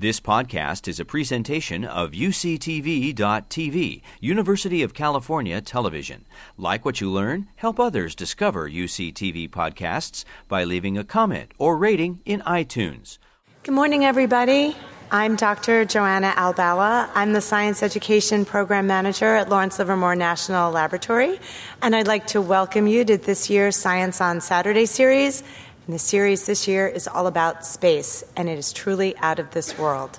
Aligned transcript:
This 0.00 0.20
podcast 0.20 0.86
is 0.86 1.00
a 1.00 1.04
presentation 1.04 1.84
of 1.84 2.12
UCTV.tv, 2.12 4.02
University 4.20 4.82
of 4.84 4.94
California 4.94 5.60
Television. 5.60 6.24
Like 6.56 6.84
what 6.84 7.00
you 7.00 7.10
learn, 7.10 7.48
help 7.56 7.80
others 7.80 8.14
discover 8.14 8.70
UCTV 8.70 9.50
podcasts 9.50 10.24
by 10.46 10.62
leaving 10.62 10.96
a 10.96 11.02
comment 11.02 11.50
or 11.58 11.76
rating 11.76 12.20
in 12.24 12.42
iTunes. 12.42 13.18
Good 13.64 13.74
morning, 13.74 14.04
everybody. 14.04 14.76
I'm 15.10 15.34
Dr. 15.34 15.84
Joanna 15.84 16.32
Albawa. 16.36 17.10
I'm 17.16 17.32
the 17.32 17.40
Science 17.40 17.82
Education 17.82 18.44
Program 18.44 18.86
Manager 18.86 19.34
at 19.34 19.48
Lawrence 19.48 19.80
Livermore 19.80 20.14
National 20.14 20.70
Laboratory, 20.70 21.40
and 21.82 21.96
I'd 21.96 22.06
like 22.06 22.28
to 22.28 22.40
welcome 22.40 22.86
you 22.86 23.04
to 23.04 23.16
this 23.16 23.50
year's 23.50 23.74
Science 23.74 24.20
on 24.20 24.42
Saturday 24.42 24.86
series 24.86 25.42
and 25.88 25.94
the 25.94 25.98
series 25.98 26.44
this 26.44 26.68
year 26.68 26.86
is 26.86 27.08
all 27.08 27.26
about 27.26 27.64
space, 27.64 28.22
and 28.36 28.46
it 28.46 28.58
is 28.58 28.74
truly 28.74 29.16
out 29.20 29.38
of 29.38 29.52
this 29.52 29.78
world. 29.78 30.18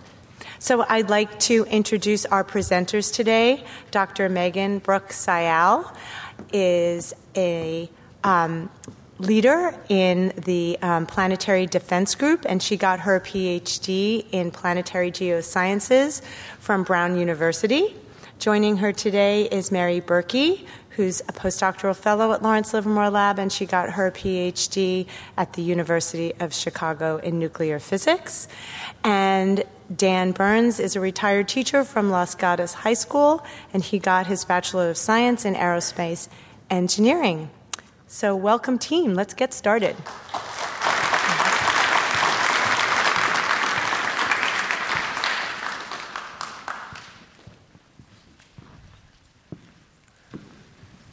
So 0.57 0.83
I'd 0.89 1.11
like 1.11 1.39
to 1.41 1.63
introduce 1.65 2.25
our 2.25 2.43
presenters 2.43 3.13
today. 3.13 3.63
Dr. 3.91 4.29
Megan 4.29 4.79
Bruck 4.79 5.09
Syal 5.09 5.95
is 6.51 7.13
a 7.35 7.87
um, 8.23 8.71
leader 9.19 9.77
in 9.89 10.33
the 10.43 10.79
um, 10.81 11.05
Planetary 11.05 11.67
Defense 11.67 12.15
Group, 12.15 12.47
and 12.49 12.63
she 12.63 12.75
got 12.75 13.01
her 13.01 13.19
PhD 13.19 14.25
in 14.31 14.49
planetary 14.49 15.11
geosciences 15.11 16.23
from 16.57 16.81
Brown 16.81 17.15
University. 17.15 17.95
Joining 18.39 18.77
her 18.77 18.91
today 18.91 19.43
is 19.43 19.71
Mary 19.71 20.01
Burkey, 20.01 20.65
who's 20.99 21.21
a 21.29 21.31
postdoctoral 21.31 21.95
fellow 21.95 22.33
at 22.33 22.43
Lawrence 22.43 22.73
Livermore 22.73 23.09
Lab, 23.09 23.39
and 23.39 23.53
she 23.53 23.65
got 23.65 23.91
her 23.91 24.11
PhD 24.11 25.07
at 25.37 25.53
the 25.53 25.61
University 25.61 26.33
of 26.41 26.53
Chicago 26.53 27.15
in 27.15 27.39
nuclear 27.39 27.79
physics. 27.79 28.49
And 29.01 29.63
Dan 29.95 30.33
Burns 30.33 30.77
is 30.77 30.97
a 30.97 30.99
retired 30.99 31.47
teacher 31.47 31.85
from 31.85 32.09
Los 32.09 32.35
Gatos 32.35 32.73
High 32.73 32.95
School, 32.95 33.45
and 33.71 33.81
he 33.81 33.97
got 33.97 34.27
his 34.27 34.43
Bachelor 34.43 34.89
of 34.89 34.97
Science 34.97 35.45
in 35.45 35.55
Aerospace 35.55 36.27
Engineering. 36.69 37.49
So, 38.07 38.35
welcome, 38.35 38.77
team. 38.77 39.13
Let's 39.13 39.33
get 39.33 39.53
started. 39.53 39.95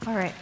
All 0.06 0.14
right. 0.14 0.34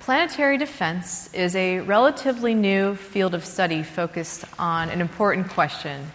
Planetary 0.00 0.56
defense 0.56 1.32
is 1.34 1.54
a 1.54 1.80
relatively 1.80 2.54
new 2.54 2.94
field 2.94 3.34
of 3.34 3.44
study 3.44 3.82
focused 3.82 4.46
on 4.58 4.88
an 4.88 5.02
important 5.02 5.50
question. 5.50 6.10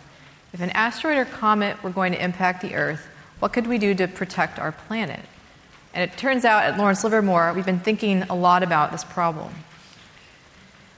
If 0.52 0.60
an 0.60 0.72
asteroid 0.72 1.18
or 1.18 1.26
comet 1.26 1.84
were 1.84 1.92
going 1.92 2.14
to 2.14 2.24
impact 2.24 2.64
the 2.64 2.74
Earth, 2.74 3.08
what 3.38 3.54
could 3.54 3.68
we 3.68 3.78
do 3.78 3.94
to 3.94 4.08
protect 4.08 4.58
our 4.58 4.72
planet? 4.72 5.20
And 5.94 6.10
it 6.10 6.18
turns 6.18 6.44
out 6.44 6.64
at 6.64 6.80
Lawrence 6.80 7.04
Livermore, 7.04 7.54
we've 7.54 7.68
been 7.68 7.82
thinking 7.82 8.24
a 8.24 8.36
lot 8.36 8.64
about 8.64 8.92
this 8.92 9.04
problem. 9.04 9.54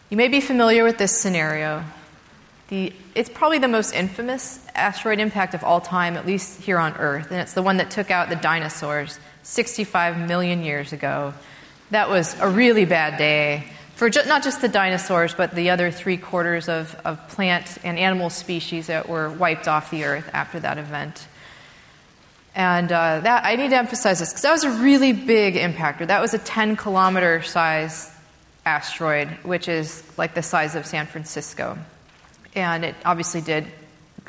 You 0.09 0.15
may 0.15 0.29
be 0.29 0.39
familiar 0.39 0.85
with 0.85 0.97
this 0.97 1.19
scenario. 1.19 1.83
The, 2.69 2.93
it's 3.13 3.29
probably 3.29 3.57
the 3.57 3.67
most 3.67 3.93
infamous 3.93 4.65
asteroid 4.73 5.19
impact 5.19 5.53
of 5.53 5.65
all 5.65 5.81
time, 5.81 6.15
at 6.15 6.25
least 6.25 6.61
here 6.61 6.79
on 6.79 6.93
Earth, 6.93 7.29
and 7.29 7.41
it's 7.41 7.53
the 7.53 7.61
one 7.61 7.75
that 7.75 7.91
took 7.91 8.09
out 8.09 8.29
the 8.29 8.37
dinosaurs 8.37 9.19
65 9.49 10.27
million 10.27 10.63
years 10.63 10.93
ago. 10.93 11.33
That 11.89 12.09
was 12.09 12.39
a 12.39 12.47
really 12.47 12.85
bad 12.85 13.17
day 13.17 13.65
for 13.95 14.09
ju- 14.09 14.21
not 14.27 14.43
just 14.43 14.61
the 14.61 14.67
dinosaurs, 14.67 15.33
but 15.33 15.55
the 15.55 15.71
other 15.71 15.89
three 15.89 16.17
quarters 16.17 16.69
of, 16.69 16.95
of 17.03 17.27
plant 17.29 17.79
and 17.83 17.97
animal 17.97 18.29
species 18.29 18.87
that 18.87 19.09
were 19.09 19.29
wiped 19.29 19.67
off 19.67 19.89
the 19.89 20.05
earth 20.05 20.29
after 20.33 20.59
that 20.59 20.77
event. 20.77 21.27
And 22.53 22.91
uh, 22.91 23.21
that, 23.21 23.43
I 23.43 23.55
need 23.55 23.71
to 23.71 23.77
emphasize 23.77 24.19
this 24.19 24.29
because 24.29 24.43
that 24.43 24.51
was 24.51 24.63
a 24.63 24.69
really 24.69 25.13
big 25.13 25.55
impactor. 25.55 26.05
That 26.05 26.21
was 26.21 26.33
a 26.35 26.39
10 26.39 26.75
kilometer 26.77 27.41
size 27.41 28.11
asteroid, 28.65 29.29
which 29.43 29.67
is 29.67 30.03
like 30.15 30.35
the 30.35 30.43
size 30.43 30.75
of 30.75 30.85
San 30.85 31.07
Francisco. 31.07 31.77
And 32.55 32.85
it 32.85 32.95
obviously 33.03 33.41
did 33.41 33.65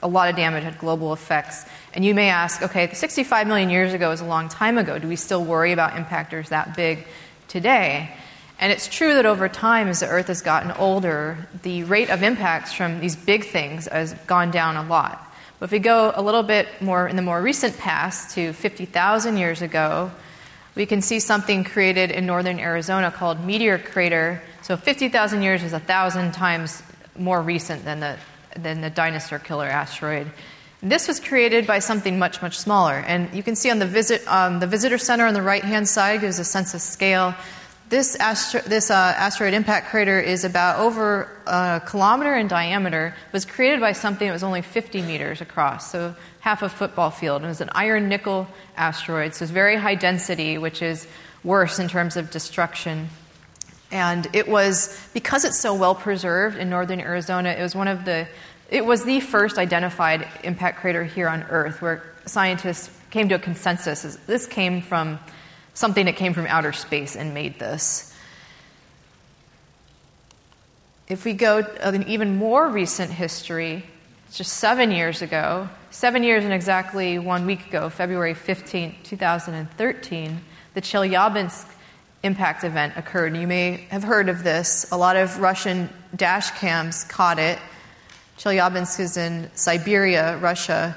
a 0.03 0.09
lot 0.09 0.29
of 0.29 0.37
damage, 0.37 0.65
had 0.65 0.79
global 0.79 1.13
effects. 1.13 1.65
And 1.95 2.05
you 2.05 2.15
may 2.15 2.29
ask, 2.29 2.63
okay, 2.63 2.93
65 2.93 3.47
million 3.47 3.71
years 3.71 3.93
ago 3.93 4.11
is 4.13 4.21
a 4.21 4.25
long 4.25 4.49
time 4.49 4.79
ago. 4.79 4.99
Do 4.99 5.09
we 5.09 5.17
still 5.17 5.45
worry 5.45 5.73
about 5.73 5.93
impactors 5.93 6.49
that 6.49 6.77
big 6.77 7.07
today? 7.49 8.11
And 8.59 8.73
it's 8.73 8.89
true 8.89 9.15
that 9.15 9.27
over 9.27 9.49
time, 9.49 9.89
as 9.89 10.01
the 10.01 10.07
Earth 10.07 10.27
has 10.27 10.43
gotten 10.43 10.71
older, 10.73 11.49
the 11.63 11.85
rate 11.85 12.11
of 12.11 12.23
impacts 12.23 12.73
from 12.73 13.01
these 13.01 13.17
big 13.17 13.47
things 13.47 13.87
has 13.87 14.13
gone 14.27 14.51
down 14.51 14.77
a 14.77 14.87
lot. 14.87 15.27
But 15.59 15.67
if 15.67 15.73
we 15.73 15.79
go 15.79 16.13
a 16.15 16.23
little 16.23 16.43
bit 16.43 16.69
more 16.81 17.09
in 17.09 17.17
the 17.17 17.23
more 17.23 17.41
recent 17.41 17.77
past 17.79 18.35
to 18.35 18.53
50,000 18.53 19.37
years 19.37 19.63
ago, 19.63 20.11
we 20.75 20.87
can 20.87 21.03
see 21.03 21.21
something 21.21 21.65
created 21.65 22.11
in 22.11 22.27
northern 22.27 22.59
Arizona 22.59 23.11
called 23.11 23.45
Meteor 23.45 23.79
Crater. 23.79 24.43
So 24.63 24.77
50,000 24.77 25.43
years 25.43 25.63
is 25.63 25.73
a 25.73 25.81
thousand 25.81 26.33
times 26.33 26.83
more 27.19 27.43
recent 27.43 27.85
than 27.85 28.01
the 28.01 28.17
than 28.57 28.81
the 28.81 28.91
dinosaur 28.91 29.39
killer 29.39 29.67
asteroid. 29.67 30.31
This 30.83 31.09
was 31.09 31.21
created 31.21 31.67
by 31.67 31.79
something 31.79 32.19
much, 32.19 32.41
much 32.41 32.59
smaller. 32.59 33.05
And 33.07 33.33
you 33.35 33.43
can 33.43 33.55
see 33.55 33.71
on 33.71 33.79
the, 33.79 33.87
visit, 33.87 34.27
um, 34.27 34.61
the 34.61 34.67
visitor 34.67 34.97
center 34.97 35.27
on 35.27 35.35
the 35.35 35.43
right 35.43 35.63
hand 35.63 35.87
side 35.89 36.23
gives 36.23 36.39
a 36.39 36.45
sense 36.45 36.73
of 36.73 36.81
scale. 36.81 37.35
This, 37.91 38.17
astro- 38.17 38.63
this 38.63 38.91
uh, 38.91 38.95
asteroid 38.95 39.53
impact 39.53 39.89
crater 39.89 40.19
is 40.19 40.45
about 40.45 40.79
over 40.79 41.29
a 41.47 41.83
kilometer 41.85 42.35
in 42.35 42.49
diameter. 42.49 43.15
Was 43.33 43.45
created 43.45 43.81
by 43.81 43.93
something 43.93 44.27
that 44.29 44.33
was 44.33 44.43
only 44.43 44.63
50 44.63 45.03
meters 45.03 45.41
across, 45.41 45.91
so 45.91 46.15
half 46.39 46.63
a 46.63 46.69
football 46.69 47.11
field. 47.11 47.43
It 47.43 47.49
was 47.49 47.61
an 47.61 47.71
iron 47.73 48.09
nickel 48.09 48.47
asteroid, 48.77 49.35
so 49.35 49.43
it's 49.43 49.53
very 49.53 49.77
high 49.77 49.97
density, 49.97 50.57
which 50.57 50.81
is 50.83 51.07
worse 51.45 51.79
in 51.79 51.89
terms 51.89 52.17
of 52.17 52.31
destruction. 52.31 53.11
And 53.93 54.29
it 54.33 54.47
was, 54.49 54.99
because 55.13 55.45
it's 55.45 55.59
so 55.59 55.75
well 55.75 55.95
preserved 55.95 56.57
in 56.57 56.71
northern 56.71 57.01
Arizona, 57.01 57.51
it 57.51 57.63
was 57.63 57.75
one 57.75 57.89
of 57.89 58.05
the, 58.05 58.29
it 58.69 58.85
was 58.85 59.05
the 59.05 59.21
first 59.21 59.59
identified 59.59 60.29
impact 60.45 60.79
crater 60.79 61.05
here 61.05 61.29
on 61.29 61.43
Earth 61.45 61.83
where 61.83 62.03
scientists 62.27 62.91
came 63.11 63.29
to 63.29 63.35
a 63.35 63.39
consensus. 63.39 64.03
This 64.27 64.47
came 64.47 64.81
from 64.81 65.19
something 65.75 66.07
that 66.07 66.17
came 66.17 66.35
from 66.35 66.47
outer 66.47 66.73
space 66.73 67.17
and 67.17 67.35
made 67.35 67.59
this. 67.59 68.15
If 71.09 71.25
we 71.25 71.33
go 71.33 71.59
an 71.81 72.07
even 72.07 72.37
more 72.37 72.69
recent 72.69 73.11
history, 73.11 73.85
just 74.33 74.53
seven 74.55 74.93
years 74.93 75.23
ago, 75.23 75.69
seven 75.91 76.23
years 76.23 76.45
and 76.45 76.53
exactly 76.53 77.19
one 77.19 77.47
week 77.47 77.67
ago, 77.67 77.91
February 77.91 78.35
15, 78.35 78.95
2013, 79.03 80.41
the 80.75 80.81
Chelyabinsk 80.81 81.67
impact 82.23 82.65
event 82.65 82.95
occurred. 82.97 83.37
You 83.37 83.47
may 83.47 83.87
have 83.91 84.03
heard 84.03 84.29
of 84.29 84.45
this. 84.45 84.91
A 84.93 84.97
lot 84.97 85.17
of 85.17 85.39
Russian 85.41 85.89
dash 86.15 86.51
cams 86.53 87.05
caught 87.05 87.39
it. 87.39 87.59
Chelyabinsk 88.39 89.01
is 89.01 89.17
in 89.17 89.51
Siberia, 89.55 90.37
Russia. 90.39 90.97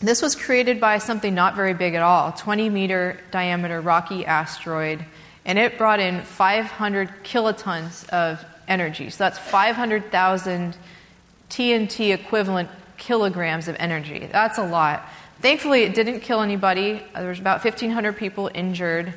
This 0.00 0.20
was 0.20 0.34
created 0.34 0.80
by 0.80 0.98
something 0.98 1.34
not 1.34 1.54
very 1.54 1.74
big 1.74 1.94
at 1.94 2.02
all 2.02 2.32
20 2.32 2.68
meter 2.70 3.20
diameter 3.30 3.80
rocky 3.80 4.26
asteroid, 4.26 5.04
and 5.44 5.58
it 5.58 5.78
brought 5.78 6.00
in 6.00 6.22
500 6.22 7.22
kilotons 7.22 8.08
of 8.08 8.44
energy. 8.66 9.10
So 9.10 9.24
that's 9.24 9.38
500,000 9.38 10.76
TNT 11.50 12.12
equivalent 12.14 12.68
kilograms 12.96 13.68
of 13.68 13.76
energy. 13.78 14.28
That's 14.30 14.58
a 14.58 14.64
lot. 14.64 15.08
Thankfully, 15.40 15.82
it 15.82 15.94
didn't 15.94 16.20
kill 16.20 16.40
anybody. 16.40 17.02
There 17.14 17.28
was 17.28 17.38
about 17.38 17.64
1,500 17.64 18.16
people 18.16 18.50
injured. 18.54 19.14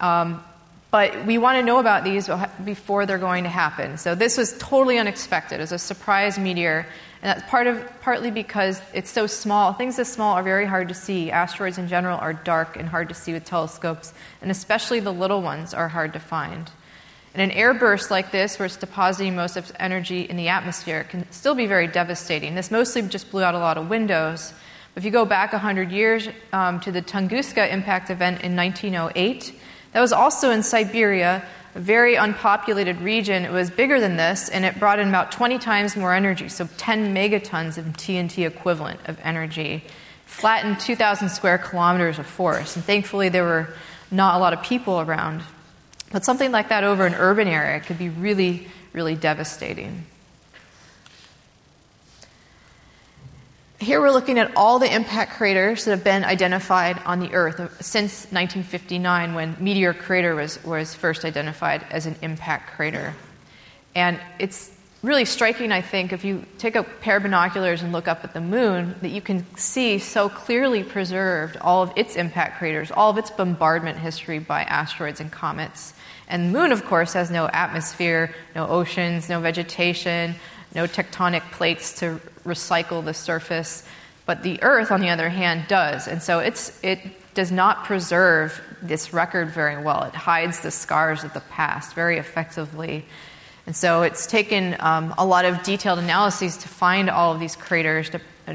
Um, 0.00 0.42
but 0.90 1.26
we 1.26 1.36
want 1.36 1.58
to 1.58 1.62
know 1.62 1.78
about 1.78 2.02
these 2.02 2.30
before 2.64 3.04
they're 3.04 3.18
going 3.18 3.44
to 3.44 3.50
happen. 3.50 3.98
So 3.98 4.14
this 4.14 4.38
was 4.38 4.56
totally 4.58 4.98
unexpected. 4.98 5.56
It 5.56 5.60
was 5.60 5.72
a 5.72 5.78
surprise 5.78 6.38
meteor, 6.38 6.86
and 7.20 7.30
that's 7.30 7.50
part 7.50 7.66
of 7.66 7.84
partly 8.00 8.30
because 8.30 8.80
it's 8.94 9.10
so 9.10 9.26
small. 9.26 9.74
Things 9.74 9.96
this 9.96 10.10
small 10.10 10.34
are 10.34 10.42
very 10.42 10.64
hard 10.64 10.88
to 10.88 10.94
see. 10.94 11.30
Asteroids 11.30 11.76
in 11.76 11.88
general 11.88 12.18
are 12.18 12.32
dark 12.32 12.76
and 12.76 12.88
hard 12.88 13.10
to 13.10 13.14
see 13.14 13.34
with 13.34 13.44
telescopes, 13.44 14.14
and 14.40 14.50
especially 14.50 15.00
the 15.00 15.12
little 15.12 15.42
ones 15.42 15.74
are 15.74 15.88
hard 15.88 16.14
to 16.14 16.20
find. 16.20 16.70
And 17.34 17.52
an 17.52 17.56
airburst 17.56 18.10
like 18.10 18.30
this, 18.30 18.58
where 18.58 18.64
it's 18.66 18.76
depositing 18.76 19.36
most 19.36 19.58
of 19.58 19.64
its 19.64 19.72
energy 19.78 20.22
in 20.22 20.36
the 20.36 20.48
atmosphere, 20.48 21.04
can 21.04 21.30
still 21.30 21.54
be 21.54 21.66
very 21.66 21.86
devastating. 21.86 22.54
This 22.54 22.70
mostly 22.70 23.02
just 23.02 23.30
blew 23.30 23.42
out 23.42 23.54
a 23.54 23.58
lot 23.58 23.76
of 23.76 23.90
windows. 23.90 24.54
But 24.94 25.02
if 25.02 25.04
you 25.04 25.10
go 25.10 25.26
back 25.26 25.52
100 25.52 25.92
years 25.92 26.28
um, 26.52 26.80
to 26.80 26.90
the 26.90 27.02
Tunguska 27.02 27.70
impact 27.70 28.08
event 28.08 28.42
in 28.42 28.56
1908, 28.56 29.52
that 29.92 30.00
was 30.00 30.12
also 30.12 30.50
in 30.50 30.62
Siberia, 30.62 31.44
a 31.74 31.80
very 31.80 32.16
unpopulated 32.16 33.00
region. 33.00 33.44
It 33.44 33.52
was 33.52 33.70
bigger 33.70 34.00
than 34.00 34.16
this, 34.16 34.48
and 34.48 34.64
it 34.64 34.78
brought 34.78 34.98
in 34.98 35.08
about 35.08 35.32
20 35.32 35.58
times 35.58 35.96
more 35.96 36.14
energy, 36.14 36.48
so 36.48 36.68
10 36.76 37.14
megatons 37.14 37.78
of 37.78 37.84
TNT 37.86 38.46
equivalent 38.46 39.00
of 39.06 39.18
energy, 39.22 39.84
flattened 40.26 40.80
2,000 40.80 41.28
square 41.28 41.58
kilometers 41.58 42.18
of 42.18 42.26
forest. 42.26 42.76
And 42.76 42.84
thankfully, 42.84 43.28
there 43.28 43.44
were 43.44 43.68
not 44.10 44.36
a 44.36 44.38
lot 44.38 44.52
of 44.52 44.62
people 44.62 45.00
around. 45.00 45.42
But 46.10 46.24
something 46.24 46.52
like 46.52 46.70
that 46.70 46.84
over 46.84 47.06
an 47.06 47.14
urban 47.14 47.48
area 47.48 47.80
could 47.80 47.98
be 47.98 48.08
really, 48.08 48.66
really 48.92 49.14
devastating. 49.14 50.06
Here 53.80 54.00
we're 54.00 54.10
looking 54.10 54.38
at 54.38 54.56
all 54.56 54.80
the 54.80 54.92
impact 54.92 55.34
craters 55.34 55.84
that 55.84 55.92
have 55.92 56.04
been 56.04 56.24
identified 56.24 57.00
on 57.06 57.20
the 57.20 57.32
Earth 57.32 57.56
since 57.80 58.24
1959, 58.24 59.34
when 59.34 59.56
Meteor 59.60 59.94
Crater 59.94 60.34
was, 60.34 60.62
was 60.64 60.94
first 60.94 61.24
identified 61.24 61.86
as 61.90 62.06
an 62.06 62.16
impact 62.20 62.74
crater. 62.74 63.14
And 63.94 64.18
it's 64.40 64.72
really 65.02 65.24
striking, 65.24 65.70
I 65.70 65.80
think, 65.80 66.12
if 66.12 66.24
you 66.24 66.44
take 66.58 66.74
a 66.74 66.82
pair 66.82 67.18
of 67.18 67.22
binoculars 67.22 67.82
and 67.82 67.92
look 67.92 68.08
up 68.08 68.24
at 68.24 68.34
the 68.34 68.40
moon, 68.40 68.96
that 69.00 69.10
you 69.10 69.20
can 69.20 69.46
see 69.56 70.00
so 70.00 70.28
clearly 70.28 70.82
preserved 70.82 71.56
all 71.58 71.84
of 71.84 71.92
its 71.94 72.16
impact 72.16 72.58
craters, 72.58 72.90
all 72.90 73.10
of 73.10 73.18
its 73.18 73.30
bombardment 73.30 73.98
history 73.98 74.40
by 74.40 74.62
asteroids 74.64 75.20
and 75.20 75.30
comets. 75.30 75.94
And 76.26 76.48
the 76.48 76.58
moon, 76.58 76.72
of 76.72 76.84
course, 76.84 77.12
has 77.12 77.30
no 77.30 77.46
atmosphere, 77.46 78.34
no 78.56 78.66
oceans, 78.66 79.28
no 79.28 79.40
vegetation, 79.40 80.34
no 80.74 80.86
tectonic 80.86 81.50
plates 81.52 82.00
to 82.00 82.20
recycle 82.44 83.04
the 83.04 83.14
surface. 83.14 83.84
But 84.26 84.42
the 84.42 84.62
Earth, 84.62 84.90
on 84.90 85.00
the 85.00 85.08
other 85.08 85.28
hand, 85.28 85.66
does. 85.68 86.06
And 86.06 86.22
so 86.22 86.38
it's, 86.40 86.78
it 86.82 87.00
does 87.34 87.50
not 87.50 87.84
preserve 87.84 88.60
this 88.82 89.12
record 89.12 89.50
very 89.50 89.82
well. 89.82 90.04
It 90.04 90.14
hides 90.14 90.60
the 90.60 90.70
scars 90.70 91.24
of 91.24 91.32
the 91.32 91.40
past 91.40 91.94
very 91.94 92.18
effectively. 92.18 93.04
And 93.66 93.74
so 93.74 94.02
it's 94.02 94.26
taken 94.26 94.76
um, 94.80 95.14
a 95.18 95.24
lot 95.24 95.44
of 95.44 95.62
detailed 95.62 95.98
analyses 95.98 96.56
to 96.58 96.68
find 96.68 97.08
all 97.08 97.32
of 97.32 97.40
these 97.40 97.56
craters, 97.56 98.10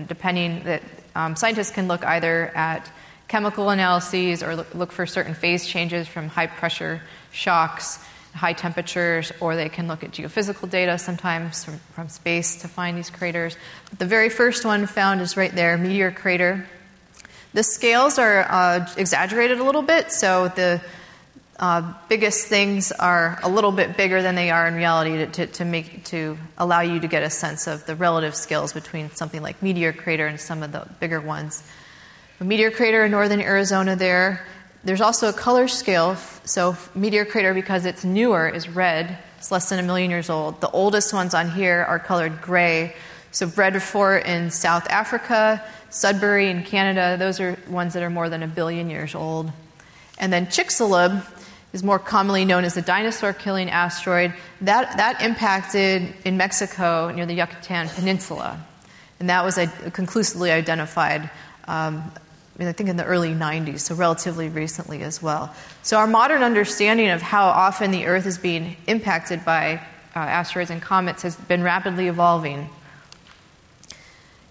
depending 0.07 0.63
that 0.63 0.83
um, 1.15 1.35
scientists 1.35 1.71
can 1.71 1.87
look 1.87 2.03
either 2.05 2.51
at 2.55 2.91
chemical 3.27 3.69
analyses 3.69 4.43
or 4.43 4.55
look, 4.55 4.75
look 4.75 4.91
for 4.91 5.05
certain 5.05 5.33
phase 5.33 5.65
changes 5.65 6.07
from 6.07 6.27
high 6.27 6.47
pressure 6.47 7.01
shocks 7.31 7.99
high 8.33 8.53
temperatures, 8.53 9.31
or 9.39 9.55
they 9.55 9.69
can 9.69 9.87
look 9.87 10.03
at 10.03 10.11
geophysical 10.11 10.69
data 10.69 10.97
sometimes 10.97 11.63
from, 11.63 11.77
from 11.93 12.09
space 12.09 12.61
to 12.61 12.67
find 12.67 12.97
these 12.97 13.09
craters. 13.09 13.55
But 13.89 13.99
the 13.99 14.05
very 14.05 14.29
first 14.29 14.65
one 14.65 14.87
found 14.87 15.21
is 15.21 15.37
right 15.37 15.53
there, 15.53 15.77
Meteor 15.77 16.11
Crater. 16.11 16.65
The 17.53 17.63
scales 17.63 18.17
are 18.17 18.45
uh, 18.49 18.87
exaggerated 18.97 19.59
a 19.59 19.63
little 19.63 19.83
bit, 19.83 20.11
so 20.11 20.47
the 20.47 20.81
uh, 21.59 21.93
biggest 22.09 22.47
things 22.47 22.91
are 22.91 23.39
a 23.43 23.49
little 23.49 23.71
bit 23.71 23.95
bigger 23.95 24.23
than 24.23 24.33
they 24.33 24.49
are 24.49 24.67
in 24.67 24.73
reality 24.73 25.17
to, 25.17 25.27
to, 25.27 25.47
to, 25.47 25.65
make 25.65 26.03
to 26.05 26.37
allow 26.57 26.81
you 26.81 26.99
to 26.99 27.07
get 27.07 27.21
a 27.21 27.29
sense 27.29 27.67
of 27.67 27.85
the 27.85 27.95
relative 27.95 28.35
scales 28.35 28.73
between 28.73 29.11
something 29.11 29.43
like 29.43 29.61
Meteor 29.61 29.93
Crater 29.93 30.25
and 30.25 30.39
some 30.39 30.63
of 30.63 30.71
the 30.71 30.87
bigger 30.99 31.21
ones. 31.21 31.63
A 32.39 32.43
meteor 32.43 32.71
crater 32.71 33.05
in 33.05 33.11
northern 33.11 33.39
Arizona 33.39 33.95
there 33.95 34.45
there's 34.83 35.01
also 35.01 35.29
a 35.29 35.33
color 35.33 35.67
scale. 35.67 36.15
So, 36.43 36.75
meteor 36.93 37.25
crater, 37.25 37.53
because 37.53 37.85
it's 37.85 38.03
newer, 38.03 38.49
is 38.49 38.67
red. 38.67 39.17
It's 39.37 39.51
less 39.51 39.69
than 39.69 39.79
a 39.79 39.83
million 39.83 40.11
years 40.11 40.29
old. 40.29 40.59
The 40.61 40.69
oldest 40.69 41.13
ones 41.13 41.33
on 41.33 41.51
here 41.51 41.85
are 41.87 41.99
colored 41.99 42.41
gray. 42.41 42.95
So, 43.31 43.47
Fort 43.47 44.25
in 44.25 44.51
South 44.51 44.87
Africa, 44.89 45.63
Sudbury 45.89 46.49
in 46.49 46.63
Canada, 46.63 47.15
those 47.17 47.39
are 47.39 47.57
ones 47.69 47.93
that 47.93 48.03
are 48.03 48.09
more 48.09 48.29
than 48.29 48.43
a 48.43 48.47
billion 48.47 48.89
years 48.89 49.15
old. 49.15 49.51
And 50.19 50.31
then 50.31 50.47
Chicxulub 50.47 51.25
is 51.71 51.83
more 51.83 51.97
commonly 51.97 52.45
known 52.45 52.63
as 52.63 52.75
the 52.75 52.81
dinosaur 52.81 53.33
killing 53.33 53.69
asteroid. 53.69 54.33
That, 54.61 54.97
that 54.97 55.21
impacted 55.21 56.13
in 56.23 56.37
Mexico 56.37 57.11
near 57.11 57.25
the 57.25 57.33
Yucatan 57.33 57.89
Peninsula. 57.89 58.63
And 59.19 59.29
that 59.29 59.43
was 59.43 59.57
conclusively 59.93 60.51
identified 60.51 61.29
um, 61.67 62.11
I 62.55 62.59
mean, 62.59 62.67
I 62.67 62.71
think 62.71 62.89
in 62.89 62.97
the 62.97 63.05
early 63.05 63.33
90s, 63.33 63.79
so 63.79 63.95
relatively 63.95 64.47
recently 64.47 65.01
as 65.01 65.21
well. 65.21 65.53
So, 65.81 65.97
our 65.97 66.05
modern 66.05 66.43
understanding 66.43 67.09
of 67.09 67.21
how 67.21 67.47
often 67.47 67.89
the 67.89 68.05
Earth 68.05 68.27
is 68.27 68.37
being 68.37 68.77
impacted 68.85 69.43
by 69.43 69.81
uh, 70.15 70.19
asteroids 70.19 70.69
and 70.69 70.79
comets 70.79 71.23
has 71.23 71.35
been 71.35 71.63
rapidly 71.63 72.07
evolving. 72.07 72.69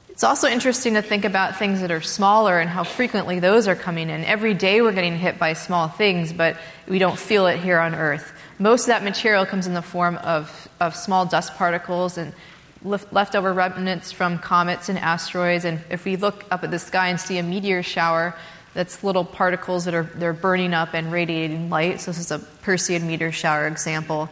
It's 0.09 0.25
also 0.25 0.49
interesting 0.49 0.95
to 0.95 1.03
think 1.03 1.25
about 1.25 1.57
things 1.57 1.81
that 1.81 1.91
are 1.91 2.01
smaller 2.01 2.59
and 2.59 2.69
how 2.69 2.85
frequently 2.85 3.41
those 3.41 3.67
are 3.67 3.77
coming 3.77 4.11
in. 4.11 4.25
Every 4.25 4.53
day 4.53 4.83
we're 4.83 4.93
getting 4.93 5.17
hit 5.17 5.39
by 5.39 5.53
small 5.55 5.89
things, 5.89 6.33
but 6.33 6.57
we 6.87 6.99
don't 6.99 7.19
feel 7.19 7.47
it 7.47 7.61
here 7.61 7.79
on 7.79 7.95
Earth. 7.95 8.33
Most 8.59 8.83
of 8.83 8.87
that 8.89 9.05
material 9.05 9.47
comes 9.47 9.67
in 9.67 9.75
the 9.75 9.83
form 9.83 10.17
of, 10.19 10.69
of 10.81 10.95
small 10.95 11.25
dust 11.25 11.55
particles 11.55 12.19
and 12.19 12.33
leftover 12.85 13.53
remnants 13.53 14.13
from 14.13 14.39
comets 14.39 14.89
and 14.89 14.99
asteroids. 14.99 15.65
And 15.65 15.81
if 15.91 16.05
we 16.05 16.17
look 16.17 16.45
up 16.51 16.65
at 16.65 16.71
the 16.71 16.79
sky 16.79 17.09
and 17.09 17.21
see 17.21 17.39
a 17.39 17.43
meteor 17.43 17.83
shower, 17.83 18.35
that's 18.75 19.05
little 19.05 19.25
particles 19.25 19.85
that 19.85 19.95
are 19.95 20.05
they're 20.05 20.33
burning 20.33 20.75
up 20.75 20.95
and 20.95 21.13
radiating 21.13 21.71
light. 21.71 22.01
So 22.01 22.11
this 22.11 22.21
is 22.21 22.31
a 22.31 22.39
Perseid 22.39 23.03
meteor 23.03 23.33
shower 23.33 23.67
example. 23.67 24.29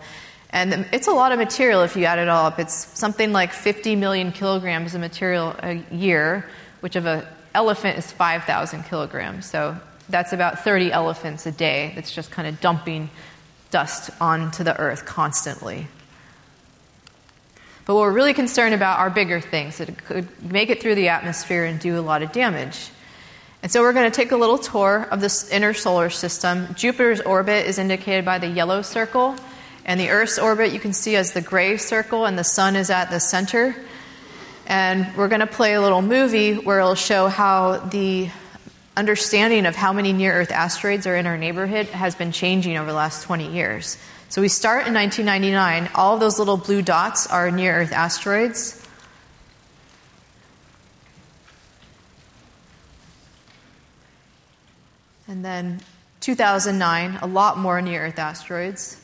And 0.51 0.87
it's 0.93 1.07
a 1.07 1.13
lot 1.13 1.31
of 1.33 1.39
material 1.39 1.83
if 1.83 1.95
you 1.95 2.05
add 2.07 2.19
it 2.19 2.29
all 2.29 2.47
up. 2.47 2.59
It's 2.59 2.75
something 2.75 3.33
like 3.33 3.53
50 3.53 3.95
million 3.97 4.33
kilograms 4.33 4.95
of 4.95 5.01
material 5.01 5.55
a 5.63 5.75
year, 5.93 6.49
which 6.81 6.97
of 6.97 7.07
an 7.07 7.25
elephant 7.55 7.99
is 7.99 8.11
5,000 8.11 8.83
kilograms. 8.85 9.47
So 9.47 9.79
that's 10.09 10.33
about 10.33 10.65
30 10.65 10.91
elephants 10.91 11.47
a 11.47 11.53
day 11.53 11.93
that's 11.95 12.13
just 12.13 12.33
kind 12.33 12.49
of 12.49 12.61
dumping 12.61 13.11
dust 13.71 14.11
onto 14.21 14.65
the 14.65 14.77
earth 14.81 15.07
constantly. 15.07 15.87
But 17.91 17.97
we're 17.97 18.13
really 18.13 18.35
concerned 18.35 18.73
about 18.73 19.01
are 19.01 19.11
bigger 19.11 19.41
things 19.41 19.79
that 19.79 20.05
could 20.05 20.29
make 20.49 20.71
it 20.71 20.81
through 20.81 20.95
the 20.95 21.09
atmosphere 21.09 21.65
and 21.65 21.81
do 21.81 21.99
a 21.99 22.01
lot 22.01 22.23
of 22.23 22.31
damage. 22.31 22.89
And 23.65 23.73
so 23.73 23.81
we're 23.81 23.93
going 23.93 24.09
to 24.09 24.15
take 24.15 24.31
a 24.31 24.37
little 24.37 24.59
tour 24.59 25.09
of 25.11 25.21
this 25.21 25.51
inner 25.51 25.75
solar 25.75 26.09
system. 26.09 26.73
Jupiter's 26.77 27.21
orbit 27.21 27.67
is 27.67 27.81
indicated 27.81 28.25
by 28.25 28.39
the 28.39 28.47
yellow 28.47 28.83
circle, 28.83 29.35
and 29.85 29.99
the 29.99 30.11
Earth's 30.11 30.39
orbit 30.39 30.71
you 30.71 30.79
can 30.79 30.93
see 30.93 31.17
as 31.17 31.33
the 31.33 31.41
gray 31.41 31.79
circle, 31.79 32.27
and 32.27 32.39
the 32.39 32.45
sun 32.45 32.77
is 32.77 32.91
at 32.91 33.11
the 33.11 33.19
center. 33.19 33.75
And 34.69 35.13
we're 35.17 35.27
going 35.27 35.41
to 35.41 35.49
play 35.49 35.75
a 35.75 35.83
little 35.83 36.01
movie 36.01 36.55
where 36.55 36.79
it'll 36.79 36.95
show 36.95 37.27
how 37.27 37.79
the 37.79 38.31
understanding 38.97 39.67
of 39.67 39.77
how 39.77 39.93
many 39.93 40.13
near 40.13 40.33
Earth 40.33 40.51
asteroids 40.51 41.07
are 41.07 41.17
in 41.17 41.27
our 41.27 41.39
neighborhood 41.39 41.87
has 41.89 42.15
been 42.15 42.33
changing 42.33 42.77
over 42.77 42.91
the 42.91 42.97
last 42.97 43.23
20 43.23 43.53
years. 43.53 43.97
So 44.29 44.41
we 44.41 44.49
start 44.49 44.87
in 44.87 44.95
1999. 44.95 45.91
All 45.95 46.19
those 46.19 46.39
little 46.39 46.57
blue 46.57 46.83
dots 46.83 47.27
are 47.27 47.51
near 47.51 47.81
Earth 47.81 47.93
asteroids. 47.93 48.77
And 55.27 55.45
then 55.45 55.81
2009, 56.21 57.19
a 57.23 57.27
lot 57.27 57.57
more 57.57 57.81
near 57.81 58.07
Earth 58.07 58.19
asteroids. 58.19 59.01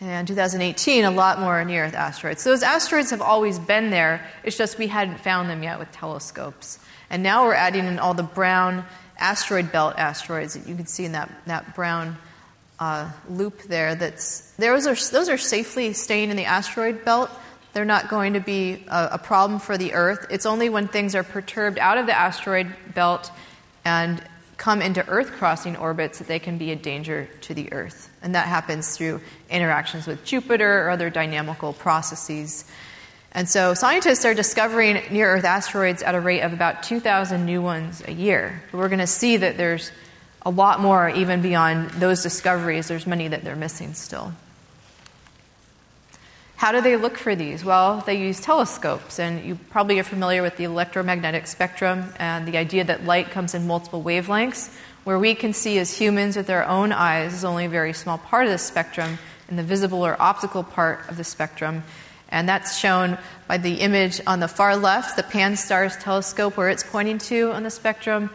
And 0.00 0.26
2018, 0.26 1.04
a 1.04 1.10
lot 1.10 1.40
more 1.40 1.62
near 1.64 1.84
Earth 1.84 1.94
asteroids. 1.94 2.42
So 2.42 2.50
those 2.50 2.62
asteroids 2.62 3.10
have 3.10 3.20
always 3.20 3.58
been 3.58 3.90
there, 3.90 4.26
it's 4.44 4.56
just 4.56 4.78
we 4.78 4.86
hadn't 4.86 5.20
found 5.20 5.50
them 5.50 5.62
yet 5.62 5.78
with 5.78 5.92
telescopes. 5.92 6.78
And 7.10 7.22
now 7.22 7.44
we're 7.44 7.54
adding 7.54 7.86
in 7.86 7.98
all 7.98 8.14
the 8.14 8.22
brown 8.22 8.84
asteroid 9.18 9.70
belt 9.70 9.94
asteroids 9.98 10.54
that 10.54 10.66
you 10.66 10.74
can 10.74 10.86
see 10.86 11.04
in 11.04 11.12
that, 11.12 11.30
that 11.46 11.74
brown 11.74 12.16
uh, 12.78 13.10
loop 13.28 13.62
there. 13.64 13.94
That's 13.94 14.52
those 14.52 14.86
are 14.86 14.94
those 14.94 15.28
are 15.28 15.36
safely 15.36 15.92
staying 15.92 16.30
in 16.30 16.36
the 16.36 16.46
asteroid 16.46 17.04
belt. 17.04 17.30
They're 17.72 17.84
not 17.84 18.08
going 18.08 18.32
to 18.32 18.40
be 18.40 18.84
a, 18.88 19.10
a 19.12 19.18
problem 19.18 19.60
for 19.60 19.76
the 19.76 19.92
Earth. 19.92 20.26
It's 20.30 20.46
only 20.46 20.68
when 20.70 20.88
things 20.88 21.14
are 21.14 21.22
perturbed 21.22 21.78
out 21.78 21.98
of 21.98 22.06
the 22.06 22.16
asteroid 22.16 22.74
belt 22.94 23.30
and 23.84 24.22
come 24.56 24.82
into 24.82 25.06
Earth 25.08 25.32
crossing 25.32 25.76
orbits 25.76 26.18
that 26.18 26.26
they 26.26 26.38
can 26.38 26.58
be 26.58 26.72
a 26.72 26.76
danger 26.76 27.28
to 27.42 27.54
the 27.54 27.72
Earth. 27.72 28.10
And 28.22 28.34
that 28.34 28.48
happens 28.48 28.96
through 28.96 29.20
interactions 29.48 30.06
with 30.06 30.24
Jupiter 30.24 30.84
or 30.84 30.90
other 30.90 31.10
dynamical 31.10 31.72
processes. 31.72 32.64
And 33.32 33.48
so 33.48 33.74
scientists 33.74 34.24
are 34.24 34.34
discovering 34.34 35.00
near 35.10 35.36
Earth 35.36 35.44
asteroids 35.44 36.02
at 36.02 36.14
a 36.14 36.20
rate 36.20 36.40
of 36.40 36.52
about 36.52 36.82
2,000 36.82 37.44
new 37.44 37.62
ones 37.62 38.02
a 38.06 38.12
year. 38.12 38.62
We're 38.72 38.88
going 38.88 38.98
to 38.98 39.06
see 39.06 39.36
that 39.36 39.56
there's 39.56 39.92
a 40.42 40.50
lot 40.50 40.80
more 40.80 41.08
even 41.08 41.42
beyond 41.42 41.90
those 41.90 42.22
discoveries. 42.22 42.88
There's 42.88 43.06
many 43.06 43.28
that 43.28 43.44
they're 43.44 43.54
missing 43.54 43.94
still. 43.94 44.32
How 46.56 46.72
do 46.72 46.80
they 46.82 46.96
look 46.96 47.16
for 47.16 47.34
these? 47.34 47.64
Well, 47.64 48.02
they 48.04 48.18
use 48.18 48.38
telescopes, 48.40 49.18
and 49.18 49.42
you 49.44 49.58
probably 49.70 49.98
are 49.98 50.04
familiar 50.04 50.42
with 50.42 50.56
the 50.58 50.64
electromagnetic 50.64 51.46
spectrum 51.46 52.12
and 52.18 52.46
the 52.46 52.58
idea 52.58 52.84
that 52.84 53.04
light 53.04 53.30
comes 53.30 53.54
in 53.54 53.66
multiple 53.66 54.02
wavelengths. 54.02 54.74
Where 55.04 55.18
we 55.18 55.34
can 55.34 55.54
see 55.54 55.78
as 55.78 55.96
humans 55.96 56.36
with 56.36 56.50
our 56.50 56.64
own 56.64 56.92
eyes 56.92 57.32
is 57.32 57.44
only 57.44 57.64
a 57.64 57.70
very 57.70 57.94
small 57.94 58.18
part 58.18 58.44
of 58.44 58.52
the 58.52 58.58
spectrum, 58.58 59.18
in 59.48 59.56
the 59.56 59.62
visible 59.62 60.04
or 60.04 60.20
optical 60.20 60.62
part 60.62 61.08
of 61.08 61.16
the 61.16 61.24
spectrum. 61.24 61.82
And 62.30 62.48
that's 62.48 62.78
shown 62.78 63.18
by 63.48 63.58
the 63.58 63.74
image 63.80 64.20
on 64.26 64.40
the 64.40 64.48
far 64.48 64.76
left, 64.76 65.16
the 65.16 65.22
Pan-STARRS 65.22 66.00
telescope, 66.00 66.56
where 66.56 66.68
it's 66.68 66.84
pointing 66.84 67.18
to 67.18 67.52
on 67.52 67.62
the 67.62 67.70
spectrum, 67.70 68.30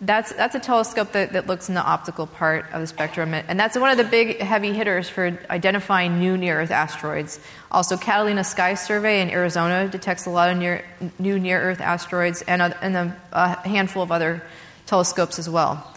that's, 0.00 0.32
that's 0.32 0.54
a 0.54 0.60
telescope 0.60 1.12
that, 1.12 1.32
that 1.32 1.46
looks 1.46 1.70
in 1.70 1.74
the 1.74 1.82
optical 1.82 2.26
part 2.26 2.66
of 2.72 2.82
the 2.82 2.86
spectrum, 2.86 3.32
and 3.32 3.58
that's 3.58 3.78
one 3.78 3.90
of 3.90 3.96
the 3.96 4.04
big 4.04 4.40
heavy 4.40 4.74
hitters 4.74 5.08
for 5.08 5.38
identifying 5.48 6.18
new 6.18 6.36
near 6.36 6.60
Earth 6.60 6.70
asteroids. 6.70 7.40
Also, 7.70 7.96
Catalina 7.96 8.44
Sky 8.44 8.74
Survey 8.74 9.22
in 9.22 9.30
Arizona 9.30 9.88
detects 9.88 10.26
a 10.26 10.30
lot 10.30 10.50
of 10.50 10.58
near, 10.58 10.84
new 11.18 11.38
near 11.38 11.58
Earth 11.60 11.80
asteroids 11.80 12.42
and, 12.42 12.60
a, 12.60 12.84
and 12.84 12.94
a, 12.94 13.16
a 13.32 13.68
handful 13.68 14.02
of 14.02 14.12
other 14.12 14.42
telescopes 14.84 15.38
as 15.38 15.48
well. 15.48 15.90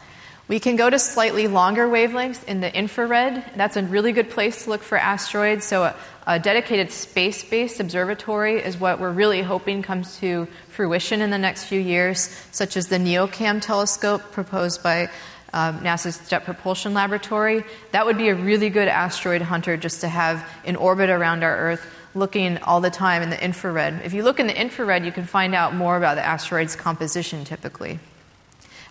We 0.48 0.62
can 0.62 0.78
go 0.78 0.90
to 0.90 0.98
slightly 0.98 1.48
longer 1.48 1.86
wavelengths 1.88 2.44
in 2.46 2.62
the 2.62 2.74
infrared. 2.74 3.52
That's 3.58 3.76
a 3.76 3.84
really 3.84 4.14
good 4.14 4.30
place 4.30 4.64
to 4.64 4.70
look 4.70 4.82
for 4.82 4.98
asteroids. 4.98 5.66
So, 5.66 5.84
a, 5.84 5.96
a 6.30 6.38
dedicated 6.38 6.92
space 6.92 7.44
based 7.44 7.80
observatory 7.80 8.60
is 8.62 8.78
what 8.78 9.00
we're 9.00 9.12
really 9.12 9.42
hoping 9.42 9.82
comes 9.82 10.20
to 10.20 10.48
fruition 10.68 11.22
in 11.22 11.32
the 11.32 11.40
next 11.40 11.64
few 11.64 11.80
years, 11.80 12.30
such 12.52 12.78
as 12.78 12.88
the 12.88 12.98
NEOCAM 12.98 13.60
telescope 13.62 14.22
proposed 14.32 14.84
by 14.84 15.10
um, 15.54 15.80
NASA's 15.80 16.30
Jet 16.30 16.46
Propulsion 16.46 16.94
Laboratory. 16.94 17.64
That 17.94 18.06
would 18.06 18.20
be 18.20 18.30
a 18.30 18.36
really 18.36 18.70
good 18.70 18.88
asteroid 18.88 19.42
hunter 19.42 19.76
just 19.76 20.02
to 20.02 20.08
have 20.08 20.48
in 20.64 20.76
orbit 20.76 21.10
around 21.10 21.44
our 21.44 21.58
Earth 21.58 21.84
looking 22.14 22.60
all 22.60 22.80
the 22.80 22.92
time 22.92 23.24
in 23.24 23.32
the 23.32 23.44
infrared. 23.44 24.02
If 24.04 24.14
you 24.14 24.22
look 24.22 24.40
in 24.40 24.46
the 24.46 24.62
infrared, 24.62 25.06
you 25.06 25.12
can 25.12 25.26
find 25.26 25.56
out 25.56 25.74
more 25.74 25.98
about 25.98 26.14
the 26.14 26.24
asteroid's 26.24 26.76
composition 26.76 27.44
typically. 27.44 28.00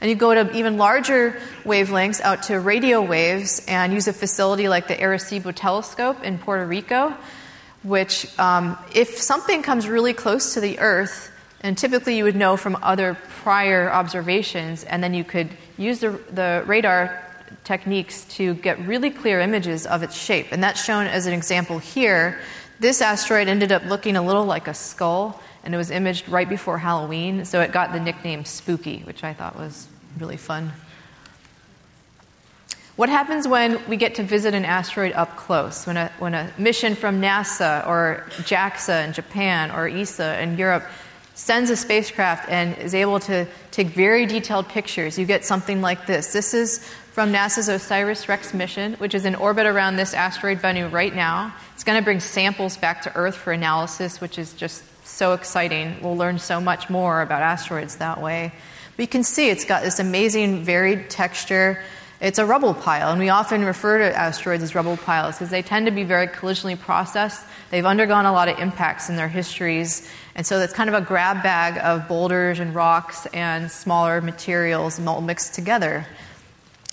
And 0.01 0.09
you 0.09 0.17
go 0.17 0.33
to 0.33 0.57
even 0.57 0.77
larger 0.77 1.41
wavelengths 1.65 2.21
out 2.21 2.45
to 2.45 2.61
radio 2.61 3.03
waves 3.03 3.65
and 3.67 3.93
use 3.93 4.07
a 4.07 4.13
facility 4.13 4.69
like 4.69 4.87
the 4.87 4.95
Arecibo 4.95 5.53
telescope 5.55 6.23
in 6.23 6.39
Puerto 6.39 6.65
Rico, 6.65 7.15
which, 7.83 8.27
um, 8.39 8.79
if 8.95 9.19
something 9.19 9.63
comes 9.63 9.89
really 9.89 10.13
close 10.13 10.55
to 10.55 10.61
the 10.61 10.79
Earth, 10.79 11.33
and 11.63 11.77
typically 11.77 12.17
you 12.17 12.25
would 12.25 12.37
know 12.37 12.57
from 12.57 12.77
other 12.81 13.19
prior 13.43 13.91
observations, 13.91 14.85
and 14.85 15.03
then 15.03 15.15
you 15.15 15.25
could 15.25 15.49
use 15.77 15.99
the, 15.99 16.11
the 16.33 16.63
radar 16.67 17.25
techniques 17.65 18.25
to 18.37 18.55
get 18.55 18.79
really 18.87 19.11
clear 19.11 19.41
images 19.41 19.87
of 19.87 20.03
its 20.03 20.17
shape. 20.17 20.47
And 20.53 20.63
that's 20.63 20.85
shown 20.85 21.07
as 21.07 21.27
an 21.27 21.33
example 21.33 21.79
here. 21.79 22.39
This 22.79 23.03
asteroid 23.03 23.49
ended 23.49 23.73
up 23.73 23.85
looking 23.85 24.15
a 24.15 24.23
little 24.23 24.45
like 24.45 24.69
a 24.69 24.75
skull, 24.75 25.43
and 25.65 25.75
it 25.75 25.79
was 25.79 25.91
imaged 25.91 26.29
right 26.29 26.49
before 26.49 26.79
Halloween, 26.79 27.45
so 27.45 27.61
it 27.61 27.73
got 27.73 27.93
the 27.93 28.01
nickname 28.01 28.45
Spooky, 28.45 29.01
which 29.01 29.25
I 29.25 29.35
thought 29.35 29.57
was 29.57 29.89
really 30.19 30.37
fun. 30.37 30.73
What 32.97 33.09
happens 33.09 33.47
when 33.47 33.81
we 33.89 33.97
get 33.97 34.17
to 34.17 34.25
visit 34.25 34.55
an 34.55 34.65
asteroid 34.65 35.13
up 35.13 35.37
close? 35.37 35.87
When 35.87 35.97
a, 35.97 36.11
when 36.19 36.35
a 36.35 36.53
mission 36.59 36.97
from 36.97 37.21
NASA 37.21 37.87
or 37.87 38.25
JAXA 38.39 39.07
in 39.07 39.13
Japan 39.13 39.71
or 39.71 39.87
ESA 39.87 40.43
in 40.43 40.59
Europe 40.59 40.85
sends 41.35 41.71
a 41.71 41.77
spacecraft 41.77 42.49
and 42.49 42.77
is 42.79 42.97
able 42.97 43.21
to 43.21 43.47
take 43.71 43.89
very 43.89 44.27
detailed 44.27 44.69
pictures, 44.69 45.17
you 45.17 45.27
get 45.27 45.45
something 45.45 45.81
like 45.81 46.07
this. 46.07 46.33
This 46.33 46.55
is 46.55 46.79
from 47.13 47.33
NASA's 47.33 47.69
OSIRIS 47.69 48.29
REx 48.29 48.53
mission, 48.53 48.95
which 48.95 49.15
is 49.15 49.25
in 49.25 49.37
orbit 49.37 49.67
around 49.67 49.95
this 49.95 50.13
asteroid 50.13 50.59
Bennu 50.59 50.91
right 50.91 51.15
now. 51.15 51.55
It's 51.75 51.85
going 51.85 51.99
to 51.99 52.05
bring 52.05 52.19
samples 52.19 52.77
back 52.77 53.03
to 53.03 53.15
Earth 53.15 53.37
for 53.37 53.53
analysis, 53.53 54.21
which 54.21 54.41
is 54.41 54.53
just 54.55 54.83
so 55.09 55.33
exciting. 55.33 55.97
We'll 56.03 56.17
learn 56.17 56.39
so 56.39 56.61
much 56.61 56.89
more 56.91 57.23
about 57.23 57.43
asteroids 57.43 57.97
that 57.97 58.21
way. 58.21 58.53
But 58.97 59.03
you 59.03 59.09
can 59.09 59.23
see 59.23 59.49
it's 59.49 59.65
got 59.65 59.83
this 59.83 59.99
amazing 59.99 60.65
varied 60.65 61.11
texture. 61.11 61.83
It's 62.21 62.39
a 62.39 62.45
rubble 62.45 62.75
pile, 62.75 63.11
and 63.11 63.21
we 63.21 63.29
often 63.29 63.65
refer 63.65 63.99
to 63.99 64.17
asteroids 64.17 64.63
as 64.63 64.75
rubble 64.75 64.97
piles 64.97 65.37
because 65.37 65.51
they 65.51 65.63
tend 65.63 65.87
to 65.87 65.93
be 65.93 66.03
very 66.03 66.27
collisionally 66.27 66.79
processed. 66.79 67.47
They've 67.71 67.87
undergone 67.87 68.27
a 68.27 68.33
lot 68.33 68.49
of 68.49 68.59
impacts 68.59 69.09
in 69.09 69.15
their 69.15 69.29
histories, 69.29 70.11
and 70.35 70.45
so 70.45 70.59
it's 70.59 70.73
kind 70.73 70.89
of 70.89 70.95
a 70.95 71.01
grab 71.01 71.45
bag 71.45 71.79
of 71.79 72.09
boulders 72.09 72.59
and 72.59 72.75
rocks 72.75 73.27
and 73.27 73.71
smaller 73.71 74.21
materials 74.21 74.99
all 75.07 75.21
mixed 75.21 75.55
together. 75.55 76.07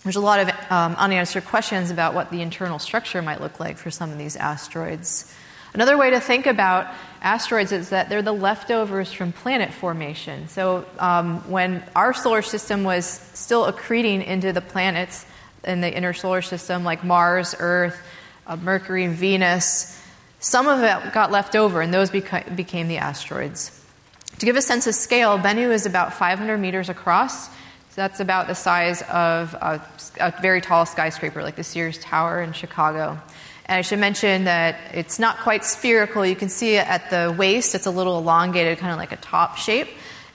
There's 0.03 0.15
a 0.15 0.22
lot 0.22 0.41
of 0.41 0.50
um, 0.69 0.93
unanswered 0.98 1.45
questions 1.45 1.89
about 1.89 2.13
what 2.13 2.29
the 2.29 2.43
internal 2.43 2.77
structure 2.77 3.24
might 3.24 3.41
look 3.41 3.60
like 3.60 3.77
for 3.77 3.89
some 3.89 4.12
of 4.12 4.19
these 4.19 4.36
asteroids. 4.36 5.34
Another 5.75 5.98
way 5.98 6.12
to 6.12 6.22
think 6.22 6.46
about 6.46 6.88
asteroids 7.22 7.74
is 7.74 7.89
that 7.89 8.08
they're 8.08 8.22
the 8.22 8.32
leftovers 8.32 9.12
from 9.12 9.34
planet 9.34 9.74
formation. 9.74 10.48
So, 10.48 10.86
um, 11.00 11.41
when 11.51 11.84
our 11.98 12.13
solar 12.13 12.41
system 12.41 12.86
was 12.86 13.05
still 13.34 13.70
accreting 13.70 14.25
into 14.25 14.53
the 14.53 14.62
planets 14.62 15.25
in 15.65 15.82
the 15.82 15.94
inner 15.94 16.13
solar 16.13 16.41
system, 16.41 16.86
like 16.86 17.03
Mars, 17.03 17.55
Earth, 17.60 18.01
uh, 18.48 18.55
Mercury, 18.55 19.03
and 19.03 19.15
Venus, 19.15 20.01
some 20.39 20.70
of 20.70 20.82
it 20.82 21.12
got 21.12 21.29
left 21.29 21.58
over, 21.58 21.82
and 21.82 21.94
those 21.94 22.10
beca- 22.10 22.55
became 22.55 22.88
the 22.88 22.98
asteroids. 22.98 23.77
To 24.39 24.46
give 24.46 24.55
a 24.55 24.62
sense 24.62 24.88
of 24.88 24.96
scale, 24.96 25.38
Bennu 25.38 25.74
is 25.74 25.86
about 25.86 26.13
500 26.13 26.58
meters 26.58 26.88
across. 26.88 27.48
So 27.48 27.51
that's 27.96 28.22
about 28.22 28.48
the 28.48 28.55
size 28.55 29.01
of 29.12 29.53
a, 29.55 29.86
a 30.22 30.34
very 30.41 30.62
tall 30.62 30.86
skyscraper, 30.86 31.44
like 31.44 31.58
the 31.58 31.65
Sears 31.65 31.98
Tower 31.98 32.41
in 32.41 32.53
Chicago. 32.53 33.20
And 33.67 33.79
I 33.79 33.81
should 33.81 34.00
mention 34.00 34.43
that 34.43 34.77
it's 34.93 35.17
not 35.17 35.39
quite 35.39 35.65
spherical. 35.65 36.25
You 36.25 36.36
can 36.36 36.50
see 36.50 36.77
at 36.77 37.10
the 37.10 37.34
waist, 37.36 37.74
it's 37.74 37.88
a 37.88 37.91
little 37.91 38.17
elongated, 38.19 38.77
kind 38.77 38.91
of 38.91 39.00
like 39.00 39.12
a 39.12 39.17
top 39.17 39.57
shape. 39.57 39.88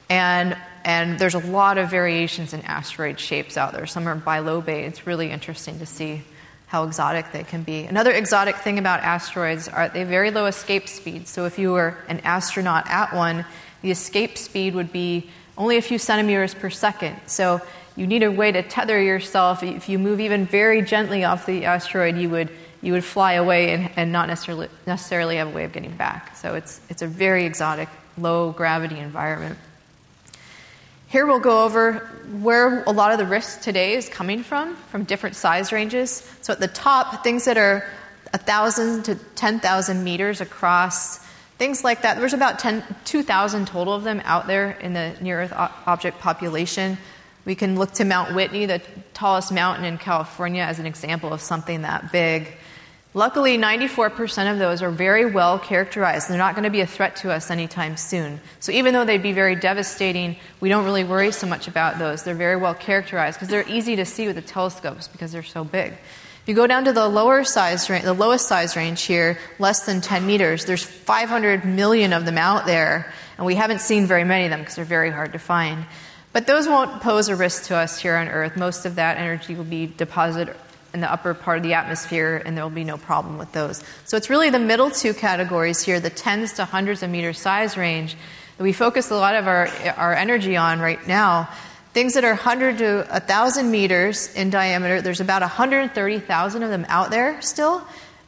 And, 0.08 0.56
and 0.84 1.18
there's 1.18 1.34
a 1.34 1.38
lot 1.38 1.78
of 1.78 1.90
variations 1.90 2.52
in 2.52 2.62
asteroid 2.62 3.20
shapes 3.20 3.56
out 3.56 3.72
there. 3.72 3.86
Some 3.86 4.08
are 4.08 4.16
bilobate. 4.16 4.88
It's 4.88 5.06
really 5.06 5.30
interesting 5.30 5.78
to 5.78 5.86
see 5.86 6.22
how 6.66 6.84
exotic 6.84 7.30
they 7.32 7.44
can 7.44 7.62
be. 7.62 7.84
Another 7.84 8.10
exotic 8.10 8.56
thing 8.56 8.78
about 8.78 9.00
asteroids 9.00 9.68
are 9.68 9.88
they 9.88 10.00
have 10.00 10.08
very 10.08 10.30
low 10.32 10.46
escape 10.46 10.88
speed. 10.88 11.28
So 11.28 11.44
if 11.44 11.58
you 11.58 11.72
were 11.72 11.96
an 12.08 12.20
astronaut 12.20 12.88
at 12.88 13.14
one, 13.14 13.44
the 13.82 13.90
escape 13.92 14.38
speed 14.38 14.74
would 14.74 14.92
be 14.92 15.30
only 15.56 15.76
a 15.76 15.82
few 15.82 15.98
centimeters 15.98 16.54
per 16.54 16.70
second. 16.70 17.16
So 17.26 17.60
you 17.96 18.06
need 18.06 18.22
a 18.22 18.30
way 18.30 18.50
to 18.50 18.62
tether 18.62 19.00
yourself. 19.00 19.62
If 19.62 19.88
you 19.88 19.98
move 19.98 20.20
even 20.20 20.46
very 20.46 20.82
gently 20.82 21.24
off 21.24 21.46
the 21.46 21.64
asteroid, 21.64 22.16
you 22.16 22.30
would 22.30 22.50
you 22.82 22.92
would 22.92 23.04
fly 23.04 23.34
away 23.34 23.72
and, 23.72 23.90
and 23.96 24.12
not 24.12 24.28
necessarily, 24.28 24.68
necessarily 24.86 25.36
have 25.36 25.48
a 25.48 25.50
way 25.50 25.64
of 25.64 25.72
getting 25.72 25.96
back. 25.96 26.36
So 26.36 26.54
it's, 26.54 26.80
it's 26.88 27.02
a 27.02 27.06
very 27.06 27.44
exotic, 27.44 27.88
low 28.16 28.52
gravity 28.52 28.98
environment. 28.98 29.58
Here 31.08 31.26
we'll 31.26 31.40
go 31.40 31.64
over 31.64 32.08
where 32.40 32.84
a 32.84 32.92
lot 32.92 33.12
of 33.12 33.18
the 33.18 33.26
risk 33.26 33.62
today 33.62 33.94
is 33.94 34.08
coming 34.08 34.42
from, 34.44 34.76
from 34.76 35.04
different 35.04 35.34
size 35.34 35.72
ranges. 35.72 36.28
So 36.40 36.52
at 36.52 36.60
the 36.60 36.68
top, 36.68 37.24
things 37.24 37.46
that 37.46 37.58
are 37.58 37.84
1,000 38.32 39.02
to 39.04 39.16
10,000 39.34 40.04
meters 40.04 40.40
across, 40.40 41.18
things 41.58 41.82
like 41.82 42.02
that. 42.02 42.16
There's 42.18 42.32
about 42.32 42.62
2,000 43.04 43.66
total 43.66 43.92
of 43.92 44.04
them 44.04 44.22
out 44.24 44.46
there 44.46 44.70
in 44.70 44.92
the 44.92 45.16
near 45.20 45.42
Earth 45.42 45.52
object 45.52 46.20
population. 46.20 46.96
We 47.44 47.56
can 47.56 47.76
look 47.76 47.92
to 47.94 48.04
Mount 48.04 48.34
Whitney, 48.34 48.66
the 48.66 48.80
tallest 49.12 49.50
mountain 49.50 49.84
in 49.84 49.98
California, 49.98 50.62
as 50.62 50.78
an 50.78 50.86
example 50.86 51.32
of 51.32 51.40
something 51.40 51.82
that 51.82 52.12
big. 52.12 52.52
Luckily, 53.12 53.58
94% 53.58 54.52
of 54.52 54.60
those 54.60 54.82
are 54.82 54.90
very 54.90 55.24
well 55.26 55.58
characterized. 55.58 56.28
They're 56.28 56.38
not 56.38 56.54
going 56.54 56.62
to 56.62 56.70
be 56.70 56.80
a 56.80 56.86
threat 56.86 57.16
to 57.16 57.32
us 57.32 57.50
anytime 57.50 57.96
soon. 57.96 58.40
So, 58.60 58.70
even 58.70 58.94
though 58.94 59.04
they'd 59.04 59.20
be 59.20 59.32
very 59.32 59.56
devastating, 59.56 60.36
we 60.60 60.68
don't 60.68 60.84
really 60.84 61.02
worry 61.02 61.32
so 61.32 61.48
much 61.48 61.66
about 61.66 61.98
those. 61.98 62.22
They're 62.22 62.36
very 62.36 62.54
well 62.54 62.74
characterized 62.74 63.36
because 63.36 63.48
they're 63.48 63.68
easy 63.68 63.96
to 63.96 64.04
see 64.04 64.28
with 64.28 64.36
the 64.36 64.42
telescopes 64.42 65.08
because 65.08 65.32
they're 65.32 65.42
so 65.42 65.64
big. 65.64 65.90
If 65.92 66.42
you 66.46 66.54
go 66.54 66.68
down 66.68 66.84
to 66.84 66.92
the 66.92 67.08
lower 67.08 67.42
size 67.42 67.90
range, 67.90 68.04
the 68.04 68.12
lowest 68.12 68.46
size 68.46 68.76
range 68.76 69.02
here, 69.02 69.38
less 69.58 69.86
than 69.86 70.00
10 70.00 70.24
meters, 70.24 70.64
there's 70.64 70.84
500 70.84 71.64
million 71.64 72.12
of 72.12 72.24
them 72.24 72.38
out 72.38 72.64
there, 72.64 73.12
and 73.36 73.44
we 73.44 73.56
haven't 73.56 73.80
seen 73.80 74.06
very 74.06 74.24
many 74.24 74.44
of 74.44 74.50
them 74.50 74.60
because 74.60 74.76
they're 74.76 74.84
very 74.84 75.10
hard 75.10 75.32
to 75.32 75.40
find. 75.40 75.84
But 76.32 76.46
those 76.46 76.68
won't 76.68 77.02
pose 77.02 77.28
a 77.28 77.34
risk 77.34 77.64
to 77.64 77.76
us 77.76 77.98
here 77.98 78.14
on 78.14 78.28
Earth. 78.28 78.56
Most 78.56 78.86
of 78.86 78.94
that 78.94 79.18
energy 79.18 79.56
will 79.56 79.64
be 79.64 79.88
deposited 79.88 80.54
in 80.92 81.00
the 81.00 81.10
upper 81.10 81.34
part 81.34 81.58
of 81.58 81.62
the 81.62 81.74
atmosphere, 81.74 82.42
and 82.44 82.56
there 82.56 82.64
will 82.64 82.70
be 82.70 82.84
no 82.84 82.96
problem 82.96 83.38
with 83.38 83.52
those. 83.52 83.82
So 84.04 84.16
it's 84.16 84.30
really 84.30 84.50
the 84.50 84.58
middle 84.58 84.90
two 84.90 85.14
categories 85.14 85.82
here, 85.82 86.00
the 86.00 86.10
tens 86.10 86.54
to 86.54 86.64
hundreds 86.64 87.02
of 87.02 87.10
meter 87.10 87.32
size 87.32 87.76
range, 87.76 88.16
that 88.56 88.64
we 88.64 88.72
focus 88.72 89.10
a 89.10 89.16
lot 89.16 89.36
of 89.36 89.46
our, 89.46 89.68
our 89.96 90.14
energy 90.14 90.56
on 90.56 90.80
right 90.80 91.04
now. 91.06 91.48
Things 91.92 92.14
that 92.14 92.24
are 92.24 92.34
100 92.34 92.78
to 92.78 93.06
1,000 93.10 93.70
meters 93.70 94.32
in 94.34 94.50
diameter, 94.50 95.00
there's 95.00 95.20
about 95.20 95.42
130,000 95.42 96.62
of 96.62 96.70
them 96.70 96.86
out 96.88 97.10
there 97.10 97.40
still. 97.42 97.82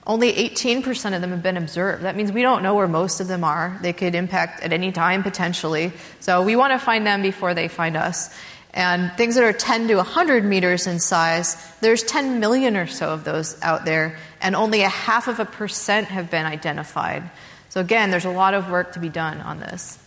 Only 0.05 0.33
18% 0.33 1.15
of 1.15 1.21
them 1.21 1.31
have 1.31 1.45
been 1.45 1.57
observed. 1.57 2.03
That 2.03 2.17
means 2.17 2.33
we 2.33 2.43
don't 2.43 2.65
know 2.65 2.75
where 2.75 2.89
most 2.89 3.21
of 3.21 3.29
them 3.29 3.45
are. 3.45 3.79
They 3.83 3.93
could 3.93 4.17
impact 4.17 4.63
at 4.65 4.73
any 4.73 4.91
time 4.91 5.23
potentially. 5.23 5.93
So 6.19 6.43
we 6.43 6.57
want 6.57 6.73
to 6.73 6.79
find 6.85 7.07
them 7.07 7.23
before 7.23 7.55
they 7.55 7.69
find 7.69 7.97
us. 7.97 8.35
And 8.75 9.13
things 9.13 9.35
that 9.35 9.45
are 9.45 9.53
10 9.53 9.89
to 9.89 9.97
100 9.97 10.45
meters 10.45 10.87
in 10.87 10.99
size, 10.99 11.57
there's 11.81 12.03
10 12.03 12.41
million 12.41 12.77
or 12.77 12.87
so 12.87 13.11
of 13.11 13.25
those 13.25 13.61
out 13.63 13.85
there, 13.85 14.17
and 14.41 14.57
only 14.57 14.83
a 14.83 14.89
half 14.89 15.29
of 15.29 15.41
a 15.41 15.45
percent 15.45 16.09
have 16.09 16.31
been 16.31 16.47
identified. 16.47 17.23
So, 17.69 17.81
again, 17.81 18.11
there's 18.11 18.25
a 18.25 18.31
lot 18.31 18.55
of 18.55 18.71
work 18.71 18.95
to 18.95 18.99
be 18.99 19.09
done 19.09 19.41
on 19.41 19.61
this. 19.61 19.99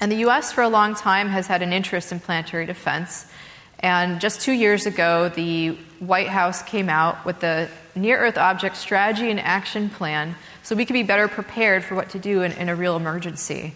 And 0.00 0.10
the 0.10 0.16
US, 0.26 0.52
for 0.52 0.62
a 0.62 0.68
long 0.68 0.94
time, 0.94 1.28
has 1.28 1.46
had 1.46 1.62
an 1.62 1.72
interest 1.72 2.12
in 2.12 2.20
planetary 2.20 2.66
defense. 2.66 3.26
And 3.80 4.20
just 4.20 4.40
two 4.40 4.52
years 4.52 4.86
ago, 4.86 5.28
the 5.28 5.70
White 5.98 6.28
House 6.28 6.62
came 6.62 6.88
out 6.88 7.24
with 7.24 7.40
the 7.40 7.68
Near 7.94 8.18
Earth 8.18 8.38
Object 8.38 8.76
Strategy 8.76 9.30
and 9.30 9.38
Action 9.38 9.90
Plan 9.90 10.34
so 10.62 10.74
we 10.74 10.86
could 10.86 10.94
be 10.94 11.02
better 11.02 11.28
prepared 11.28 11.84
for 11.84 11.94
what 11.94 12.10
to 12.10 12.18
do 12.18 12.42
in, 12.42 12.52
in 12.52 12.68
a 12.68 12.74
real 12.74 12.96
emergency. 12.96 13.74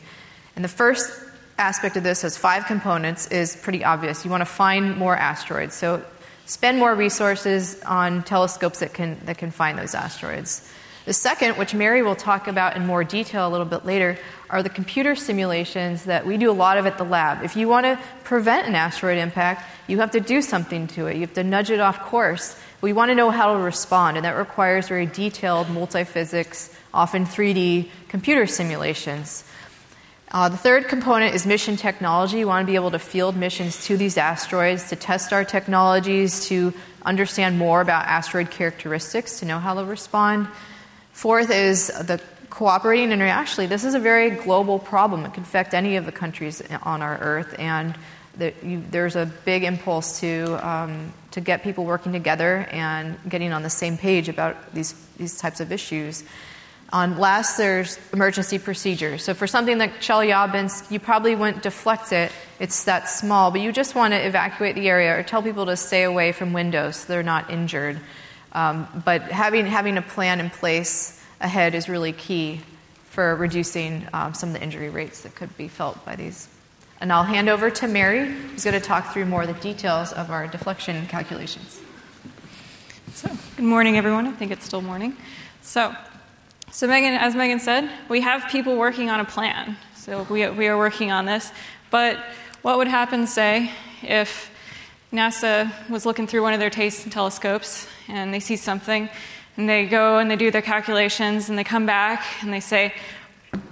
And 0.55 0.65
the 0.65 0.69
first 0.69 1.13
aspect 1.59 1.97
of 1.97 2.03
this 2.03 2.23
has 2.23 2.37
five 2.37 2.67
components 2.67 3.27
is 3.29 3.57
pretty 3.57 3.85
obvious. 3.85 4.25
You 4.25 4.31
want 4.31 4.43
to 4.43 4.47
find 4.47 4.97
more 4.97 5.17
asteroids. 5.17 5.75
So 5.75 6.05
spend 6.45 6.79
more 6.79 6.95
resources 6.95 7.83
on 7.83 8.23
telescopes 8.23 8.81
that 8.81 8.93
can, 8.93 9.19
that 9.25 9.39
can 9.39 9.51
find 9.51 9.79
those 9.79 9.95
asteroids. 9.95 10.71
The 11.07 11.13
second, 11.13 11.57
which 11.57 11.73
Mary 11.73 12.03
will 12.03 12.17
talk 12.17 12.49
about 12.49 12.75
in 12.75 12.85
more 12.85 13.05
detail 13.05 13.47
a 13.47 13.51
little 13.51 13.67
bit 13.67 13.87
later, 13.87 14.19
are 14.51 14.61
the 14.61 14.69
computer 14.69 15.15
simulations 15.15 16.05
that 16.07 16.27
we 16.27 16.37
do 16.37 16.51
a 16.51 16.53
lot 16.53 16.79
of 16.79 16.87
at 16.87 16.99
the 16.99 17.05
lab. 17.05 17.45
If 17.45 17.57
you 17.57 17.69
want 17.69 17.85
to 17.87 17.99
prevent 18.25 18.67
an 18.67 18.75
asteroid 18.75 19.19
impact, 19.19 19.63
you 19.87 20.01
have 20.01 20.11
to 20.11 20.21
do 20.21 20.43
something 20.43 20.89
to 20.89 21.07
it. 21.07 21.15
You 21.15 21.21
have 21.21 21.35
to 21.35 21.45
nudge 21.45 21.71
it 21.71 21.79
off 21.79 22.01
course. 22.01 22.59
We 22.81 22.93
want 22.93 23.11
to 23.11 23.15
know 23.15 23.31
how 23.31 23.53
to 23.53 23.59
respond, 23.61 24.17
and 24.17 24.27
that 24.27 24.37
requires 24.37 24.89
very 24.89 25.07
detailed 25.07 25.71
multi 25.71 26.03
physics, 26.03 26.77
often 26.93 27.25
3D 27.25 27.89
computer 28.09 28.49
simulations. 28.49 29.45
Uh, 30.33 30.49
the 30.49 30.57
third 30.57 30.89
component 30.89 31.35
is 31.35 31.47
mission 31.47 31.77
technology. 31.77 32.39
We 32.39 32.47
want 32.47 32.67
to 32.67 32.71
be 32.71 32.75
able 32.75 32.91
to 32.91 32.99
field 32.99 33.37
missions 33.37 33.85
to 33.87 33.97
these 33.97 34.19
asteroids, 34.19 34.89
to 34.89 34.97
test 34.97 35.33
our 35.33 35.45
technologies, 35.45 36.47
to 36.49 36.75
understand 37.05 37.59
more 37.59 37.81
about 37.81 38.07
asteroid 38.07 38.51
characteristics, 38.51 39.39
to 39.39 39.47
know 39.47 39.61
how 39.61 39.75
to 39.75 39.85
respond. 39.85 40.49
Fourth 41.13 41.51
is 41.51 41.87
the 41.87 42.21
cooperating 42.51 43.13
internationally. 43.13 43.69
This 43.69 43.85
is 43.85 43.95
a 43.95 44.01
very 44.01 44.31
global 44.31 44.81
problem. 44.81 45.25
It 45.25 45.35
can 45.35 45.45
affect 45.45 45.75
any 45.75 45.95
of 45.97 46.07
the 46.07 46.13
countries 46.13 46.61
on 46.83 47.03
our 47.03 47.17
Earth, 47.19 47.55
and 47.59 47.95
the, 48.37 48.53
you, 48.63 48.83
there's 48.91 49.15
a 49.15 49.27
big 49.45 49.63
impulse 49.63 50.21
to 50.21 50.59
um, 50.67 51.13
to 51.31 51.41
get 51.41 51.63
people 51.63 51.85
working 51.85 52.13
together 52.13 52.67
and 52.71 53.17
getting 53.29 53.53
on 53.53 53.63
the 53.63 53.71
same 53.71 53.97
page 53.97 54.29
about 54.29 54.75
these 54.75 54.93
these 55.17 55.39
types 55.39 55.61
of 55.61 55.71
issues. 55.71 56.25
On 56.93 57.19
last, 57.19 57.57
there's 57.57 57.99
emergency 58.13 58.59
procedures. 58.59 59.25
So 59.25 59.35
for 59.35 59.47
something 59.47 59.77
like 59.77 60.01
Chelyabinsk, 60.01 60.91
you 60.91 61.01
probably 61.01 61.35
wouldn't 61.35 61.63
deflect 61.63 62.13
it. 62.13 62.31
It's 62.61 62.85
that 62.85 63.09
small, 63.09 63.51
but 63.51 63.61
you 63.61 63.73
just 63.73 63.95
want 63.95 64.13
to 64.15 64.25
evacuate 64.25 64.77
the 64.77 64.89
area 64.89 65.19
or 65.19 65.23
tell 65.25 65.43
people 65.43 65.67
to 65.67 65.77
stay 65.77 66.05
away 66.05 66.31
from 66.33 66.53
windows 66.53 66.97
so 66.97 67.13
they're 67.13 67.23
not 67.25 67.51
injured. 67.51 67.99
Um, 68.53 68.89
but 69.05 69.23
having 69.23 69.67
having 69.67 69.99
a 69.99 70.03
plan 70.03 70.41
in 70.41 70.49
place 70.49 71.23
ahead 71.41 71.75
is 71.75 71.89
really 71.89 72.13
key 72.13 72.61
for 73.11 73.35
reducing 73.35 74.07
um, 74.13 74.33
some 74.35 74.51
of 74.51 74.55
the 74.55 74.63
injury 74.63 74.89
rates 74.89 75.23
that 75.23 75.35
could 75.35 75.55
be 75.57 75.69
felt 75.69 76.05
by 76.05 76.17
these. 76.17 76.49
And 77.01 77.13
I'll 77.13 77.25
hand 77.25 77.49
over 77.49 77.69
to 77.69 77.89
Mary, 77.89 78.27
who's 78.27 78.65
going 78.65 78.75
to 78.75 78.81
talk 78.81 79.13
through 79.13 79.27
more 79.27 79.43
of 79.43 79.49
the 79.49 79.55
details 79.55 80.13
of 80.13 80.31
our 80.31 80.47
deflection 80.47 81.07
calculations. 81.09 81.81
So, 83.13 83.31
good 83.57 83.65
morning, 83.65 83.97
everyone. 83.97 84.27
I 84.27 84.33
think 84.33 84.51
it's 84.51 84.65
still 84.65 84.83
morning. 84.83 85.17
So, 85.61 85.95
so, 86.71 86.87
Megan, 86.87 87.15
as 87.15 87.35
Megan 87.35 87.61
said, 87.61 87.91
we 88.09 88.21
have 88.21 88.51
people 88.51 88.77
working 88.77 89.09
on 89.09 89.21
a 89.21 89.25
plan. 89.25 89.77
So, 89.95 90.27
we, 90.29 90.49
we 90.51 90.67
are 90.69 90.77
working 90.77 91.11
on 91.11 91.25
this. 91.25 91.53
But 91.91 92.19
what 92.63 92.79
would 92.79 92.89
happen, 92.89 93.27
say, 93.27 93.71
if 94.03 94.51
NASA 95.13 95.71
was 95.89 96.05
looking 96.05 96.27
through 96.27 96.43
one 96.43 96.53
of 96.53 96.61
their 96.61 96.71
telescopes 96.71 97.87
and 98.09 98.35
they 98.35 98.41
see 98.41 98.57
something 98.57 99.09
and 99.57 99.69
they 99.69 99.87
go 99.87 100.19
and 100.19 100.31
they 100.31 100.37
do 100.37 100.51
their 100.51 100.63
calculations 100.63 101.49
and 101.49 101.59
they 101.59 101.65
come 101.65 101.87
back 101.87 102.25
and 102.43 102.53
they 102.53 102.61
say, 102.61 102.93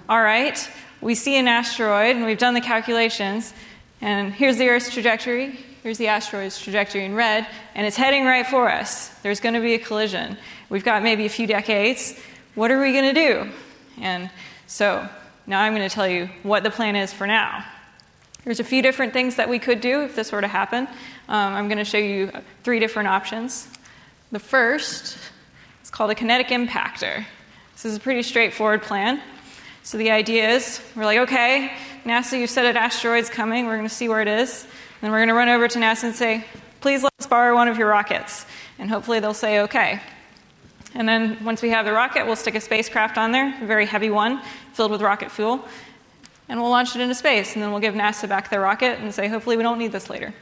All 0.08 0.22
right, 0.22 0.70
we 1.00 1.14
see 1.14 1.36
an 1.36 1.48
asteroid 1.48 2.16
and 2.16 2.24
we've 2.24 2.38
done 2.38 2.54
the 2.54 2.60
calculations, 2.60 3.52
and 4.00 4.32
here's 4.32 4.56
the 4.56 4.68
Earth's 4.68 4.92
trajectory, 4.92 5.58
here's 5.82 5.98
the 5.98 6.08
asteroid's 6.08 6.58
trajectory 6.58 7.04
in 7.04 7.14
red, 7.14 7.46
and 7.74 7.86
it's 7.86 7.96
heading 7.96 8.24
right 8.24 8.46
for 8.46 8.70
us. 8.70 9.08
There's 9.22 9.40
going 9.40 9.54
to 9.54 9.60
be 9.60 9.74
a 9.74 9.78
collision. 9.78 10.38
We've 10.70 10.84
got 10.84 11.02
maybe 11.02 11.26
a 11.26 11.28
few 11.28 11.46
decades 11.46 12.18
what 12.54 12.70
are 12.70 12.80
we 12.80 12.92
going 12.92 13.14
to 13.14 13.20
do? 13.28 13.50
And 14.00 14.30
so 14.66 15.08
now 15.46 15.60
I'm 15.60 15.74
going 15.74 15.88
to 15.88 15.94
tell 15.94 16.08
you 16.08 16.28
what 16.42 16.62
the 16.62 16.70
plan 16.70 16.96
is 16.96 17.12
for 17.12 17.26
now. 17.26 17.64
There's 18.44 18.60
a 18.60 18.64
few 18.64 18.82
different 18.82 19.12
things 19.12 19.36
that 19.36 19.48
we 19.48 19.58
could 19.58 19.80
do 19.80 20.02
if 20.02 20.14
this 20.14 20.30
were 20.30 20.40
to 20.40 20.48
happen. 20.48 20.86
Um, 21.28 21.54
I'm 21.54 21.68
going 21.68 21.78
to 21.78 21.84
show 21.84 21.98
you 21.98 22.30
three 22.62 22.78
different 22.78 23.08
options. 23.08 23.68
The 24.32 24.38
first 24.38 25.16
is 25.82 25.90
called 25.90 26.10
a 26.10 26.14
kinetic 26.14 26.48
impactor. 26.48 27.24
This 27.72 27.84
is 27.86 27.96
a 27.96 28.00
pretty 28.00 28.22
straightforward 28.22 28.82
plan. 28.82 29.20
So 29.82 29.98
the 29.98 30.10
idea 30.10 30.50
is 30.50 30.80
we're 30.94 31.04
like, 31.04 31.18
okay, 31.20 31.72
NASA, 32.04 32.38
you 32.38 32.46
said 32.46 32.66
an 32.66 32.76
asteroid's 32.76 33.30
coming. 33.30 33.66
We're 33.66 33.76
going 33.76 33.88
to 33.88 33.94
see 33.94 34.08
where 34.08 34.22
it 34.22 34.28
is. 34.28 34.66
And 35.02 35.12
we're 35.12 35.18
going 35.18 35.28
to 35.28 35.34
run 35.34 35.48
over 35.48 35.68
to 35.68 35.78
NASA 35.78 36.04
and 36.04 36.14
say, 36.14 36.44
please 36.80 37.02
let 37.02 37.12
us 37.18 37.26
borrow 37.26 37.54
one 37.54 37.68
of 37.68 37.78
your 37.78 37.88
rockets. 37.88 38.46
And 38.78 38.90
hopefully 38.90 39.20
they'll 39.20 39.34
say, 39.34 39.60
okay. 39.60 40.00
And 40.94 41.08
then 41.08 41.42
once 41.44 41.60
we 41.60 41.70
have 41.70 41.84
the 41.84 41.92
rocket, 41.92 42.24
we'll 42.24 42.36
stick 42.36 42.54
a 42.54 42.60
spacecraft 42.60 43.18
on 43.18 43.32
there, 43.32 43.52
a 43.60 43.66
very 43.66 43.84
heavy 43.84 44.10
one, 44.10 44.40
filled 44.74 44.92
with 44.92 45.02
rocket 45.02 45.30
fuel, 45.30 45.64
and 46.48 46.60
we'll 46.60 46.70
launch 46.70 46.94
it 46.94 47.00
into 47.00 47.14
space. 47.16 47.54
And 47.54 47.62
then 47.62 47.72
we'll 47.72 47.80
give 47.80 47.94
NASA 47.94 48.28
back 48.28 48.48
their 48.48 48.60
rocket 48.60 49.00
and 49.00 49.12
say, 49.12 49.26
hopefully, 49.26 49.56
we 49.56 49.64
don't 49.64 49.78
need 49.78 49.90
this 49.90 50.08
later. 50.08 50.32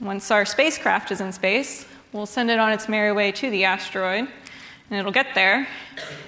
Once 0.00 0.30
our 0.30 0.44
spacecraft 0.44 1.12
is 1.12 1.20
in 1.20 1.32
space, 1.32 1.86
we'll 2.12 2.26
send 2.26 2.50
it 2.50 2.58
on 2.58 2.72
its 2.72 2.88
merry 2.88 3.12
way 3.12 3.30
to 3.30 3.48
the 3.48 3.64
asteroid, 3.64 4.26
and 4.90 4.98
it'll 4.98 5.12
get 5.12 5.34
there. 5.34 5.68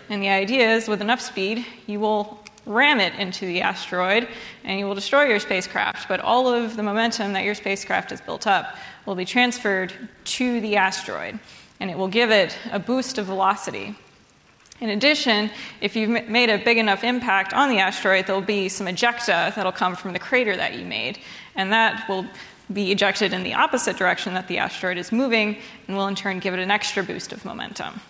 And 0.08 0.22
the 0.22 0.28
idea 0.28 0.76
is, 0.76 0.86
with 0.86 1.00
enough 1.00 1.20
speed, 1.20 1.66
you 1.86 1.98
will 1.98 2.38
ram 2.64 3.00
it 3.00 3.12
into 3.18 3.44
the 3.44 3.60
asteroid 3.60 4.28
and 4.62 4.78
you 4.78 4.86
will 4.86 4.94
destroy 4.94 5.24
your 5.24 5.40
spacecraft. 5.40 6.06
But 6.06 6.20
all 6.20 6.46
of 6.46 6.76
the 6.76 6.82
momentum 6.84 7.32
that 7.32 7.42
your 7.42 7.56
spacecraft 7.56 8.10
has 8.10 8.20
built 8.20 8.46
up 8.46 8.76
will 9.04 9.16
be 9.16 9.24
transferred 9.24 9.92
to 10.24 10.60
the 10.60 10.76
asteroid 10.76 11.40
and 11.80 11.90
it 11.90 11.98
will 11.98 12.08
give 12.08 12.30
it 12.30 12.56
a 12.70 12.78
boost 12.78 13.18
of 13.18 13.26
velocity. 13.26 13.94
In 14.80 14.90
addition, 14.90 15.50
if 15.80 15.94
you've 15.94 16.28
made 16.28 16.50
a 16.50 16.58
big 16.58 16.76
enough 16.76 17.04
impact 17.04 17.54
on 17.54 17.68
the 17.68 17.78
asteroid, 17.78 18.26
there'll 18.26 18.42
be 18.42 18.68
some 18.68 18.88
ejecta 18.88 19.54
that'll 19.54 19.70
come 19.70 19.94
from 19.94 20.12
the 20.12 20.18
crater 20.18 20.56
that 20.56 20.74
you 20.74 20.84
made, 20.84 21.20
and 21.54 21.72
that 21.72 22.08
will 22.08 22.26
be 22.72 22.90
ejected 22.90 23.32
in 23.32 23.44
the 23.44 23.54
opposite 23.54 23.96
direction 23.96 24.34
that 24.34 24.48
the 24.48 24.58
asteroid 24.58 24.96
is 24.96 25.12
moving, 25.12 25.56
and 25.86 25.96
will 25.96 26.08
in 26.08 26.16
turn 26.16 26.40
give 26.40 26.52
it 26.52 26.58
an 26.58 26.72
extra 26.72 27.02
boost 27.02 27.32
of 27.32 27.44
momentum. 27.44 28.00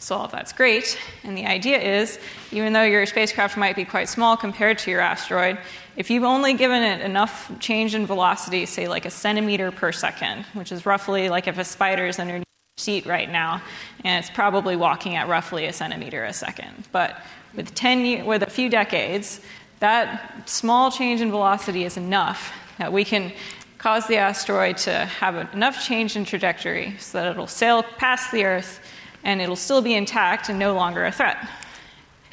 So, 0.00 0.16
all 0.16 0.24
of 0.24 0.32
that's 0.32 0.52
great, 0.52 0.98
and 1.22 1.36
the 1.36 1.46
idea 1.46 1.78
is 1.78 2.18
even 2.50 2.72
though 2.72 2.82
your 2.82 3.06
spacecraft 3.06 3.56
might 3.56 3.76
be 3.76 3.84
quite 3.84 4.08
small 4.08 4.36
compared 4.36 4.78
to 4.78 4.90
your 4.90 5.00
asteroid, 5.00 5.58
if 5.96 6.10
you've 6.10 6.24
only 6.24 6.54
given 6.54 6.82
it 6.82 7.02
enough 7.02 7.52
change 7.60 7.94
in 7.94 8.06
velocity, 8.06 8.66
say 8.66 8.88
like 8.88 9.04
a 9.04 9.10
centimeter 9.10 9.70
per 9.70 9.92
second, 9.92 10.46
which 10.54 10.72
is 10.72 10.84
roughly 10.84 11.28
like 11.28 11.46
if 11.46 11.58
a 11.58 11.64
spider 11.64 12.06
is 12.06 12.18
underneath 12.18 12.51
seat 12.78 13.04
right 13.04 13.30
now, 13.30 13.62
and 14.02 14.24
it's 14.24 14.34
probably 14.34 14.76
walking 14.76 15.14
at 15.14 15.28
roughly 15.28 15.66
a 15.66 15.72
centimeter 15.72 16.24
a 16.24 16.32
second. 16.32 16.88
But 16.90 17.22
with 17.54 17.74
10 17.74 18.24
with 18.24 18.42
a 18.42 18.48
few 18.48 18.70
decades, 18.70 19.40
that 19.80 20.48
small 20.48 20.90
change 20.90 21.20
in 21.20 21.30
velocity 21.30 21.84
is 21.84 21.98
enough 21.98 22.50
that 22.78 22.90
we 22.90 23.04
can 23.04 23.32
cause 23.76 24.06
the 24.06 24.16
asteroid 24.16 24.78
to 24.78 24.90
have 24.90 25.52
enough 25.54 25.84
change 25.84 26.16
in 26.16 26.24
trajectory 26.24 26.96
so 26.98 27.18
that 27.18 27.30
it'll 27.32 27.46
sail 27.46 27.82
past 27.82 28.32
the 28.32 28.44
Earth 28.44 28.80
and 29.22 29.42
it'll 29.42 29.54
still 29.54 29.82
be 29.82 29.94
intact 29.94 30.48
and 30.48 30.58
no 30.58 30.74
longer 30.74 31.04
a 31.04 31.12
threat. 31.12 31.36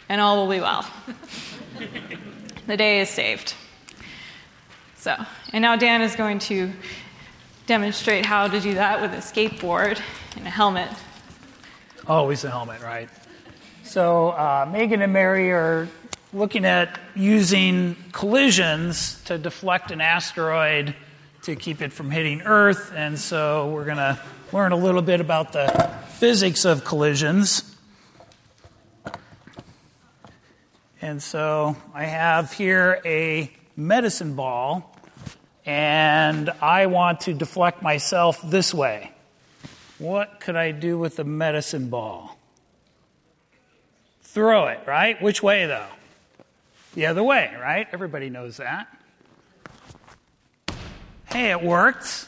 And 0.07 0.21
all 0.21 0.37
will 0.37 0.51
be 0.51 0.61
well. 0.61 0.89
the 2.67 2.77
day 2.77 3.01
is 3.01 3.09
saved. 3.09 3.55
So, 4.95 5.15
and 5.51 5.61
now 5.61 5.75
Dan 5.75 6.01
is 6.01 6.15
going 6.15 6.39
to 6.39 6.71
demonstrate 7.69 8.25
how 8.25 8.47
to 8.47 8.59
do 8.59 8.73
that 8.73 8.99
with 8.99 9.13
a 9.13 9.17
skateboard 9.17 10.01
and 10.35 10.47
a 10.47 10.49
helmet. 10.49 10.89
Always 12.07 12.43
a 12.43 12.49
helmet, 12.49 12.81
right? 12.81 13.07
So, 13.83 14.29
uh, 14.29 14.67
Megan 14.71 15.03
and 15.03 15.13
Mary 15.13 15.51
are 15.51 15.87
looking 16.33 16.65
at 16.65 16.99
using 17.13 17.95
collisions 18.11 19.21
to 19.25 19.37
deflect 19.37 19.91
an 19.91 20.01
asteroid 20.01 20.95
to 21.43 21.55
keep 21.55 21.83
it 21.83 21.93
from 21.93 22.09
hitting 22.09 22.41
Earth. 22.41 22.91
And 22.95 23.19
so, 23.19 23.69
we're 23.69 23.85
going 23.85 23.97
to 23.97 24.19
learn 24.51 24.71
a 24.71 24.75
little 24.75 25.03
bit 25.03 25.21
about 25.21 25.53
the 25.53 25.67
physics 26.17 26.65
of 26.65 26.83
collisions. 26.83 27.75
And 31.03 31.21
so, 31.21 31.75
I 31.93 32.05
have 32.05 32.51
here 32.51 32.99
a 33.05 33.51
medicine 33.75 34.33
ball 34.33 34.95
and 35.65 36.49
I 36.61 36.87
want 36.87 37.21
to 37.21 37.33
deflect 37.33 37.81
myself 37.81 38.41
this 38.43 38.73
way. 38.73 39.11
What 39.97 40.39
could 40.39 40.55
I 40.55 40.71
do 40.71 40.97
with 40.97 41.17
the 41.17 41.23
medicine 41.23 41.89
ball? 41.89 42.37
Throw 44.23 44.67
it, 44.67 44.79
right? 44.85 45.21
Which 45.21 45.43
way, 45.43 45.65
though? 45.65 45.87
The 46.93 47.07
other 47.07 47.23
way, 47.23 47.53
right? 47.59 47.87
Everybody 47.91 48.29
knows 48.29 48.57
that. 48.57 48.87
Hey, 51.25 51.51
it 51.51 51.61
worked. 51.61 52.27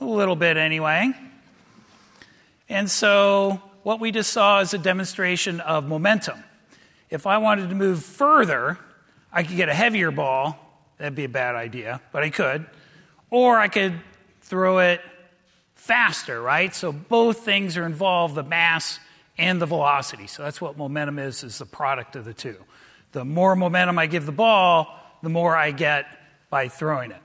A 0.00 0.04
little 0.04 0.36
bit, 0.36 0.56
anyway. 0.56 1.12
And 2.68 2.90
so, 2.90 3.62
what 3.82 4.00
we 4.00 4.10
just 4.10 4.32
saw 4.32 4.60
is 4.60 4.74
a 4.74 4.78
demonstration 4.78 5.60
of 5.60 5.86
momentum. 5.86 6.42
If 7.08 7.26
I 7.26 7.38
wanted 7.38 7.68
to 7.70 7.74
move 7.74 8.04
further, 8.04 8.78
I 9.32 9.42
could 9.42 9.56
get 9.56 9.68
a 9.68 9.74
heavier 9.74 10.10
ball 10.10 10.58
That'd 10.98 11.14
be 11.14 11.24
a 11.24 11.28
bad 11.28 11.54
idea, 11.54 12.00
but 12.12 12.22
I 12.22 12.30
could. 12.30 12.66
Or 13.30 13.58
I 13.58 13.68
could 13.68 14.00
throw 14.42 14.78
it 14.78 15.00
faster, 15.74 16.40
right? 16.40 16.74
So 16.74 16.92
both 16.92 17.40
things 17.40 17.76
are 17.76 17.84
involved 17.84 18.34
the 18.34 18.42
mass 18.42 18.98
and 19.38 19.60
the 19.60 19.66
velocity. 19.66 20.26
So 20.26 20.42
that's 20.42 20.60
what 20.60 20.78
momentum 20.78 21.18
is, 21.18 21.44
is 21.44 21.58
the 21.58 21.66
product 21.66 22.16
of 22.16 22.24
the 22.24 22.34
two. 22.34 22.56
The 23.12 23.24
more 23.24 23.54
momentum 23.54 23.98
I 23.98 24.06
give 24.06 24.26
the 24.26 24.32
ball, 24.32 24.98
the 25.22 25.28
more 25.28 25.56
I 25.56 25.70
get 25.70 26.06
by 26.50 26.68
throwing 26.68 27.10
it. 27.10 27.20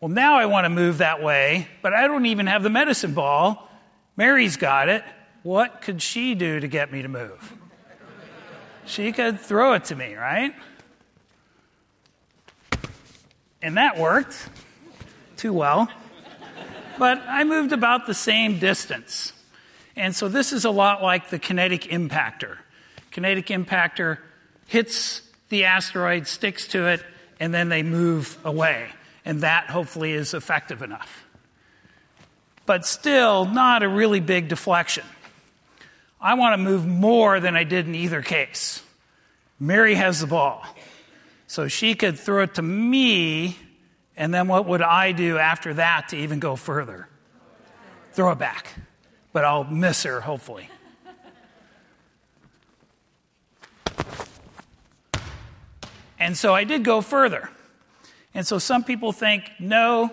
Well, 0.00 0.08
now 0.08 0.36
I 0.36 0.46
want 0.46 0.64
to 0.64 0.70
move 0.70 0.98
that 0.98 1.22
way, 1.22 1.68
but 1.80 1.94
I 1.94 2.06
don't 2.06 2.26
even 2.26 2.46
have 2.46 2.62
the 2.62 2.70
medicine 2.70 3.14
ball. 3.14 3.70
Mary's 4.16 4.56
got 4.56 4.88
it. 4.88 5.04
What 5.42 5.82
could 5.82 6.02
she 6.02 6.34
do 6.34 6.60
to 6.60 6.68
get 6.68 6.92
me 6.92 7.02
to 7.02 7.08
move? 7.08 7.54
she 8.86 9.12
could 9.12 9.40
throw 9.40 9.74
it 9.74 9.84
to 9.86 9.96
me, 9.96 10.14
right? 10.14 10.54
And 13.64 13.78
that 13.78 13.96
worked 13.98 14.36
too 15.38 15.54
well. 15.54 15.88
But 16.98 17.22
I 17.26 17.44
moved 17.44 17.72
about 17.72 18.06
the 18.06 18.12
same 18.12 18.58
distance. 18.58 19.32
And 19.96 20.14
so 20.14 20.28
this 20.28 20.52
is 20.52 20.66
a 20.66 20.70
lot 20.70 21.02
like 21.02 21.30
the 21.30 21.38
kinetic 21.38 21.84
impactor. 21.84 22.58
Kinetic 23.10 23.46
impactor 23.46 24.18
hits 24.66 25.22
the 25.48 25.64
asteroid, 25.64 26.26
sticks 26.26 26.68
to 26.68 26.88
it, 26.88 27.02
and 27.40 27.54
then 27.54 27.70
they 27.70 27.82
move 27.82 28.36
away. 28.44 28.88
And 29.24 29.40
that 29.40 29.70
hopefully 29.70 30.12
is 30.12 30.34
effective 30.34 30.82
enough. 30.82 31.24
But 32.66 32.84
still, 32.84 33.46
not 33.46 33.82
a 33.82 33.88
really 33.88 34.20
big 34.20 34.48
deflection. 34.48 35.04
I 36.20 36.34
want 36.34 36.52
to 36.52 36.58
move 36.58 36.86
more 36.86 37.40
than 37.40 37.56
I 37.56 37.64
did 37.64 37.86
in 37.86 37.94
either 37.94 38.20
case. 38.20 38.82
Mary 39.58 39.94
has 39.94 40.20
the 40.20 40.26
ball. 40.26 40.66
So 41.54 41.68
she 41.68 41.94
could 41.94 42.18
throw 42.18 42.42
it 42.42 42.54
to 42.54 42.62
me, 42.62 43.56
and 44.16 44.34
then 44.34 44.48
what 44.48 44.66
would 44.66 44.82
I 44.82 45.12
do 45.12 45.38
after 45.38 45.74
that 45.74 46.08
to 46.08 46.16
even 46.16 46.40
go 46.40 46.56
further? 46.56 47.08
Throw 48.10 48.32
it 48.32 48.40
back. 48.40 48.74
But 49.32 49.44
I'll 49.44 49.62
miss 49.62 50.02
her, 50.02 50.20
hopefully. 50.20 50.68
And 56.18 56.36
so 56.36 56.52
I 56.52 56.64
did 56.64 56.82
go 56.82 57.00
further. 57.00 57.48
And 58.34 58.44
so 58.44 58.58
some 58.58 58.82
people 58.82 59.12
think, 59.12 59.48
no, 59.60 60.10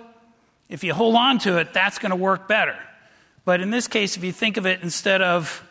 if 0.69 0.83
you 0.83 0.93
hold 0.93 1.15
on 1.15 1.39
to 1.39 1.57
it, 1.57 1.73
that's 1.73 1.97
going 1.97 2.11
to 2.11 2.15
work 2.15 2.47
better. 2.47 2.77
But 3.45 3.61
in 3.61 3.71
this 3.71 3.87
case, 3.87 4.15
if 4.15 4.23
you 4.23 4.31
think 4.31 4.57
of 4.57 4.67
it 4.67 4.83
instead 4.83 5.23
of 5.23 5.67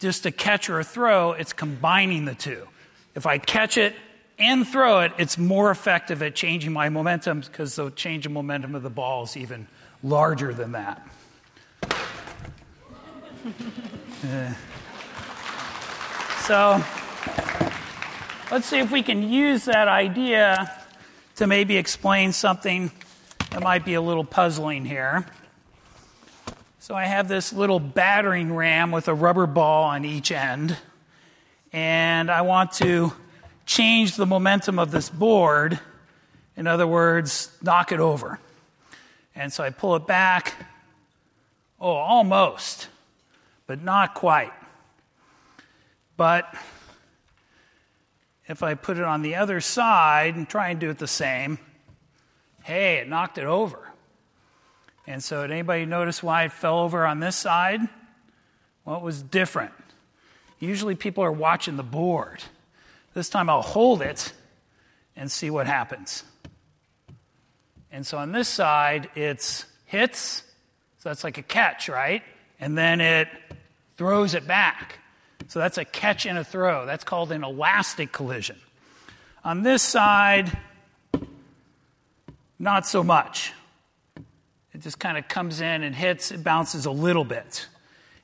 just 0.00 0.26
a 0.26 0.32
catch 0.32 0.68
or 0.68 0.80
a 0.80 0.84
throw, 0.84 1.34
it's 1.34 1.52
combining 1.52 2.24
the 2.24 2.34
two. 2.34 2.66
If 3.14 3.26
I 3.26 3.38
catch 3.38 3.78
it 3.78 3.94
and 4.38 4.66
throw 4.66 5.00
it, 5.00 5.12
it's 5.18 5.38
more 5.38 5.70
effective 5.70 6.22
at 6.22 6.34
changing 6.34 6.72
my 6.72 6.88
momentum 6.88 7.40
because 7.40 7.76
the 7.76 7.90
change 7.90 8.26
of 8.26 8.32
momentum 8.32 8.74
of 8.74 8.82
the 8.82 8.90
ball 8.90 9.24
is 9.24 9.36
even 9.36 9.66
larger 10.02 10.52
than 10.52 10.72
that. 10.72 11.06
uh, 14.24 14.54
so 16.42 16.82
let's 18.50 18.66
see 18.66 18.78
if 18.78 18.90
we 18.90 19.02
can 19.02 19.22
use 19.30 19.64
that 19.66 19.88
idea 19.88 20.70
to 21.36 21.46
maybe 21.46 21.76
explain 21.76 22.32
something 22.32 22.90
that 23.50 23.62
might 23.62 23.84
be 23.84 23.94
a 23.94 24.00
little 24.00 24.24
puzzling 24.24 24.84
here. 24.84 25.26
So 26.78 26.94
I 26.94 27.04
have 27.04 27.28
this 27.28 27.52
little 27.52 27.78
battering 27.78 28.54
ram 28.54 28.90
with 28.90 29.08
a 29.08 29.14
rubber 29.14 29.46
ball 29.46 29.84
on 29.84 30.04
each 30.04 30.32
end, 30.32 30.76
and 31.72 32.30
I 32.30 32.42
want 32.42 32.72
to 32.72 33.12
change 33.66 34.16
the 34.16 34.26
momentum 34.26 34.78
of 34.78 34.90
this 34.90 35.08
board. 35.10 35.78
In 36.56 36.66
other 36.66 36.86
words, 36.86 37.50
knock 37.62 37.92
it 37.92 38.00
over. 38.00 38.38
And 39.34 39.52
so 39.52 39.64
I 39.64 39.70
pull 39.70 39.96
it 39.96 40.06
back. 40.06 40.54
Oh, 41.80 41.90
almost, 41.90 42.88
but 43.66 43.82
not 43.82 44.14
quite. 44.14 44.52
But 46.16 46.54
if 48.46 48.62
I 48.62 48.74
put 48.74 48.98
it 48.98 49.04
on 49.04 49.22
the 49.22 49.36
other 49.36 49.60
side 49.60 50.36
and 50.36 50.48
try 50.48 50.68
and 50.68 50.78
do 50.78 50.90
it 50.90 50.98
the 50.98 51.08
same, 51.08 51.58
hey, 52.62 52.96
it 52.98 53.08
knocked 53.08 53.38
it 53.38 53.44
over. 53.44 53.78
And 55.06 55.22
so, 55.22 55.42
did 55.42 55.50
anybody 55.50 55.84
notice 55.84 56.22
why 56.22 56.44
it 56.44 56.52
fell 56.52 56.78
over 56.78 57.04
on 57.04 57.18
this 57.18 57.34
side? 57.34 57.80
What 58.84 59.02
was 59.02 59.20
different? 59.22 59.72
Usually, 60.60 60.94
people 60.94 61.24
are 61.24 61.32
watching 61.32 61.76
the 61.76 61.82
board. 61.82 62.42
This 63.14 63.28
time, 63.28 63.50
I'll 63.50 63.62
hold 63.62 64.02
it 64.02 64.32
and 65.16 65.30
see 65.30 65.50
what 65.50 65.66
happens. 65.66 66.24
And 67.90 68.06
so, 68.06 68.16
on 68.18 68.32
this 68.32 68.48
side, 68.48 69.10
it's 69.14 69.66
hits, 69.84 70.42
so 70.98 71.10
that's 71.10 71.24
like 71.24 71.36
a 71.36 71.42
catch, 71.42 71.88
right? 71.88 72.22
And 72.58 72.76
then 72.76 73.00
it 73.00 73.28
throws 73.96 74.34
it 74.34 74.46
back. 74.46 74.98
So, 75.48 75.58
that's 75.58 75.76
a 75.76 75.84
catch 75.84 76.24
and 76.24 76.38
a 76.38 76.44
throw. 76.44 76.86
That's 76.86 77.04
called 77.04 77.32
an 77.32 77.44
elastic 77.44 78.12
collision. 78.12 78.56
On 79.44 79.62
this 79.62 79.82
side, 79.82 80.56
not 82.58 82.86
so 82.86 83.02
much. 83.02 83.52
It 84.72 84.80
just 84.80 84.98
kind 84.98 85.18
of 85.18 85.28
comes 85.28 85.60
in 85.60 85.82
and 85.82 85.94
hits, 85.94 86.30
it 86.30 86.42
bounces 86.42 86.86
a 86.86 86.90
little 86.90 87.24
bit. 87.24 87.66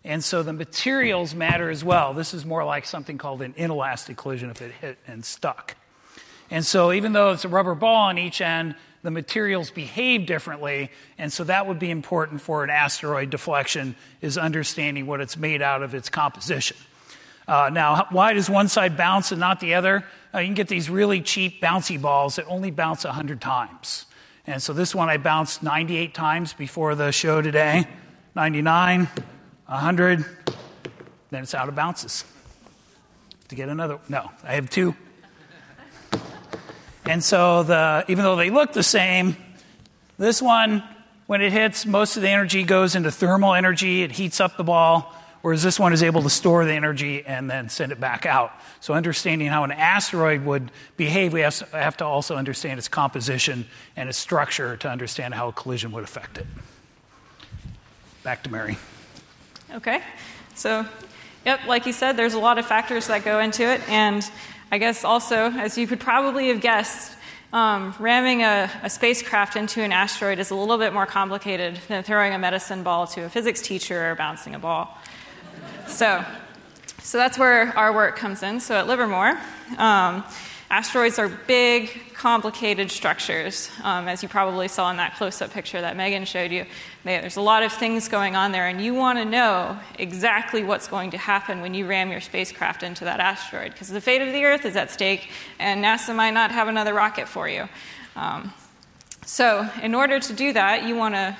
And 0.04 0.22
so 0.22 0.42
the 0.42 0.52
materials 0.52 1.34
matter 1.34 1.70
as 1.70 1.84
well. 1.84 2.14
This 2.14 2.32
is 2.32 2.44
more 2.44 2.64
like 2.64 2.86
something 2.86 3.18
called 3.18 3.42
an 3.42 3.54
inelastic 3.56 4.16
collision 4.16 4.50
if 4.50 4.62
it 4.62 4.72
hit 4.72 4.98
and 5.06 5.24
stuck. 5.24 5.76
And 6.50 6.64
so 6.64 6.92
even 6.92 7.12
though 7.12 7.32
it's 7.32 7.44
a 7.44 7.48
rubber 7.48 7.74
ball 7.74 8.08
on 8.08 8.18
each 8.18 8.40
end, 8.40 8.74
the 9.02 9.10
materials 9.10 9.70
behave 9.70 10.26
differently, 10.26 10.90
and 11.18 11.32
so 11.32 11.44
that 11.44 11.66
would 11.66 11.78
be 11.78 11.90
important 11.90 12.40
for 12.40 12.64
an 12.64 12.70
asteroid 12.70 13.30
deflection 13.30 13.94
is 14.20 14.36
understanding 14.36 15.06
what 15.06 15.20
it's 15.20 15.36
made 15.36 15.62
out 15.62 15.82
of 15.82 15.94
its 15.94 16.08
composition. 16.08 16.76
Uh, 17.46 17.70
now, 17.72 18.06
why 18.10 18.32
does 18.32 18.50
one 18.50 18.68
side 18.68 18.96
bounce 18.96 19.30
and 19.30 19.40
not 19.40 19.60
the 19.60 19.74
other? 19.74 20.04
Uh, 20.34 20.38
you 20.38 20.46
can 20.46 20.54
get 20.54 20.68
these 20.68 20.90
really 20.90 21.20
cheap 21.20 21.62
bouncy 21.62 22.00
balls 22.00 22.36
that 22.36 22.46
only 22.46 22.70
bounce 22.70 23.04
100 23.04 23.40
times. 23.40 24.04
And 24.46 24.62
so 24.62 24.72
this 24.72 24.94
one 24.94 25.08
I 25.08 25.16
bounced 25.16 25.62
98 25.62 26.12
times 26.12 26.52
before 26.52 26.94
the 26.94 27.12
show 27.12 27.40
today 27.40 27.86
99, 28.34 29.08
100, 29.68 30.24
then 31.30 31.42
it's 31.42 31.54
out 31.54 31.68
of 31.68 31.74
bounces. 31.74 32.24
To 33.48 33.54
get 33.54 33.68
another, 33.68 33.98
no, 34.08 34.30
I 34.44 34.54
have 34.54 34.68
two. 34.68 34.94
And 37.06 37.24
so 37.24 37.62
the, 37.62 38.04
even 38.08 38.24
though 38.24 38.36
they 38.36 38.50
look 38.50 38.72
the 38.72 38.82
same, 38.82 39.36
this 40.18 40.42
one, 40.42 40.82
when 41.26 41.40
it 41.40 41.52
hits, 41.52 41.86
most 41.86 42.16
of 42.16 42.22
the 42.22 42.28
energy 42.28 42.64
goes 42.64 42.94
into 42.94 43.10
thermal 43.10 43.54
energy. 43.54 44.02
It 44.02 44.12
heats 44.12 44.40
up 44.40 44.56
the 44.56 44.64
ball 44.64 45.14
whereas 45.42 45.62
this 45.62 45.78
one 45.78 45.92
is 45.92 46.02
able 46.02 46.22
to 46.22 46.30
store 46.30 46.64
the 46.64 46.72
energy 46.72 47.24
and 47.24 47.50
then 47.50 47.68
send 47.68 47.92
it 47.92 48.00
back 48.00 48.26
out. 48.26 48.52
So, 48.80 48.94
understanding 48.94 49.48
how 49.48 49.64
an 49.64 49.72
asteroid 49.72 50.44
would 50.44 50.70
behave, 50.96 51.32
we 51.32 51.40
have 51.40 51.96
to 51.98 52.04
also 52.04 52.36
understand 52.36 52.78
its 52.78 52.88
composition 52.88 53.66
and 53.96 54.08
its 54.08 54.18
structure 54.18 54.76
to 54.78 54.88
understand 54.88 55.34
how 55.34 55.48
a 55.48 55.52
collision 55.52 55.92
would 55.92 56.04
affect 56.04 56.38
it. 56.38 56.46
Back 58.22 58.42
to 58.44 58.50
Mary. 58.50 58.76
Okay. 59.74 60.00
So, 60.54 60.86
yep, 61.44 61.60
like 61.66 61.84
you 61.84 61.92
said, 61.92 62.16
there's 62.16 62.32
a 62.32 62.38
lot 62.38 62.56
of 62.58 62.64
factors 62.64 63.08
that 63.08 63.22
go 63.22 63.38
into 63.38 63.64
it. 63.64 63.86
And 63.88 64.28
I 64.72 64.78
guess 64.78 65.04
also, 65.04 65.50
as 65.50 65.76
you 65.76 65.86
could 65.86 66.00
probably 66.00 66.48
have 66.48 66.62
guessed, 66.62 67.12
um, 67.52 67.94
ramming 67.98 68.42
a, 68.42 68.70
a, 68.82 68.90
spacecraft 68.90 69.56
into 69.56 69.82
an 69.82 69.92
asteroid 69.92 70.38
is 70.38 70.50
a 70.50 70.54
little 70.54 70.78
bit 70.78 70.92
more 70.92 71.06
complicated 71.06 71.78
than 71.88 72.02
throwing 72.02 72.34
a 72.34 72.38
medicine 72.38 72.82
ball 72.82 73.06
to 73.08 73.22
a 73.22 73.28
physics 73.28 73.60
teacher 73.60 74.10
or 74.10 74.14
bouncing 74.14 74.54
a 74.54 74.58
ball. 74.58 74.96
So, 75.86 76.24
so 77.00 77.18
that's 77.18 77.38
where 77.38 77.76
our 77.76 77.94
work 77.94 78.16
comes 78.16 78.42
in. 78.42 78.60
So 78.60 78.74
at 78.74 78.86
Livermore, 78.86 79.38
um, 79.78 80.24
asteroids 80.70 81.18
are 81.18 81.28
big, 81.28 82.14
complicated 82.14 82.90
structures, 82.90 83.70
um, 83.82 84.08
as 84.08 84.22
you 84.22 84.28
probably 84.28 84.68
saw 84.68 84.90
in 84.90 84.96
that 84.98 85.16
close 85.16 85.40
up 85.40 85.50
picture 85.50 85.80
that 85.80 85.96
Megan 85.96 86.24
showed 86.24 86.50
you. 86.50 86.66
There's 87.04 87.36
a 87.36 87.40
lot 87.40 87.62
of 87.62 87.72
things 87.72 88.08
going 88.08 88.36
on 88.36 88.52
there, 88.52 88.68
and 88.68 88.80
you 88.80 88.94
want 88.94 89.18
to 89.18 89.24
know 89.24 89.78
exactly 89.98 90.62
what's 90.62 90.88
going 90.88 91.10
to 91.12 91.18
happen 91.18 91.60
when 91.60 91.74
you 91.74 91.86
ram 91.86 92.10
your 92.10 92.20
spacecraft 92.20 92.82
into 92.82 93.04
that 93.04 93.20
asteroid, 93.20 93.72
because 93.72 93.88
the 93.88 94.00
fate 94.00 94.20
of 94.20 94.32
the 94.32 94.44
Earth 94.44 94.64
is 94.64 94.76
at 94.76 94.90
stake, 94.90 95.30
and 95.58 95.82
NASA 95.82 96.14
might 96.14 96.32
not 96.32 96.50
have 96.50 96.68
another 96.68 96.92
rocket 96.94 97.28
for 97.28 97.48
you. 97.48 97.68
Um, 98.16 98.52
so, 99.24 99.68
in 99.82 99.94
order 99.94 100.20
to 100.20 100.32
do 100.32 100.52
that, 100.52 100.84
you 100.84 100.96
want 100.96 101.14
to 101.14 101.36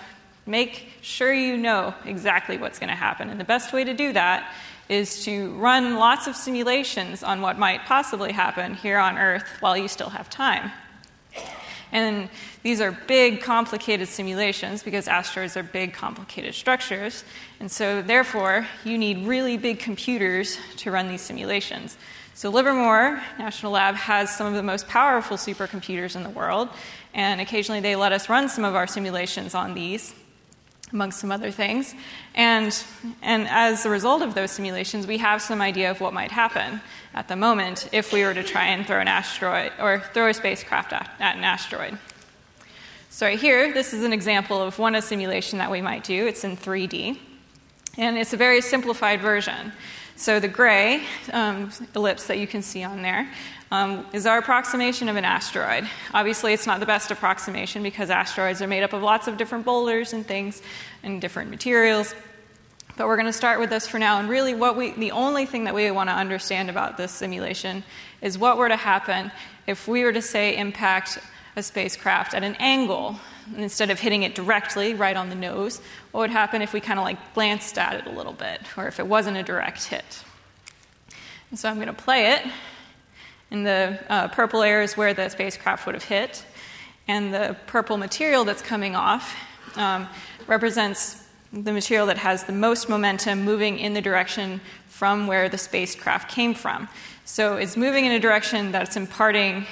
Make 0.49 0.89
sure 1.03 1.31
you 1.31 1.59
know 1.59 1.93
exactly 2.07 2.57
what's 2.57 2.79
going 2.79 2.89
to 2.89 2.97
happen. 2.97 3.29
And 3.29 3.39
the 3.39 3.45
best 3.45 3.75
way 3.75 3.85
to 3.85 3.93
do 3.93 4.15
that 4.15 4.51
is 4.89 5.25
to 5.25 5.51
run 5.53 5.97
lots 5.97 6.27
of 6.27 6.35
simulations 6.35 7.23
on 7.23 7.41
what 7.41 7.59
might 7.59 7.85
possibly 7.85 8.33
happen 8.33 8.75
here 8.75 8.99
on 8.99 9.19
Earth 9.19 9.47
while 9.61 9.77
you 9.77 9.89
still 9.89 10.09
have 10.11 10.31
time. 10.31 10.71
And 11.93 12.29
these 12.63 12.81
are 12.81 12.93
big, 13.07 13.41
complicated 13.41 14.09
simulations 14.09 14.83
because 14.83 15.09
asteroids 15.09 15.57
are 15.57 15.63
big, 15.63 15.95
complicated 15.95 16.55
structures. 16.55 17.25
And 17.61 17.71
so, 17.71 18.03
therefore, 18.03 18.67
you 18.85 18.99
need 18.99 19.27
really 19.27 19.57
big 19.57 19.79
computers 19.79 20.59
to 20.79 20.91
run 20.91 21.09
these 21.09 21.23
simulations. 21.23 21.97
So, 22.35 22.51
Livermore 22.51 23.23
National 23.39 23.73
Lab 23.73 23.95
has 23.95 24.35
some 24.37 24.47
of 24.47 24.55
the 24.55 24.63
most 24.63 24.87
powerful 24.87 25.37
supercomputers 25.37 26.15
in 26.15 26.23
the 26.23 26.31
world, 26.31 26.69
and 27.15 27.41
occasionally 27.41 27.81
they 27.81 27.97
let 27.97 28.13
us 28.13 28.29
run 28.29 28.49
some 28.49 28.65
of 28.65 28.75
our 28.75 28.87
simulations 28.87 29.55
on 29.55 29.75
these 29.75 30.15
amongst 30.93 31.21
some 31.21 31.31
other 31.31 31.51
things. 31.51 31.95
And, 32.35 32.77
and 33.23 33.47
as 33.49 33.85
a 33.85 33.91
result 33.91 34.23
of 34.23 34.35
those 34.35 34.51
simulations, 34.51 35.07
we 35.07 35.19
have 35.19 35.43
some 35.43 35.61
idea 35.61 35.91
of 35.91 36.01
what 36.01 36.13
might 36.13 36.31
happen 36.31 36.81
at 37.15 37.29
the 37.29 37.37
moment 37.37 37.89
if 37.93 38.13
we 38.13 38.23
were 38.23 38.35
to 38.35 38.43
try 38.43 38.67
and 38.67 38.87
throw 38.87 39.01
an 39.01 39.09
asteroid 39.09 39.73
or 39.81 40.01
throw 40.15 40.29
a 40.29 40.35
spacecraft 40.35 40.93
at, 40.93 41.11
at 41.19 41.37
an 41.37 41.45
asteroid. 41.45 41.99
So, 43.11 43.27
right 43.27 43.39
here, 43.39 43.73
this 43.73 43.93
is 43.93 44.05
an 44.05 44.13
example 44.13 44.63
of 44.63 44.79
one 44.79 44.95
a 44.95 45.03
simulation 45.03 45.59
that 45.59 45.71
we 45.71 45.83
might 45.83 46.05
do. 46.05 46.27
It's 46.27 46.45
in 46.45 46.57
3D, 46.57 47.19
and 47.97 48.17
it's 48.17 48.33
a 48.33 48.37
very 48.37 48.61
simplified 48.61 49.21
version. 49.21 49.73
So 50.19 50.41
the 50.41 50.49
gray 50.49 51.05
um, 51.33 51.71
ellipse 51.95 52.27
that 52.27 52.39
you 52.39 52.49
can 52.49 52.61
see 52.61 52.83
on 52.83 53.03
there 53.03 53.33
um, 53.71 54.07
is 54.13 54.27
our 54.27 54.39
approximation 54.39 55.09
of 55.09 55.17
an 55.17 55.25
asteroid. 55.25 55.89
Obviously, 56.15 56.53
it's 56.53 56.67
not 56.67 56.81
the 56.81 56.87
best 56.87 57.11
approximation 57.11 57.83
because 57.83 58.11
asteroids 58.11 58.63
are 58.63 58.67
made 58.67 58.83
up 58.83 58.93
of 58.93 59.03
lots 59.03 59.29
of 59.29 59.37
different 59.37 59.65
boulders 59.65 60.13
and 60.13 60.27
things 60.27 60.63
and 61.03 61.21
different 61.21 61.51
materials. 61.51 62.15
But 62.97 63.07
we're 63.07 63.17
going 63.17 63.27
to 63.27 63.33
start 63.33 63.61
with 63.61 63.71
this 63.71 63.87
for 63.87 63.99
now. 63.99 64.19
And 64.19 64.29
really, 64.29 64.55
what 64.55 64.77
we, 64.77 64.91
the 64.93 65.13
only 65.13 65.47
thing 65.47 65.65
that 65.65 65.75
we 65.75 65.91
want 65.91 66.09
to 66.09 66.15
understand 66.15 66.69
about 66.69 66.97
this 66.97 67.13
simulation 67.13 67.85
is 68.23 68.39
what 68.39 68.59
were 68.59 68.69
to 68.69 68.77
happen 68.77 69.31
if 69.67 69.87
we 69.87 70.03
were 70.03 70.13
to, 70.13 70.23
say, 70.23 70.57
impact 70.57 71.19
a 71.55 71.63
spacecraft 71.63 72.35
at 72.35 72.43
an 72.43 72.57
angle 72.59 73.17
instead 73.57 73.91
of 73.91 74.01
hitting 74.01 74.23
it 74.23 74.35
directly 74.35 74.95
right 74.95 75.17
on 75.17 75.29
the 75.29 75.35
nose. 75.35 75.81
What 76.11 76.23
would 76.23 76.31
happen 76.31 76.61
if 76.61 76.73
we 76.73 76.81
kind 76.81 76.99
of 76.99 77.05
like 77.05 77.35
glanced 77.35 77.79
at 77.79 77.95
it 77.95 78.07
a 78.07 78.11
little 78.11 78.33
bit, 78.33 78.63
or 78.77 78.89
if 78.89 78.99
it 78.99 79.07
wasn't 79.07 79.37
a 79.37 79.43
direct 79.43 79.85
hit? 79.85 80.25
And 81.51 81.59
so 81.59 81.69
I'm 81.69 81.77
going 81.77 81.87
to 81.87 81.93
play 81.93 82.33
it. 82.33 82.43
And 83.51 83.67
the 83.67 83.99
uh, 84.09 84.29
purple 84.29 84.63
air 84.63 84.83
is 84.83 84.97
where 84.97 85.15
the 85.15 85.29
spacecraft 85.29 85.87
would 85.87 85.95
have 85.95 86.05
hit. 86.05 86.45
And 87.07 87.33
the 87.33 87.57
purple 87.67 87.97
material 87.97 88.45
that's 88.45 88.63
coming 88.63 88.95
off 88.95 89.35
um, 89.77 90.07
represents 90.47 91.25
the 91.53 91.73
material 91.73 92.07
that 92.07 92.19
has 92.19 92.45
the 92.45 92.53
most 92.53 92.89
momentum 92.89 93.45
moving 93.45 93.79
in 93.79 93.95
the 93.95 94.03
direction 94.03 94.61
from 94.89 95.27
where 95.27 95.49
the 95.49 95.57
spacecraft 95.57 96.31
came 96.31 96.53
from. 96.53 96.89
So 97.25 97.57
it's 97.57 97.77
moving 97.77 98.05
in 98.05 98.13
a 98.13 98.21
direction 98.21 98.73
that's 98.73 98.97
imparting 98.97 99.67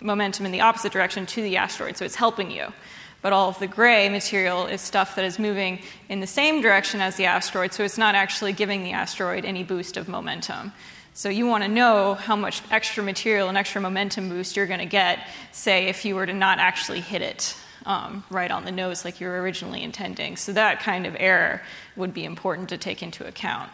momentum 0.00 0.46
in 0.46 0.52
the 0.52 0.60
opposite 0.60 0.92
direction 0.92 1.26
to 1.26 1.42
the 1.42 1.56
asteroid, 1.56 1.96
so 1.96 2.04
it's 2.04 2.14
helping 2.14 2.50
you. 2.50 2.72
But 3.20 3.32
all 3.32 3.48
of 3.48 3.58
the 3.58 3.66
gray 3.66 4.08
material 4.08 4.66
is 4.66 4.80
stuff 4.80 5.16
that 5.16 5.24
is 5.24 5.40
moving 5.40 5.80
in 6.08 6.20
the 6.20 6.26
same 6.26 6.62
direction 6.62 7.00
as 7.00 7.16
the 7.16 7.24
asteroid, 7.24 7.72
so 7.72 7.82
it's 7.82 7.98
not 7.98 8.14
actually 8.14 8.52
giving 8.52 8.84
the 8.84 8.92
asteroid 8.92 9.44
any 9.44 9.64
boost 9.64 9.96
of 9.96 10.08
momentum. 10.08 10.72
So 11.18 11.28
you 11.28 11.48
want 11.48 11.64
to 11.64 11.68
know 11.68 12.14
how 12.14 12.36
much 12.36 12.62
extra 12.70 13.02
material 13.02 13.48
and 13.48 13.58
extra 13.58 13.80
momentum 13.80 14.28
boost 14.28 14.56
you're 14.56 14.68
going 14.68 14.78
to 14.78 14.86
get, 14.86 15.18
say, 15.50 15.88
if 15.88 16.04
you 16.04 16.14
were 16.14 16.24
to 16.24 16.32
not 16.32 16.60
actually 16.60 17.00
hit 17.00 17.22
it 17.22 17.56
um, 17.86 18.22
right 18.30 18.52
on 18.52 18.64
the 18.64 18.70
nose 18.70 19.04
like 19.04 19.20
you 19.20 19.26
were 19.26 19.42
originally 19.42 19.82
intending. 19.82 20.36
So 20.36 20.52
that 20.52 20.78
kind 20.78 21.08
of 21.08 21.16
error 21.18 21.60
would 21.96 22.14
be 22.14 22.24
important 22.24 22.68
to 22.68 22.78
take 22.78 23.02
into 23.02 23.26
account. 23.26 23.68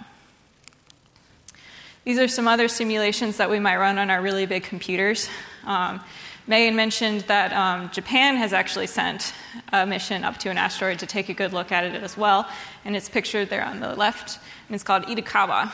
These 2.04 2.18
are 2.18 2.28
some 2.28 2.48
other 2.48 2.66
simulations 2.66 3.36
that 3.36 3.50
we 3.50 3.58
might 3.58 3.76
run 3.76 3.98
on 3.98 4.08
our 4.08 4.22
really 4.22 4.46
big 4.46 4.62
computers. 4.62 5.28
Um, 5.66 6.00
Megan 6.46 6.74
mentioned 6.76 7.26
that 7.28 7.52
um, 7.52 7.90
Japan 7.90 8.36
has 8.36 8.54
actually 8.54 8.86
sent 8.86 9.34
a 9.70 9.84
mission 9.84 10.24
up 10.24 10.38
to 10.38 10.48
an 10.48 10.56
asteroid 10.56 10.98
to 11.00 11.06
take 11.06 11.28
a 11.28 11.34
good 11.34 11.52
look 11.52 11.72
at 11.72 11.84
it 11.84 12.02
as 12.02 12.16
well, 12.16 12.48
and 12.86 12.96
it's 12.96 13.10
pictured 13.10 13.50
there 13.50 13.66
on 13.66 13.80
the 13.80 13.94
left, 13.94 14.38
and 14.66 14.74
it's 14.74 14.82
called 14.82 15.02
Itokawa. 15.02 15.70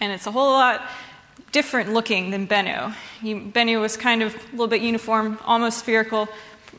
And 0.00 0.12
it's 0.12 0.26
a 0.26 0.32
whole 0.32 0.50
lot 0.50 0.82
different 1.52 1.92
looking 1.92 2.30
than 2.30 2.46
Bennu. 2.46 2.94
Bennu 3.22 3.80
was 3.80 3.96
kind 3.96 4.22
of 4.22 4.34
a 4.34 4.50
little 4.52 4.66
bit 4.66 4.80
uniform, 4.80 5.38
almost 5.44 5.78
spherical, 5.78 6.28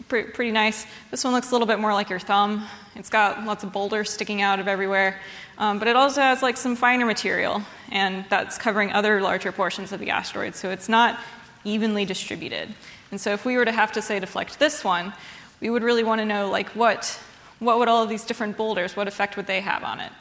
pretty, 0.10 0.32
pretty 0.32 0.52
nice. 0.52 0.86
This 1.12 1.24
one 1.24 1.34
looks 1.34 1.52
a 1.52 1.52
little 1.54 1.68
bit 1.68 1.80
more 1.80 1.94
like 1.94 2.10
your 2.10 2.20
thumb. 2.20 2.66
It's 2.96 3.10
got 3.10 3.46
lots 3.46 3.64
of 3.64 3.72
boulders 3.72 4.10
sticking 4.10 4.42
out 4.42 4.60
of 4.60 4.68
everywhere, 4.68 5.20
um, 5.58 5.80
but 5.80 5.88
it 5.88 5.96
also 5.96 6.22
has 6.22 6.42
like 6.42 6.58
some 6.58 6.76
finer 6.76 7.06
material, 7.06 7.62
and 7.92 8.26
that's 8.30 8.58
covering 8.58 8.92
other 8.92 9.22
larger 9.22 9.52
portions 9.52 9.92
of 9.92 10.00
the 10.00 10.10
asteroid, 10.10 10.56
so 10.56 10.72
it's 10.72 10.90
not 10.90 11.20
evenly 11.64 12.06
distributed. 12.06 12.74
And 13.12 13.22
so 13.22 13.32
if 13.34 13.46
we 13.46 13.58
were 13.58 13.66
to 13.66 13.72
have 13.72 13.92
to 13.94 14.02
say 14.02 14.20
deflect 14.20 14.60
this 14.60 14.84
one, 14.84 15.14
we 15.62 15.70
would 15.70 15.84
really 15.84 16.04
want 16.04 16.20
to 16.20 16.26
know 16.26 16.50
like 16.50 16.70
what 16.70 17.20
what 17.60 17.80
would 17.80 17.88
all 17.88 18.04
of 18.04 18.10
these 18.10 18.26
different 18.26 18.58
boulders, 18.58 18.98
what 18.98 19.08
effect 19.08 19.38
would 19.38 19.48
they 19.48 19.62
have 19.62 19.84
on 19.84 20.00
it? 20.02 20.12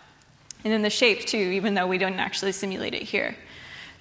And 0.62 0.72
then 0.72 0.82
the 0.82 0.90
shape 0.90 1.26
too, 1.26 1.38
even 1.38 1.74
though 1.74 1.88
we 1.88 1.98
don't 1.98 2.20
actually 2.20 2.52
simulate 2.52 2.94
it 2.94 3.02
here. 3.02 3.34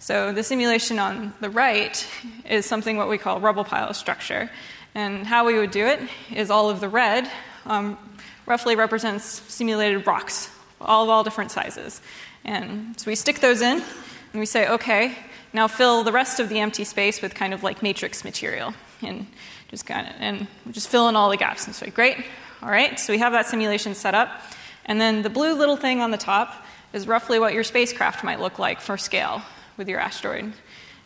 So 0.02 0.34
the 0.34 0.42
simulation 0.42 0.98
on 0.98 1.32
the 1.42 1.52
right 1.52 2.08
is 2.50 2.66
something 2.66 2.98
what 2.98 3.08
we 3.08 3.20
call 3.20 3.40
rubble 3.40 3.64
pile 3.64 3.94
structure. 3.94 4.50
And 4.96 5.28
how 5.28 5.46
we 5.46 5.60
would 5.60 5.70
do 5.70 5.86
it 5.86 6.00
is 6.34 6.50
all 6.50 6.72
of 6.72 6.80
the 6.80 6.90
red 6.90 7.30
um, 7.68 8.00
roughly 8.48 8.76
represents 8.76 9.24
simulated 9.24 10.08
rocks, 10.08 10.50
all 10.82 11.04
of 11.04 11.10
all 11.12 11.24
different 11.24 11.52
sizes. 11.52 12.02
And 12.44 13.00
so 13.00 13.12
we 13.12 13.16
stick 13.16 13.42
those 13.42 13.62
in 13.62 13.78
and 13.78 14.40
we 14.40 14.48
say, 14.48 14.68
okay, 14.70 15.16
now 15.54 15.68
fill 15.68 16.04
the 16.04 16.12
rest 16.12 16.40
of 16.40 16.50
the 16.50 16.60
empty 16.60 16.84
space 16.84 17.22
with 17.22 17.36
kind 17.36 17.54
of 17.54 17.62
like 17.62 17.84
matrix 17.84 18.24
material 18.24 18.74
and 19.04 19.28
just 19.70 19.86
kind 19.86 20.08
of 20.08 20.16
and 20.18 20.48
just 20.72 20.88
fill 20.88 21.10
in 21.10 21.16
all 21.16 21.30
the 21.30 21.38
gaps. 21.38 21.68
And 21.68 21.76
so 21.76 21.86
great. 21.92 22.18
All 22.64 22.72
right. 22.72 23.00
So 23.00 23.14
we 23.14 23.20
have 23.20 23.34
that 23.34 23.46
simulation 23.46 23.94
set 23.94 24.16
up. 24.16 24.42
And 24.84 25.00
then 25.00 25.22
the 25.22 25.30
blue 25.30 25.54
little 25.54 25.78
thing 25.78 26.02
on 26.02 26.10
the 26.10 26.18
top 26.18 26.66
is 26.92 27.06
roughly 27.06 27.38
what 27.38 27.54
your 27.54 27.64
spacecraft 27.64 28.24
might 28.24 28.40
look 28.40 28.58
like 28.58 28.82
for 28.82 28.98
scale 28.98 29.44
with 29.78 29.88
your 29.88 30.00
asteroid. 30.00 30.54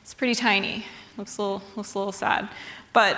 It's 0.01 0.13
pretty 0.13 0.36
tiny. 0.36 0.86
Looks 1.17 1.38
a 1.38 1.41
little, 1.41 1.63
looks 1.75 1.93
a 1.93 1.97
little 1.97 2.12
sad. 2.12 2.49
But 2.93 3.17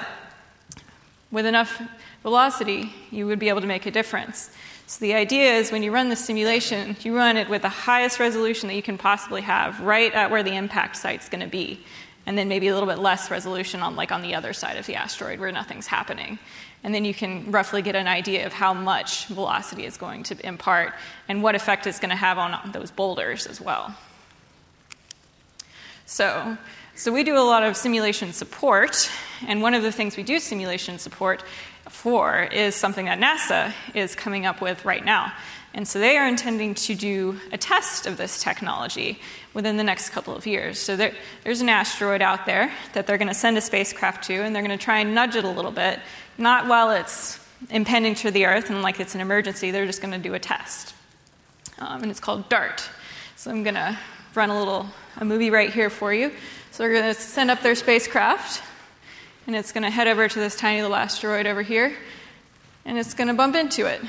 with 1.31 1.45
enough 1.45 1.81
velocity, 2.23 2.93
you 3.11 3.27
would 3.27 3.39
be 3.39 3.49
able 3.49 3.61
to 3.61 3.67
make 3.67 3.85
a 3.85 3.91
difference. 3.91 4.49
So 4.85 4.99
the 5.01 5.15
idea 5.15 5.53
is 5.53 5.71
when 5.71 5.83
you 5.83 5.91
run 5.91 6.07
the 6.07 6.15
simulation, 6.15 6.95
you 7.01 7.15
run 7.15 7.35
it 7.35 7.49
with 7.49 7.61
the 7.61 7.69
highest 7.69 8.19
resolution 8.19 8.69
that 8.69 8.75
you 8.75 8.81
can 8.81 8.97
possibly 8.97 9.41
have, 9.41 9.81
right 9.81 10.13
at 10.13 10.31
where 10.31 10.43
the 10.43 10.55
impact 10.55 10.95
site's 10.95 11.27
going 11.27 11.41
to 11.41 11.47
be, 11.47 11.83
and 12.25 12.37
then 12.37 12.47
maybe 12.47 12.69
a 12.69 12.73
little 12.73 12.87
bit 12.87 12.99
less 12.99 13.29
resolution 13.29 13.81
on 13.81 13.97
like 13.97 14.13
on 14.13 14.21
the 14.21 14.33
other 14.33 14.53
side 14.53 14.77
of 14.77 14.85
the 14.85 14.95
asteroid 14.95 15.39
where 15.39 15.51
nothing's 15.51 15.87
happening. 15.87 16.39
And 16.83 16.95
then 16.95 17.03
you 17.03 17.13
can 17.13 17.51
roughly 17.51 17.81
get 17.81 17.95
an 17.97 18.07
idea 18.07 18.45
of 18.45 18.53
how 18.53 18.73
much 18.73 19.25
velocity 19.25 19.83
is 19.83 19.97
going 19.97 20.23
to 20.23 20.47
impart 20.47 20.93
and 21.27 21.43
what 21.43 21.55
effect 21.55 21.85
it's 21.85 21.99
going 21.99 22.11
to 22.11 22.15
have 22.15 22.37
on 22.37 22.71
those 22.71 22.91
boulders 22.91 23.45
as 23.45 23.59
well. 23.59 23.93
So, 26.09 26.57
so 26.95 27.11
we 27.11 27.25
do 27.25 27.35
a 27.35 27.43
lot 27.43 27.63
of 27.63 27.75
simulation 27.75 28.31
support, 28.31 29.11
and 29.45 29.61
one 29.61 29.73
of 29.73 29.83
the 29.83 29.91
things 29.91 30.15
we 30.15 30.23
do 30.23 30.39
simulation 30.39 30.99
support 30.99 31.43
for 31.89 32.43
is 32.43 32.75
something 32.75 33.07
that 33.07 33.19
NASA 33.19 33.73
is 33.93 34.15
coming 34.15 34.45
up 34.45 34.61
with 34.61 34.85
right 34.85 35.03
now. 35.03 35.33
And 35.73 35.85
so 35.85 35.99
they 35.99 36.17
are 36.17 36.25
intending 36.25 36.75
to 36.75 36.95
do 36.95 37.37
a 37.51 37.57
test 37.57 38.07
of 38.07 38.15
this 38.15 38.41
technology 38.41 39.19
within 39.53 39.75
the 39.75 39.83
next 39.83 40.11
couple 40.11 40.33
of 40.33 40.47
years. 40.47 40.79
So 40.79 40.95
there, 40.95 41.11
there's 41.43 41.59
an 41.59 41.67
asteroid 41.67 42.21
out 42.21 42.45
there 42.45 42.71
that 42.93 43.05
they're 43.05 43.17
going 43.17 43.27
to 43.27 43.33
send 43.33 43.57
a 43.57 43.61
spacecraft 43.61 44.23
to, 44.27 44.35
and 44.35 44.55
they're 44.55 44.63
going 44.63 44.77
to 44.77 44.83
try 44.83 44.99
and 44.99 45.13
nudge 45.13 45.35
it 45.35 45.43
a 45.43 45.49
little 45.49 45.71
bit, 45.71 45.99
not 46.37 46.67
while 46.67 46.91
it's 46.91 47.37
impending 47.69 48.15
to 48.15 48.31
the 48.31 48.45
Earth 48.45 48.69
and 48.69 48.81
like 48.81 49.01
it's 49.01 49.13
an 49.13 49.19
emergency, 49.19 49.71
they're 49.71 49.85
just 49.85 50.01
going 50.01 50.13
to 50.13 50.17
do 50.17 50.33
a 50.35 50.39
test. 50.39 50.95
Um, 51.79 52.01
and 52.01 52.09
it's 52.09 52.21
called 52.21 52.47
DART. 52.47 52.89
So 53.35 53.51
I'm 53.51 53.63
going 53.63 53.75
to 53.75 53.99
run 54.37 54.51
a 54.51 54.57
little 54.57 54.85
a 55.17 55.25
movie 55.25 55.49
right 55.49 55.73
here 55.73 55.89
for 55.89 56.13
you. 56.13 56.31
So 56.69 56.83
they're 56.83 56.93
going 56.93 57.11
to 57.11 57.19
send 57.19 57.49
up 57.49 57.61
their 57.61 57.73
spacecraft, 57.73 58.61
and 59.47 59.55
it's 59.55 59.71
going 59.71 59.83
to 59.83 59.89
head 59.89 60.07
over 60.07 60.27
to 60.27 60.39
this 60.39 60.55
tiny 60.55 60.79
little 60.83 60.95
asteroid 60.95 61.47
over 61.47 61.63
here, 61.63 61.97
and 62.85 62.99
it's 62.99 63.15
going 63.15 63.29
to 63.29 63.33
bump 63.33 63.55
into 63.55 63.87
it 63.87 63.99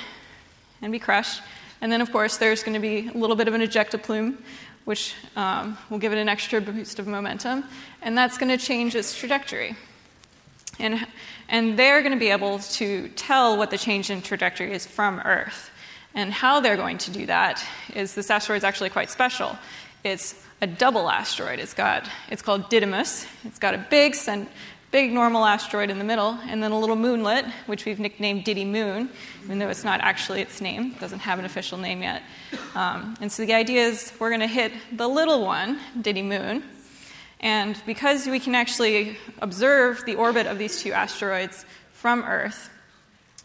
and 0.83 0.93
be 0.93 0.99
crushed. 0.99 1.41
And 1.81 1.91
then, 1.91 2.03
of 2.03 2.13
course, 2.13 2.37
there's 2.37 2.63
going 2.63 2.75
to 2.75 2.81
be 2.81 3.09
a 3.09 3.13
little 3.13 3.37
bit 3.37 3.49
of 3.49 3.55
an 3.55 3.63
ejecta 3.63 4.03
plume, 4.03 4.37
which 4.85 5.15
um, 5.35 5.79
will 5.89 5.99
give 5.99 6.13
it 6.13 6.19
an 6.19 6.29
extra 6.29 6.61
boost 6.61 6.99
of 6.99 7.07
momentum, 7.07 7.65
and 8.03 8.17
that's 8.17 8.37
going 8.37 8.51
to 8.51 8.63
change 8.63 8.95
its 8.95 9.19
trajectory. 9.19 9.77
And, 10.79 11.07
and 11.49 11.79
they're 11.79 12.03
going 12.03 12.13
to 12.13 12.19
be 12.19 12.29
able 12.29 12.59
to 12.59 13.09
tell 13.17 13.57
what 13.57 13.71
the 13.71 13.79
change 13.79 14.11
in 14.11 14.21
trajectory 14.21 14.73
is 14.73 14.87
from 14.87 15.21
Earth. 15.21 15.71
And 16.15 16.33
how 16.33 16.61
they're 16.61 16.77
going 16.77 16.99
to 16.99 17.11
do 17.11 17.27
that 17.27 17.65
is 17.95 18.15
this 18.15 18.31
asteroid 18.31 18.59
is 18.59 18.65
actually 18.65 18.91
quite 18.91 19.09
special. 19.09 19.57
It's 20.05 20.35
a 20.61 20.67
double 20.67 21.11
asteroid. 21.11 21.59
It's 21.59 21.75
got 21.75 22.09
it's 22.31 22.43
called 22.43 22.71
Didymos. 22.71 23.27
It's 23.45 23.59
got 23.59 23.75
a 23.75 23.87
big 23.91 24.15
big 24.91 25.13
normal 25.13 25.45
asteroid 25.45 25.91
in 25.91 25.99
the 25.99 26.05
middle, 26.05 26.39
and 26.49 26.63
then 26.63 26.71
a 26.71 26.79
little 26.79 26.97
moonlet, 26.97 27.51
which 27.67 27.85
we've 27.85 27.99
nicknamed 27.99 28.45
Didymoon, 28.45 29.11
even 29.45 29.59
though 29.59 29.69
it's 29.69 29.85
not 29.85 30.01
actually 30.01 30.41
its 30.41 30.61
name. 30.61 30.93
It 30.93 31.01
doesn't 31.01 31.19
have 31.19 31.39
an 31.39 31.45
official 31.45 31.77
name 31.77 32.03
yet. 32.03 32.23
Um, 32.75 33.15
and 33.21 33.31
so 33.31 33.45
the 33.45 33.53
idea 33.53 33.83
is 33.83 34.13
we're 34.19 34.31
going 34.31 34.41
to 34.41 34.47
hit 34.47 34.73
the 34.93 35.07
little 35.07 35.45
one, 35.45 35.79
Didymoon, 36.01 36.63
and 37.41 37.81
because 37.87 38.27
we 38.27 38.41
can 38.41 38.55
actually 38.55 39.19
observe 39.41 40.05
the 40.07 40.15
orbit 40.15 40.47
of 40.47 40.59
these 40.59 40.81
two 40.81 40.93
asteroids 40.93 41.67
from 41.93 42.23
Earth, 42.23 42.71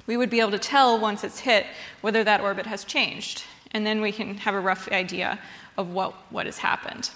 we 0.08 0.18
would 0.18 0.30
be 0.30 0.40
able 0.40 0.52
to 0.52 0.60
tell 0.60 1.00
once 1.00 1.24
it's 1.24 1.40
hit 1.40 1.66
whether 2.02 2.24
that 2.24 2.42
orbit 2.42 2.66
has 2.66 2.84
changed. 2.84 3.44
And 3.72 3.86
then 3.86 4.02
we 4.02 4.12
can 4.12 4.38
have 4.38 4.54
a 4.54 4.60
rough 4.60 4.88
idea 4.92 5.40
of 5.78 5.90
what, 5.90 6.14
what 6.32 6.46
has 6.46 6.58
happened. 6.58 7.10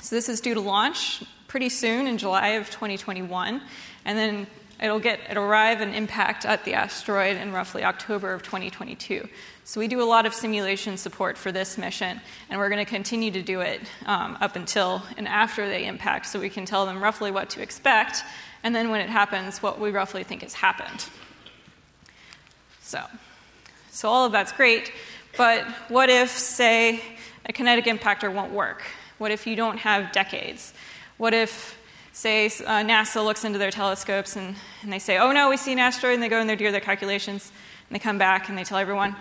So 0.00 0.16
this 0.16 0.28
is 0.28 0.40
due 0.40 0.54
to 0.54 0.60
launch 0.60 1.22
pretty 1.46 1.68
soon 1.68 2.06
in 2.06 2.16
July 2.16 2.48
of 2.50 2.70
2021, 2.70 3.60
and 4.04 4.18
then 4.18 4.46
it'll 4.82 4.98
get 4.98 5.20
it'll 5.28 5.44
arrive 5.44 5.80
and 5.80 5.94
impact 5.94 6.46
at 6.46 6.64
the 6.64 6.74
asteroid 6.74 7.36
in 7.36 7.52
roughly 7.52 7.84
October 7.84 8.32
of 8.32 8.42
2022. 8.42 9.28
So 9.64 9.78
we 9.78 9.88
do 9.88 10.02
a 10.02 10.04
lot 10.04 10.26
of 10.26 10.34
simulation 10.34 10.96
support 10.96 11.36
for 11.36 11.52
this 11.52 11.76
mission, 11.76 12.20
and 12.48 12.58
we're 12.58 12.70
going 12.70 12.84
to 12.84 12.90
continue 12.90 13.30
to 13.32 13.42
do 13.42 13.60
it 13.60 13.80
um, 14.06 14.38
up 14.40 14.56
until 14.56 15.02
and 15.16 15.28
after 15.28 15.68
they 15.68 15.86
impact, 15.86 16.26
so 16.26 16.40
we 16.40 16.50
can 16.50 16.64
tell 16.64 16.86
them 16.86 17.02
roughly 17.02 17.30
what 17.30 17.50
to 17.50 17.62
expect, 17.62 18.22
and 18.62 18.74
then 18.74 18.90
when 18.90 19.00
it 19.00 19.10
happens, 19.10 19.62
what 19.62 19.78
we 19.78 19.90
roughly 19.90 20.24
think 20.24 20.42
has 20.42 20.54
happened. 20.54 21.04
So, 22.80 23.02
so 23.90 24.08
all 24.08 24.24
of 24.24 24.32
that's 24.32 24.52
great, 24.52 24.92
but 25.36 25.64
what 25.88 26.10
if, 26.10 26.30
say, 26.30 27.00
a 27.50 27.52
kinetic 27.52 27.86
impactor 27.86 28.32
won't 28.32 28.52
work. 28.52 28.84
What 29.18 29.32
if 29.32 29.44
you 29.44 29.56
don't 29.56 29.78
have 29.78 30.12
decades? 30.12 30.72
What 31.16 31.34
if, 31.34 31.76
say, 32.12 32.46
uh, 32.46 32.84
NASA 32.84 33.24
looks 33.24 33.44
into 33.44 33.58
their 33.58 33.72
telescopes 33.72 34.36
and, 34.36 34.54
and 34.82 34.92
they 34.92 35.00
say, 35.00 35.18
oh 35.18 35.32
no, 35.32 35.50
we 35.50 35.56
see 35.56 35.72
an 35.72 35.80
asteroid, 35.80 36.14
and 36.14 36.22
they 36.22 36.28
go 36.28 36.38
and 36.38 36.48
they 36.48 36.54
do 36.54 36.70
their 36.70 36.80
calculations, 36.80 37.50
and 37.88 37.94
they 37.96 37.98
come 37.98 38.18
back 38.18 38.48
and 38.48 38.56
they 38.56 38.62
tell 38.62 38.78
everyone, 38.78 39.16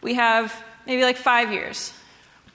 we 0.00 0.14
have 0.14 0.52
maybe 0.88 1.04
like 1.04 1.16
five 1.16 1.52
years. 1.52 1.92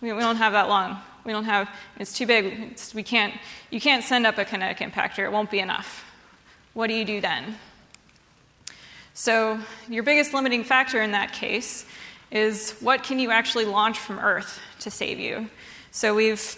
We, 0.01 0.11
we 0.11 0.19
don't 0.19 0.35
have 0.35 0.51
that 0.51 0.67
long. 0.67 0.97
We 1.23 1.31
don't 1.31 1.45
have, 1.45 1.69
it's 1.97 2.11
too 2.11 2.25
big. 2.25 2.71
It's, 2.71 2.93
we 2.93 3.01
can't, 3.01 3.33
you 3.71 3.79
can't 3.79 4.03
send 4.03 4.27
up 4.27 4.37
a 4.37 4.43
kinetic 4.43 4.79
impactor, 4.79 5.23
it 5.23 5.31
won't 5.31 5.49
be 5.49 5.59
enough. 5.59 6.03
What 6.73 6.87
do 6.87 6.95
you 6.95 7.05
do 7.05 7.21
then? 7.21 7.55
So, 9.13 9.57
your 9.87 10.03
biggest 10.03 10.33
limiting 10.33 10.65
factor 10.65 11.01
in 11.01 11.11
that 11.11 11.31
case 11.31 11.85
is 12.31 12.71
what 12.79 13.03
can 13.03 13.19
you 13.19 13.31
actually 13.31 13.65
launch 13.65 13.97
from 13.99 14.19
Earth 14.19 14.59
to 14.79 14.91
save 14.91 15.19
you? 15.19 15.49
So, 15.91 16.13
we've, 16.15 16.57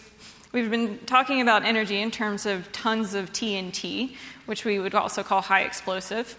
we've 0.51 0.69
been 0.69 0.99
talking 1.05 1.41
about 1.41 1.63
energy 1.63 2.01
in 2.01 2.11
terms 2.11 2.45
of 2.45 2.71
tons 2.71 3.13
of 3.13 3.31
TNT, 3.31 4.15
which 4.45 4.65
we 4.65 4.79
would 4.79 4.95
also 4.95 5.23
call 5.23 5.41
high 5.41 5.61
explosive. 5.61 6.37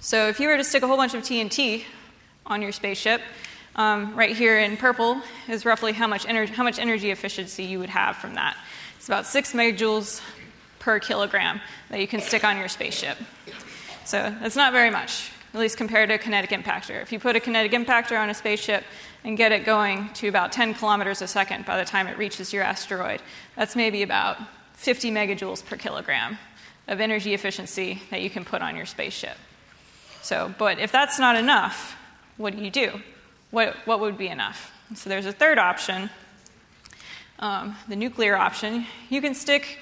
So, 0.00 0.28
if 0.28 0.40
you 0.40 0.48
were 0.48 0.56
to 0.56 0.64
stick 0.64 0.82
a 0.82 0.86
whole 0.86 0.96
bunch 0.96 1.14
of 1.14 1.22
TNT 1.22 1.84
on 2.46 2.62
your 2.62 2.72
spaceship, 2.72 3.20
um, 3.76 4.14
right 4.14 4.36
here 4.36 4.58
in 4.58 4.76
purple 4.76 5.20
is 5.48 5.64
roughly 5.64 5.92
how 5.92 6.06
much, 6.06 6.26
ener- 6.26 6.48
how 6.48 6.62
much 6.62 6.78
energy 6.78 7.10
efficiency 7.10 7.64
you 7.64 7.80
would 7.80 7.88
have 7.88 8.16
from 8.16 8.34
that. 8.34 8.56
It's 8.96 9.08
about 9.08 9.26
six 9.26 9.52
megajoules 9.52 10.22
per 10.78 11.00
kilogram 11.00 11.60
that 11.90 12.00
you 12.00 12.06
can 12.06 12.20
stick 12.20 12.44
on 12.44 12.56
your 12.58 12.68
spaceship. 12.68 13.18
So 14.04 14.34
that's 14.40 14.54
not 14.54 14.72
very 14.72 14.90
much, 14.90 15.30
at 15.54 15.60
least 15.60 15.76
compared 15.76 16.08
to 16.08 16.16
a 16.16 16.18
kinetic 16.18 16.50
impactor. 16.50 17.00
If 17.00 17.12
you 17.12 17.20
put 17.20 17.36
a 17.36 17.40
kinetic 17.40 17.70
impactor 17.72 18.18
on 18.18 18.28
a 18.28 18.34
spaceship 18.34 18.84
and 19.22 19.36
get 19.36 19.52
it 19.52 19.64
going 19.64 20.10
to 20.14 20.26
about 20.26 20.50
10 20.50 20.74
kilometers 20.74 21.22
a 21.22 21.28
second 21.28 21.64
by 21.64 21.78
the 21.78 21.84
time 21.84 22.08
it 22.08 22.18
reaches 22.18 22.52
your 22.52 22.64
asteroid, 22.64 23.22
that's 23.54 23.76
maybe 23.76 24.02
about 24.02 24.36
50 24.74 25.12
megajoules 25.12 25.64
per 25.64 25.76
kilogram 25.76 26.38
of 26.88 27.00
energy 27.00 27.34
efficiency 27.34 28.02
that 28.10 28.20
you 28.20 28.28
can 28.28 28.44
put 28.44 28.62
on 28.62 28.74
your 28.74 28.84
spaceship. 28.84 29.36
So, 30.22 30.52
but 30.58 30.80
if 30.80 30.90
that's 30.90 31.20
not 31.20 31.36
enough, 31.36 31.96
what 32.36 32.56
do 32.56 32.62
you 32.62 32.70
do? 32.70 33.00
What, 33.52 33.76
what 33.84 34.00
would 34.00 34.18
be 34.18 34.26
enough? 34.26 34.72
So 34.96 35.08
there's 35.08 35.26
a 35.26 35.32
third 35.32 35.58
option, 35.58 36.10
um, 37.38 37.76
the 37.88 37.96
nuclear 37.96 38.36
option. 38.36 38.86
You 39.08 39.20
can 39.20 39.34
stick 39.34 39.78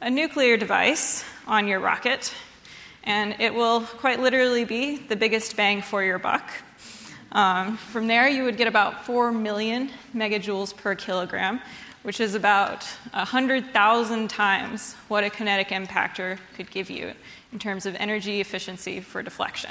a 0.00 0.10
nuclear 0.10 0.56
device 0.56 1.24
on 1.46 1.68
your 1.68 1.78
rocket, 1.78 2.34
and 3.04 3.36
it 3.38 3.54
will 3.54 3.80
quite 3.80 4.20
literally 4.20 4.64
be 4.64 4.96
the 4.96 5.16
biggest 5.16 5.56
bang 5.56 5.82
for 5.82 6.02
your 6.02 6.18
buck. 6.18 6.50
Um, 7.32 7.76
from 7.76 8.06
there, 8.06 8.28
you 8.28 8.44
would 8.44 8.56
get 8.56 8.68
about 8.68 9.06
4 9.06 9.32
million 9.32 9.90
megajoules 10.14 10.76
per 10.76 10.94
kilogram, 10.94 11.60
which 12.02 12.20
is 12.20 12.34
about 12.34 12.84
100,000 13.12 14.28
times 14.28 14.94
what 15.08 15.24
a 15.24 15.30
kinetic 15.30 15.68
impactor 15.68 16.38
could 16.56 16.70
give 16.70 16.90
you 16.90 17.12
in 17.52 17.58
terms 17.58 17.86
of 17.86 17.94
energy 17.96 18.40
efficiency 18.40 19.00
for 19.00 19.22
deflection. 19.22 19.70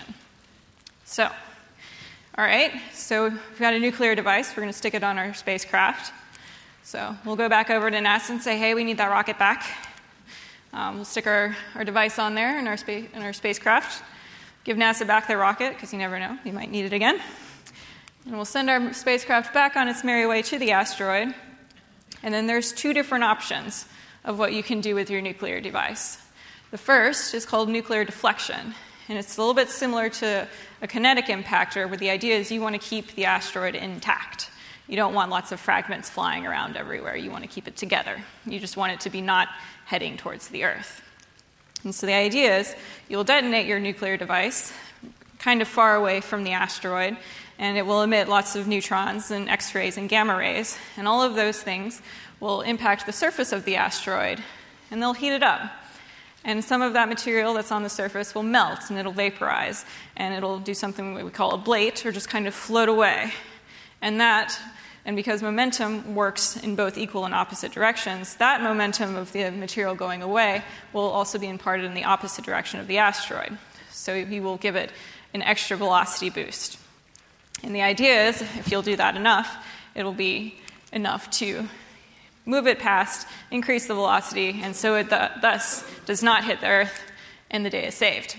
So, 1.05 1.25
all 2.37 2.45
right, 2.45 2.71
so 2.93 3.25
we've 3.25 3.59
got 3.59 3.73
a 3.73 3.79
nuclear 3.79 4.15
device. 4.15 4.51
We're 4.51 4.63
going 4.63 4.73
to 4.73 4.77
stick 4.77 4.93
it 4.93 5.03
on 5.03 5.17
our 5.17 5.33
spacecraft. 5.33 6.13
So 6.83 7.15
we'll 7.25 7.35
go 7.35 7.47
back 7.47 7.69
over 7.69 7.91
to 7.91 7.97
NASA 7.97 8.31
and 8.31 8.41
say, 8.41 8.57
hey, 8.57 8.73
we 8.73 8.83
need 8.83 8.97
that 8.97 9.11
rocket 9.11 9.37
back. 9.37 9.90
Um, 10.73 10.95
we'll 10.95 11.05
stick 11.05 11.27
our, 11.27 11.55
our 11.75 11.83
device 11.83 12.17
on 12.17 12.33
there 12.33 12.57
in 12.57 12.65
our, 12.65 12.77
spa- 12.77 13.07
in 13.13 13.21
our 13.21 13.33
spacecraft, 13.33 14.03
give 14.63 14.77
NASA 14.77 15.05
back 15.05 15.27
their 15.27 15.37
rocket, 15.37 15.73
because 15.73 15.91
you 15.91 15.99
never 15.99 16.17
know, 16.17 16.37
you 16.45 16.53
might 16.53 16.71
need 16.71 16.85
it 16.85 16.93
again. 16.93 17.19
And 18.25 18.35
we'll 18.35 18.45
send 18.45 18.69
our 18.69 18.93
spacecraft 18.93 19.53
back 19.53 19.75
on 19.75 19.89
its 19.89 20.03
merry 20.03 20.25
way 20.25 20.41
to 20.43 20.57
the 20.57 20.71
asteroid. 20.71 21.33
And 22.23 22.33
then 22.33 22.47
there's 22.47 22.71
two 22.71 22.93
different 22.93 23.25
options 23.25 23.85
of 24.23 24.39
what 24.39 24.53
you 24.53 24.63
can 24.63 24.79
do 24.79 24.95
with 24.95 25.09
your 25.09 25.21
nuclear 25.21 25.59
device. 25.59 26.19
The 26.69 26.77
first 26.77 27.33
is 27.33 27.45
called 27.45 27.67
nuclear 27.67 28.05
deflection, 28.05 28.73
and 29.09 29.17
it's 29.17 29.37
a 29.37 29.41
little 29.41 29.53
bit 29.53 29.69
similar 29.69 30.07
to 30.09 30.47
a 30.81 30.87
kinetic 30.87 31.25
impactor, 31.25 31.89
where 31.89 31.97
the 31.97 32.09
idea 32.09 32.37
is 32.37 32.49
you 32.49 32.61
want 32.61 32.81
to 32.81 32.81
keep 32.81 33.13
the 33.15 33.25
asteroid 33.25 33.75
intact. 33.75 34.49
You 34.87 34.95
don't 34.95 35.13
want 35.13 35.31
lots 35.31 35.51
of 35.51 35.59
fragments 35.59 36.09
flying 36.09 36.45
around 36.45 36.77
everywhere. 36.77 37.15
You 37.15 37.31
want 37.31 37.43
to 37.43 37.49
keep 37.49 37.67
it 37.67 37.75
together. 37.75 38.21
You 38.45 38.59
just 38.59 38.77
want 38.77 38.93
it 38.93 39.01
to 39.01 39.09
be 39.09 39.21
not 39.21 39.49
heading 39.91 40.15
towards 40.15 40.47
the 40.47 40.63
Earth. 40.63 41.01
And 41.83 41.93
so 41.93 42.07
the 42.07 42.13
idea 42.13 42.59
is 42.59 42.73
you'll 43.09 43.25
detonate 43.25 43.67
your 43.67 43.77
nuclear 43.77 44.15
device 44.15 44.71
kind 45.37 45.61
of 45.61 45.67
far 45.67 45.97
away 45.97 46.21
from 46.21 46.45
the 46.45 46.53
asteroid, 46.53 47.17
and 47.59 47.77
it 47.77 47.85
will 47.85 48.01
emit 48.01 48.29
lots 48.29 48.55
of 48.55 48.67
neutrons 48.67 49.31
and 49.31 49.49
X 49.49 49.75
rays 49.75 49.97
and 49.97 50.07
gamma 50.07 50.37
rays. 50.37 50.77
And 50.95 51.09
all 51.09 51.21
of 51.21 51.35
those 51.35 51.61
things 51.61 52.01
will 52.39 52.61
impact 52.61 53.05
the 53.05 53.11
surface 53.11 53.51
of 53.51 53.65
the 53.65 53.75
asteroid, 53.75 54.41
and 54.89 55.01
they'll 55.01 55.13
heat 55.13 55.33
it 55.33 55.43
up. 55.43 55.69
And 56.45 56.63
some 56.63 56.81
of 56.81 56.93
that 56.93 57.09
material 57.09 57.53
that's 57.53 57.73
on 57.73 57.83
the 57.83 57.89
surface 57.89 58.33
will 58.33 58.43
melt 58.43 58.89
and 58.89 58.97
it'll 58.97 59.11
vaporize, 59.11 59.83
and 60.15 60.33
it'll 60.33 60.59
do 60.59 60.73
something 60.73 61.15
we 61.15 61.29
call 61.31 61.61
ablate, 61.61 62.05
or 62.05 62.13
just 62.13 62.29
kind 62.29 62.47
of 62.47 62.55
float 62.55 62.87
away. 62.87 63.33
And 64.01 64.21
that 64.21 64.57
and 65.05 65.15
because 65.15 65.41
momentum 65.41 66.13
works 66.13 66.57
in 66.57 66.75
both 66.75 66.97
equal 66.97 67.25
and 67.25 67.33
opposite 67.33 67.71
directions, 67.71 68.35
that 68.35 68.61
momentum 68.61 69.15
of 69.15 69.31
the 69.31 69.49
material 69.49 69.95
going 69.95 70.21
away 70.21 70.63
will 70.93 71.09
also 71.09 71.39
be 71.39 71.47
imparted 71.47 71.85
in 71.85 71.93
the 71.93 72.03
opposite 72.03 72.45
direction 72.45 72.79
of 72.79 72.87
the 72.87 72.99
asteroid. 72.99 73.57
So 73.89 74.13
you 74.13 74.43
will 74.43 74.57
give 74.57 74.75
it 74.75 74.91
an 75.33 75.41
extra 75.41 75.75
velocity 75.75 76.29
boost. 76.29 76.77
And 77.63 77.75
the 77.75 77.81
idea 77.81 78.29
is 78.29 78.41
if 78.41 78.71
you'll 78.71 78.81
do 78.81 78.95
that 78.95 79.15
enough, 79.15 79.65
it'll 79.95 80.13
be 80.13 80.55
enough 80.93 81.29
to 81.31 81.67
move 82.45 82.67
it 82.67 82.79
past, 82.79 83.27
increase 83.49 83.87
the 83.87 83.93
velocity, 83.93 84.59
and 84.63 84.75
so 84.75 84.95
it 84.95 85.09
th- 85.09 85.31
thus 85.41 85.83
does 86.05 86.23
not 86.23 86.43
hit 86.43 86.59
the 86.61 86.67
Earth, 86.67 87.01
and 87.49 87.65
the 87.65 87.69
day 87.69 87.87
is 87.87 87.95
saved. 87.95 88.35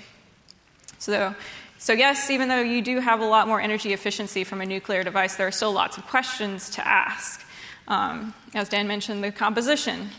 So 0.99 1.35
so, 1.83 1.93
yes, 1.93 2.31
even 2.31 2.49
though 2.49 2.61
you 2.61 2.81
do 2.81 3.01
have 3.01 3.19
a 3.19 3.25
lot 3.25 3.49
more 3.49 3.61
energy 3.61 3.93
efficiency 3.93 4.45
from 4.45 4.61
a 4.61 4.67
nuclear 4.67 5.03
device, 5.03 5.35
there 5.35 5.49
are 5.49 5.51
still 5.51 5.73
lots 5.73 5.99
of 5.99 6.07
questions 6.07 6.71
to 6.71 6.87
ask. 6.87 7.45
Um, 7.89 8.35
as 8.55 8.69
Dan 8.69 8.87
mentioned, 8.87 9.25
the 9.25 9.33
composition. 9.33 10.11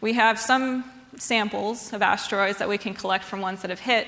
We 0.00 0.12
have 0.12 0.38
some 0.38 0.84
samples 1.16 1.92
of 1.92 2.00
asteroids 2.00 2.58
that 2.58 2.68
we 2.68 2.78
can 2.78 2.94
collect 2.94 3.24
from 3.24 3.40
ones 3.40 3.62
that 3.62 3.70
have 3.70 3.80
hit, 3.80 4.06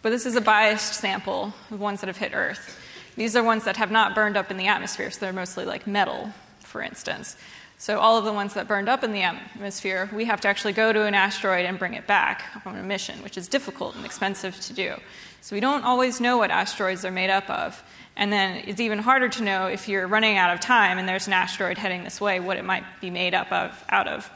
but 0.00 0.08
this 0.08 0.24
is 0.24 0.36
a 0.36 0.40
biased 0.40 0.94
sample 0.94 1.52
of 1.70 1.80
ones 1.80 2.00
that 2.00 2.06
have 2.06 2.16
hit 2.16 2.32
Earth. 2.34 2.80
These 3.16 3.36
are 3.36 3.44
ones 3.44 3.64
that 3.64 3.76
have 3.76 3.90
not 3.90 4.14
burned 4.14 4.38
up 4.38 4.50
in 4.50 4.56
the 4.56 4.68
atmosphere, 4.68 5.10
so 5.10 5.20
they're 5.20 5.34
mostly 5.34 5.66
like 5.66 5.86
metal, 5.86 6.32
for 6.60 6.80
instance. 6.80 7.36
So, 7.76 8.00
all 8.00 8.16
of 8.16 8.24
the 8.24 8.32
ones 8.32 8.54
that 8.54 8.66
burned 8.66 8.88
up 8.88 9.04
in 9.04 9.12
the 9.12 9.22
atmosphere, 9.22 10.08
we 10.14 10.24
have 10.24 10.40
to 10.40 10.48
actually 10.48 10.72
go 10.72 10.92
to 10.92 11.04
an 11.04 11.14
asteroid 11.14 11.66
and 11.66 11.78
bring 11.78 11.92
it 11.92 12.06
back 12.06 12.44
on 12.64 12.74
a 12.74 12.82
mission, 12.82 13.22
which 13.22 13.36
is 13.36 13.46
difficult 13.48 13.94
and 13.94 14.04
expensive 14.04 14.58
to 14.62 14.72
do. 14.72 14.94
So 15.40 15.56
we 15.56 15.60
don't 15.60 15.84
always 15.84 16.20
know 16.20 16.38
what 16.38 16.50
asteroids 16.50 17.04
are 17.04 17.10
made 17.10 17.30
up 17.30 17.48
of. 17.48 17.82
And 18.16 18.32
then 18.32 18.62
it's 18.66 18.80
even 18.80 18.98
harder 18.98 19.28
to 19.28 19.42
know 19.42 19.66
if 19.66 19.88
you're 19.88 20.06
running 20.06 20.36
out 20.36 20.52
of 20.52 20.60
time 20.60 20.98
and 20.98 21.08
there's 21.08 21.28
an 21.28 21.32
asteroid 21.32 21.78
heading 21.78 22.02
this 22.02 22.20
way, 22.20 22.40
what 22.40 22.56
it 22.56 22.64
might 22.64 22.84
be 23.00 23.10
made 23.10 23.32
up 23.32 23.50
of, 23.52 23.84
out 23.88 24.08
of. 24.08 24.28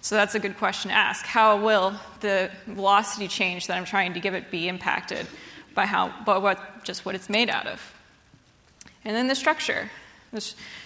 So 0.00 0.16
that's 0.16 0.34
a 0.34 0.40
good 0.40 0.56
question 0.58 0.90
to 0.90 0.96
ask. 0.96 1.24
How 1.24 1.62
will 1.62 1.94
the 2.20 2.50
velocity 2.66 3.28
change 3.28 3.68
that 3.68 3.76
I'm 3.76 3.84
trying 3.84 4.14
to 4.14 4.20
give 4.20 4.34
it 4.34 4.50
be 4.50 4.66
impacted 4.66 5.26
by 5.74 5.86
how, 5.86 6.12
by 6.24 6.38
what, 6.38 6.84
just 6.84 7.04
what 7.04 7.14
it's 7.14 7.28
made 7.28 7.50
out 7.50 7.66
of? 7.66 7.94
And 9.04 9.14
then 9.14 9.28
the 9.28 9.34
structure. 9.34 9.90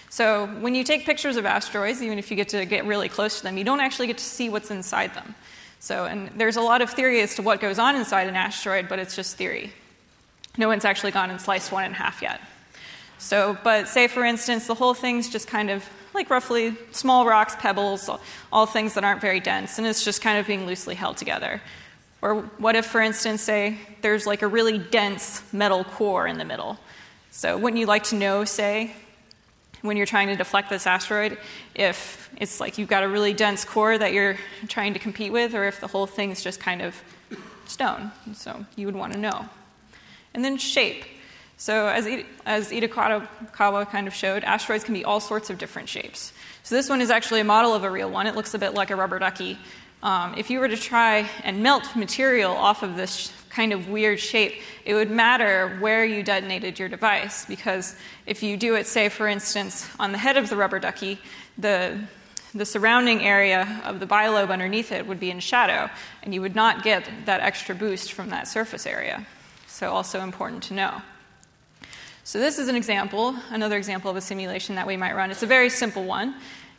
So 0.09 0.47
when 0.47 0.75
you 0.75 0.83
take 0.83 1.05
pictures 1.05 1.37
of 1.37 1.45
asteroids, 1.45 2.01
even 2.01 2.19
if 2.19 2.29
you 2.29 2.37
get 2.37 2.49
to 2.49 2.65
get 2.65 2.85
really 2.85 3.09
close 3.09 3.37
to 3.37 3.43
them, 3.43 3.57
you 3.57 3.63
don't 3.63 3.79
actually 3.79 4.07
get 4.07 4.17
to 4.19 4.23
see 4.23 4.49
what's 4.49 4.69
inside 4.69 5.13
them. 5.15 5.33
So, 5.85 6.05
and 6.05 6.31
there's 6.35 6.55
a 6.55 6.61
lot 6.61 6.81
of 6.81 6.89
theory 6.89 7.21
as 7.21 7.35
to 7.35 7.43
what 7.43 7.61
goes 7.61 7.77
on 7.77 7.95
inside 7.95 8.27
an 8.27 8.35
asteroid, 8.35 8.89
but 8.89 8.97
it's 8.97 9.15
just 9.15 9.37
theory. 9.37 9.71
No 10.57 10.67
one's 10.67 10.83
actually 10.83 11.11
gone 11.11 11.29
and 11.29 11.39
sliced 11.39 11.71
one 11.71 11.85
in 11.85 11.93
half 11.93 12.23
yet. 12.23 12.41
So, 13.19 13.55
but 13.63 13.87
say 13.87 14.07
for 14.07 14.25
instance, 14.25 14.65
the 14.65 14.73
whole 14.73 14.95
thing's 14.95 15.29
just 15.29 15.47
kind 15.47 15.69
of 15.69 15.87
like 16.15 16.31
roughly 16.31 16.75
small 16.89 17.27
rocks, 17.27 17.55
pebbles, 17.59 18.09
all 18.51 18.65
things 18.65 18.95
that 18.95 19.03
aren't 19.03 19.21
very 19.21 19.39
dense, 19.39 19.77
and 19.77 19.85
it's 19.85 20.03
just 20.03 20.23
kind 20.23 20.39
of 20.39 20.47
being 20.47 20.65
loosely 20.65 20.95
held 20.95 21.17
together. 21.17 21.61
Or 22.19 22.37
what 22.57 22.75
if, 22.75 22.87
for 22.87 22.99
instance, 22.99 23.43
say 23.43 23.77
there's 24.01 24.25
like 24.25 24.41
a 24.41 24.47
really 24.47 24.79
dense 24.79 25.43
metal 25.53 25.83
core 25.83 26.25
in 26.25 26.39
the 26.39 26.45
middle? 26.45 26.79
So, 27.29 27.59
wouldn't 27.59 27.79
you 27.79 27.85
like 27.85 28.05
to 28.05 28.15
know, 28.15 28.43
say, 28.43 28.91
when 29.85 29.97
you're 29.97 30.05
trying 30.05 30.27
to 30.27 30.35
deflect 30.35 30.69
this 30.69 30.87
asteroid 30.87 31.37
if 31.75 32.29
it's 32.37 32.59
like 32.59 32.77
you've 32.77 32.89
got 32.89 33.03
a 33.03 33.07
really 33.07 33.33
dense 33.33 33.65
core 33.65 33.97
that 33.97 34.13
you're 34.13 34.37
trying 34.67 34.93
to 34.93 34.99
compete 34.99 35.31
with, 35.31 35.53
or 35.53 35.65
if 35.65 35.79
the 35.79 35.87
whole 35.87 36.07
thing's 36.07 36.43
just 36.43 36.59
kind 36.59 36.81
of 36.81 36.95
stone. 37.65 38.11
So 38.33 38.65
you 38.75 38.85
would 38.85 38.95
want 38.95 39.13
to 39.13 39.19
know. 39.19 39.47
And 40.33 40.43
then 40.43 40.57
shape. 40.57 41.05
So 41.57 41.87
as, 41.87 42.05
as 42.45 42.71
Itokawa 42.71 43.89
kind 43.89 44.07
of 44.07 44.13
showed, 44.13 44.43
asteroids 44.43 44.83
can 44.83 44.93
be 44.93 45.05
all 45.05 45.19
sorts 45.21 45.49
of 45.49 45.57
different 45.57 45.87
shapes. 45.87 46.33
So 46.63 46.75
this 46.75 46.89
one 46.89 46.99
is 46.99 47.09
actually 47.09 47.39
a 47.39 47.45
model 47.45 47.73
of 47.73 47.83
a 47.83 47.89
real 47.89 48.09
one. 48.09 48.27
It 48.27 48.35
looks 48.35 48.53
a 48.53 48.59
bit 48.59 48.73
like 48.73 48.91
a 48.91 48.95
rubber 48.95 49.19
ducky. 49.19 49.57
Um, 50.05 50.35
if 50.37 50.51
you 50.51 50.59
were 50.59 50.67
to 50.67 50.77
try 50.77 51.27
and 51.43 51.63
melt 51.63 51.95
material 51.95 52.51
off 52.51 52.83
of 52.83 52.95
this 52.95 53.33
kind 53.49 53.73
of 53.73 53.89
weird 53.89 54.19
shape, 54.19 54.61
it 54.85 54.93
would 54.93 55.09
matter 55.09 55.77
where 55.79 56.05
you 56.05 56.21
detonated 56.21 56.77
your 56.77 56.89
device 56.89 57.43
because 57.47 57.95
if 58.27 58.43
you 58.43 58.55
do 58.55 58.75
it, 58.75 58.85
say, 58.85 59.09
for 59.09 59.27
instance, 59.27 59.89
on 59.99 60.11
the 60.11 60.19
head 60.19 60.37
of 60.37 60.47
the 60.47 60.55
rubber 60.55 60.77
ducky, 60.77 61.17
the, 61.57 61.99
the 62.53 62.67
surrounding 62.67 63.23
area 63.23 63.81
of 63.83 63.99
the 63.99 64.05
bilobe 64.05 64.51
underneath 64.51 64.91
it 64.91 65.07
would 65.07 65.19
be 65.19 65.31
in 65.31 65.39
shadow, 65.39 65.89
and 66.21 66.35
you 66.35 66.41
would 66.41 66.55
not 66.55 66.83
get 66.83 67.09
that 67.25 67.41
extra 67.41 67.73
boost 67.73 68.13
from 68.13 68.29
that 68.29 68.47
surface 68.47 68.85
area. 68.85 69.25
So, 69.65 69.91
also 69.91 70.21
important 70.21 70.61
to 70.63 70.75
know. 70.75 71.01
So, 72.23 72.39
this 72.39 72.59
is 72.59 72.67
an 72.67 72.75
example, 72.75 73.35
another 73.49 73.75
example 73.75 74.11
of 74.11 74.17
a 74.17 74.21
simulation 74.21 74.75
that 74.75 74.85
we 74.85 74.97
might 74.97 75.15
run. 75.15 75.31
It's 75.31 75.43
a 75.43 75.47
very 75.47 75.71
simple 75.71 76.03
one, 76.03 76.35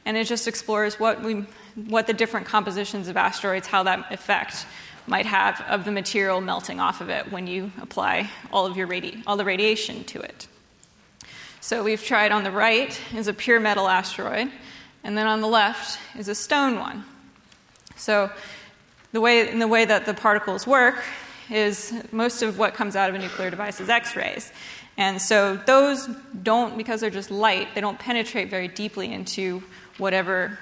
and 0.07 0.17
it 0.17 0.25
just 0.25 0.49
explores 0.49 0.99
what, 0.99 1.23
we, 1.23 1.45
what 1.75 2.07
the 2.07 2.15
different 2.15 2.47
compositions 2.47 3.09
of 3.09 3.17
asteroids, 3.19 3.67
how 3.67 3.83
that 3.83 4.11
effect 4.11 4.65
might 5.07 5.27
have 5.27 5.61
of 5.69 5.85
the 5.85 5.91
material 5.91 6.41
melting 6.41 6.81
off 6.81 7.01
of 7.01 7.11
it 7.11 7.31
when 7.31 7.47
you 7.47 7.71
apply 7.83 8.31
all 8.53 8.65
of 8.67 8.77
your 8.77 8.87
radi- 8.87 9.23
all 9.27 9.37
the 9.37 9.45
radiation 9.45 10.05
to 10.05 10.21
it. 10.21 10.47
So 11.61 11.83
we've 11.83 12.03
tried 12.03 12.33
on 12.33 12.45
the 12.45 12.51
right 12.51 12.99
is 13.15 13.29
a 13.29 13.35
pure 13.35 13.61
metal 13.61 13.89
asteroid, 13.89 14.51
and 15.05 15.19
then 15.19 15.27
on 15.27 15.41
the 15.41 15.49
left 15.49 15.99
is 16.17 16.29
a 16.29 16.35
stone 16.35 16.79
one. 16.79 17.05
So 17.97 18.31
the 19.13 19.21
way, 19.21 19.49
in 19.49 19.59
the 19.59 19.69
way 19.69 19.85
that 19.85 20.07
the 20.07 20.15
particles 20.15 20.67
work 20.67 21.03
is 21.51 21.93
most 22.13 22.43
of 22.43 22.59
what 22.59 22.75
comes 22.75 22.95
out 22.97 23.09
of 23.09 23.15
a 23.15 23.19
nuclear 23.19 23.51
device 23.51 23.81
is 23.81 23.89
X-rays. 23.89 24.53
And 24.97 25.21
so 25.21 25.57
those 25.57 26.09
don't, 26.43 26.77
because 26.77 27.01
they're 27.01 27.11
just 27.11 27.31
light, 27.31 27.75
they 27.75 27.81
don't 27.81 27.99
penetrate 27.99 28.51
very 28.51 28.69
deeply 28.69 29.13
into 29.13 29.63
whatever 29.99 30.59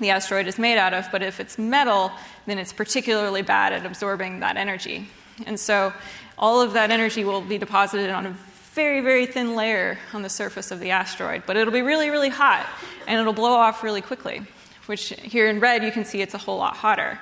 the 0.00 0.10
asteroid 0.10 0.46
is 0.46 0.58
made 0.58 0.78
out 0.78 0.92
of. 0.94 1.06
But 1.12 1.22
if 1.22 1.40
it's 1.40 1.58
metal, 1.58 2.10
then 2.46 2.58
it's 2.58 2.72
particularly 2.72 3.42
bad 3.42 3.72
at 3.72 3.86
absorbing 3.86 4.40
that 4.40 4.56
energy. 4.56 5.08
And 5.46 5.58
so 5.58 5.92
all 6.38 6.60
of 6.60 6.72
that 6.72 6.90
energy 6.90 7.24
will 7.24 7.40
be 7.40 7.58
deposited 7.58 8.10
on 8.10 8.26
a 8.26 8.36
very, 8.74 9.00
very 9.00 9.26
thin 9.26 9.54
layer 9.54 9.98
on 10.12 10.22
the 10.22 10.28
surface 10.28 10.70
of 10.70 10.80
the 10.80 10.90
asteroid, 10.90 11.44
but 11.46 11.56
it'll 11.56 11.72
be 11.72 11.82
really, 11.82 12.10
really 12.10 12.28
hot 12.28 12.66
and 13.06 13.20
it'll 13.20 13.32
blow 13.32 13.52
off 13.52 13.84
really 13.84 14.00
quickly, 14.00 14.42
which 14.86 15.10
here 15.10 15.48
in 15.48 15.60
red 15.60 15.84
you 15.84 15.92
can 15.92 16.04
see 16.04 16.20
it's 16.20 16.34
a 16.34 16.38
whole 16.38 16.58
lot 16.58 16.76
hotter. 16.76 17.18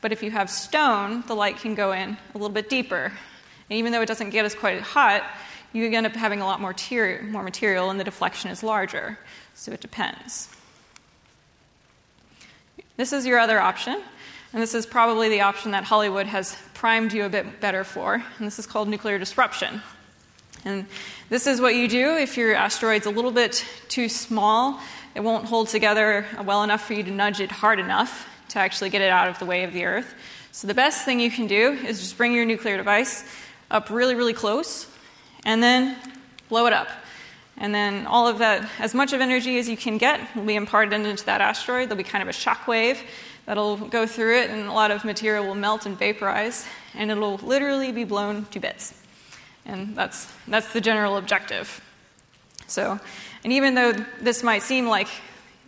But 0.00 0.12
if 0.12 0.22
you 0.22 0.32
have 0.32 0.50
stone, 0.50 1.22
the 1.26 1.34
light 1.34 1.58
can 1.58 1.74
go 1.74 1.92
in 1.92 2.16
a 2.34 2.38
little 2.38 2.48
bit 2.48 2.68
deeper. 2.68 3.12
And 3.70 3.78
even 3.78 3.92
though 3.92 4.02
it 4.02 4.06
doesn't 4.06 4.30
get 4.30 4.44
as 4.44 4.54
quite 4.54 4.80
hot, 4.80 5.22
you 5.72 5.88
end 5.90 6.06
up 6.06 6.12
having 6.12 6.40
a 6.40 6.44
lot 6.44 6.60
more, 6.60 6.72
ter- 6.72 7.22
more 7.22 7.42
material 7.42 7.90
and 7.90 8.00
the 8.00 8.04
deflection 8.04 8.50
is 8.50 8.62
larger. 8.62 9.18
So 9.54 9.72
it 9.72 9.80
depends. 9.80 10.48
This 12.96 13.12
is 13.12 13.26
your 13.26 13.38
other 13.38 13.60
option. 13.60 14.02
And 14.52 14.62
this 14.62 14.74
is 14.74 14.86
probably 14.86 15.28
the 15.28 15.42
option 15.42 15.72
that 15.72 15.84
Hollywood 15.84 16.26
has 16.26 16.56
primed 16.72 17.12
you 17.12 17.24
a 17.24 17.28
bit 17.28 17.60
better 17.60 17.84
for. 17.84 18.14
And 18.14 18.46
this 18.46 18.58
is 18.58 18.66
called 18.66 18.88
nuclear 18.88 19.18
disruption. 19.18 19.82
And 20.64 20.86
this 21.28 21.46
is 21.46 21.60
what 21.60 21.74
you 21.74 21.88
do 21.88 22.16
if 22.16 22.36
your 22.36 22.54
asteroid's 22.54 23.06
a 23.06 23.10
little 23.10 23.30
bit 23.30 23.64
too 23.88 24.08
small. 24.08 24.80
It 25.14 25.20
won't 25.20 25.44
hold 25.44 25.68
together 25.68 26.24
well 26.44 26.62
enough 26.62 26.86
for 26.86 26.94
you 26.94 27.02
to 27.02 27.10
nudge 27.10 27.40
it 27.40 27.50
hard 27.50 27.78
enough 27.78 28.26
to 28.50 28.58
actually 28.58 28.90
get 28.90 29.02
it 29.02 29.10
out 29.10 29.28
of 29.28 29.38
the 29.38 29.44
way 29.44 29.64
of 29.64 29.72
the 29.72 29.84
Earth. 29.84 30.14
So 30.52 30.66
the 30.66 30.74
best 30.74 31.04
thing 31.04 31.20
you 31.20 31.30
can 31.30 31.46
do 31.46 31.72
is 31.72 32.00
just 32.00 32.16
bring 32.16 32.32
your 32.32 32.46
nuclear 32.46 32.78
device 32.78 33.24
up 33.70 33.90
really, 33.90 34.14
really 34.14 34.32
close 34.32 34.86
and 35.44 35.62
then 35.62 35.96
blow 36.48 36.66
it 36.66 36.72
up. 36.72 36.88
And 37.58 37.74
then 37.74 38.06
all 38.06 38.28
of 38.28 38.38
that, 38.38 38.68
as 38.78 38.94
much 38.94 39.12
of 39.12 39.20
energy 39.20 39.58
as 39.58 39.68
you 39.68 39.76
can 39.76 39.96
get, 39.98 40.20
will 40.36 40.44
be 40.44 40.56
imparted 40.56 40.92
into 40.92 41.24
that 41.24 41.40
asteroid. 41.40 41.88
There'll 41.88 41.96
be 41.96 42.04
kind 42.04 42.22
of 42.22 42.28
a 42.28 42.32
shock 42.32 42.68
wave 42.68 43.00
that'll 43.46 43.76
go 43.76 44.06
through 44.06 44.40
it, 44.40 44.50
and 44.50 44.66
a 44.68 44.72
lot 44.72 44.90
of 44.90 45.04
material 45.04 45.46
will 45.46 45.54
melt 45.54 45.86
and 45.86 45.98
vaporize, 45.98 46.66
and 46.94 47.10
it'll 47.10 47.36
literally 47.38 47.92
be 47.92 48.04
blown 48.04 48.44
to 48.46 48.60
bits. 48.60 48.92
And 49.64 49.96
that's, 49.96 50.30
that's 50.46 50.72
the 50.72 50.80
general 50.80 51.16
objective. 51.16 51.80
So, 52.66 53.00
and 53.44 53.52
even 53.52 53.74
though 53.74 53.92
this 54.20 54.42
might 54.42 54.62
seem 54.62 54.88
like 54.88 55.08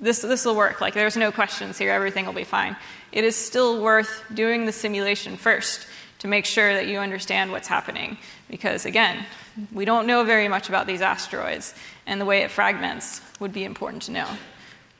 this, 0.01 0.21
this 0.21 0.45
will 0.45 0.57
work, 0.57 0.81
like 0.81 0.95
there's 0.95 1.17
no 1.17 1.33
questions 1.33 1.79
here, 1.79 1.91
everything 1.91 2.27
will 2.27 2.33
be 2.33 2.45
fine, 2.45 2.77
it 3.13 3.25
is 3.25 3.35
still 3.35 3.83
worth 3.83 4.23
doing 4.35 4.67
the 4.67 4.73
simulation 4.73 5.37
first 5.37 5.87
to 6.19 6.29
make 6.29 6.45
sure 6.45 6.75
that 6.75 6.87
you 6.87 6.99
understand 6.99 7.51
what's 7.51 7.69
happening. 7.69 8.19
Because 8.51 8.85
again, 8.85 9.25
we 9.73 9.85
don't 9.85 10.07
know 10.07 10.25
very 10.25 10.49
much 10.49 10.69
about 10.69 10.87
these 10.87 11.01
asteroids, 11.01 11.75
and 12.07 12.21
the 12.21 12.25
way 12.25 12.43
it 12.43 12.51
fragments 12.51 13.21
would 13.41 13.53
be 13.53 13.65
important 13.65 14.03
to 14.05 14.13
know. 14.13 14.29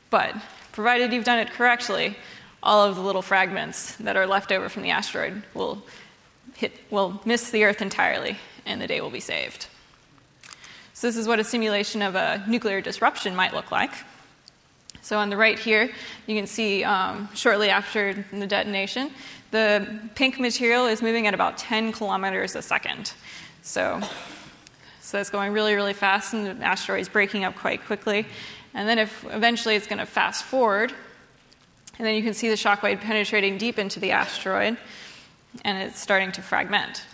But 0.09 0.35
provided 0.71 1.13
you've 1.13 1.23
done 1.23 1.39
it 1.39 1.51
correctly, 1.51 2.15
all 2.61 2.85
of 2.85 2.95
the 2.95 3.01
little 3.01 3.21
fragments 3.21 3.95
that 3.97 4.17
are 4.17 4.27
left 4.27 4.51
over 4.51 4.69
from 4.69 4.83
the 4.83 4.89
asteroid 4.89 5.43
will, 5.53 5.83
hit, 6.55 6.73
will 6.89 7.21
miss 7.25 7.51
the 7.51 7.63
Earth 7.63 7.81
entirely 7.81 8.37
and 8.65 8.81
the 8.81 8.87
day 8.87 9.01
will 9.01 9.09
be 9.09 9.19
saved. 9.19 9.67
So, 10.93 11.07
this 11.07 11.15
is 11.15 11.27
what 11.27 11.39
a 11.39 11.43
simulation 11.43 12.01
of 12.01 12.15
a 12.15 12.43
nuclear 12.47 12.81
disruption 12.81 13.35
might 13.35 13.53
look 13.53 13.71
like. 13.71 13.91
So, 15.01 15.17
on 15.17 15.29
the 15.29 15.37
right 15.37 15.57
here, 15.57 15.89
you 16.27 16.35
can 16.35 16.45
see 16.45 16.83
um, 16.83 17.29
shortly 17.33 17.69
after 17.69 18.25
the 18.33 18.45
detonation, 18.45 19.11
the 19.51 19.99
pink 20.15 20.39
material 20.39 20.85
is 20.87 21.01
moving 21.01 21.25
at 21.25 21.33
about 21.33 21.57
10 21.57 21.93
kilometers 21.93 22.55
a 22.55 22.61
second. 22.61 23.13
So, 23.61 24.01
so 25.09 25.19
it's 25.19 25.31
going 25.31 25.53
really, 25.53 25.73
really 25.73 25.93
fast, 25.93 26.35
and 26.35 26.45
the 26.45 26.63
asteroid 26.63 27.01
is 27.01 27.09
breaking 27.09 27.43
up 27.43 27.55
quite 27.55 27.83
quickly. 27.83 28.27
And 28.75 28.87
then, 28.87 28.99
if 28.99 29.25
eventually 29.31 29.75
it's 29.75 29.87
going 29.87 29.97
to 29.97 30.05
fast 30.05 30.43
forward, 30.43 30.93
and 31.97 32.05
then 32.05 32.13
you 32.13 32.21
can 32.21 32.35
see 32.35 32.47
the 32.47 32.55
shockwave 32.55 33.01
penetrating 33.01 33.57
deep 33.57 33.79
into 33.79 33.99
the 33.99 34.11
asteroid, 34.11 34.77
and 35.65 35.77
it's 35.81 35.99
starting 35.99 36.31
to 36.33 36.43
fragment. 36.43 37.05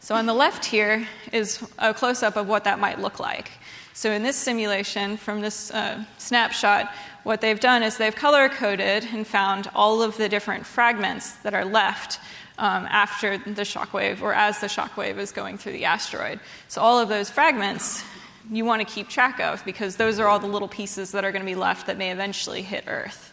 So 0.00 0.16
on 0.16 0.26
the 0.26 0.34
left 0.34 0.64
here 0.64 1.06
is 1.30 1.64
a 1.78 1.94
close 1.94 2.24
up 2.24 2.34
of 2.34 2.48
what 2.48 2.64
that 2.64 2.80
might 2.80 2.98
look 2.98 3.20
like. 3.20 3.52
So 3.94 4.10
in 4.10 4.24
this 4.24 4.36
simulation, 4.36 5.16
from 5.16 5.40
this 5.40 5.70
uh, 5.70 6.04
snapshot, 6.18 6.92
what 7.22 7.40
they've 7.40 7.60
done 7.60 7.84
is 7.84 7.98
they've 7.98 8.16
color 8.16 8.48
coded 8.48 9.06
and 9.12 9.24
found 9.24 9.70
all 9.76 10.02
of 10.02 10.16
the 10.16 10.28
different 10.28 10.66
fragments 10.66 11.34
that 11.44 11.54
are 11.54 11.64
left 11.64 12.18
um, 12.58 12.86
after 12.90 13.38
the 13.38 13.62
shockwave 13.62 14.20
or 14.20 14.34
as 14.34 14.60
the 14.60 14.66
shockwave 14.66 15.16
is 15.18 15.32
going 15.32 15.56
through 15.56 15.72
the 15.72 15.84
asteroid. 15.84 16.40
So 16.66 16.82
all 16.82 16.98
of 16.98 17.08
those 17.08 17.30
fragments 17.30 18.02
you 18.50 18.64
want 18.64 18.86
to 18.86 18.92
keep 18.92 19.08
track 19.08 19.40
of 19.40 19.64
because 19.64 19.96
those 19.96 20.18
are 20.18 20.26
all 20.26 20.38
the 20.38 20.46
little 20.46 20.68
pieces 20.68 21.12
that 21.12 21.24
are 21.24 21.32
going 21.32 21.42
to 21.42 21.46
be 21.46 21.54
left 21.54 21.86
that 21.86 21.98
may 21.98 22.10
eventually 22.10 22.62
hit 22.62 22.84
Earth. 22.86 23.32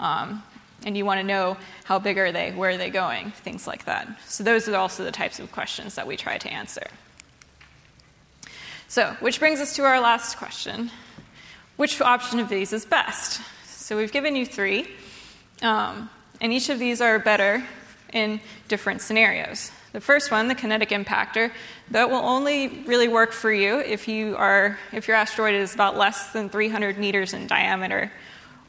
Um, 0.00 0.42
and 0.84 0.96
you 0.96 1.04
want 1.04 1.20
to 1.20 1.26
know 1.26 1.56
how 1.84 1.98
big 1.98 2.18
are 2.18 2.32
they, 2.32 2.50
where 2.50 2.70
are 2.70 2.76
they 2.76 2.90
going, 2.90 3.30
things 3.30 3.66
like 3.66 3.84
that. 3.84 4.08
So, 4.26 4.44
those 4.44 4.68
are 4.68 4.76
also 4.76 5.04
the 5.04 5.12
types 5.12 5.38
of 5.38 5.50
questions 5.52 5.94
that 5.94 6.06
we 6.06 6.16
try 6.16 6.36
to 6.36 6.48
answer. 6.48 6.86
So, 8.88 9.16
which 9.20 9.38
brings 9.38 9.60
us 9.60 9.76
to 9.76 9.84
our 9.84 10.00
last 10.00 10.36
question 10.36 10.90
Which 11.76 12.00
option 12.00 12.38
of 12.38 12.48
these 12.48 12.72
is 12.72 12.84
best? 12.84 13.40
So, 13.66 13.96
we've 13.96 14.12
given 14.12 14.36
you 14.36 14.44
three, 14.44 14.88
um, 15.62 16.10
and 16.40 16.52
each 16.52 16.68
of 16.68 16.78
these 16.78 17.00
are 17.00 17.18
better 17.18 17.64
in 18.14 18.40
different 18.68 19.02
scenarios. 19.02 19.70
The 19.92 20.00
first 20.00 20.30
one, 20.30 20.48
the 20.48 20.54
kinetic 20.54 20.88
impactor, 20.88 21.52
that 21.90 22.08
will 22.08 22.16
only 22.16 22.68
really 22.86 23.08
work 23.08 23.32
for 23.32 23.52
you 23.52 23.78
if 23.80 24.08
you 24.08 24.36
are 24.36 24.78
if 24.92 25.06
your 25.06 25.16
asteroid 25.16 25.54
is 25.54 25.74
about 25.74 25.96
less 25.96 26.32
than 26.32 26.48
300 26.48 26.96
meters 26.96 27.34
in 27.34 27.46
diameter, 27.46 28.10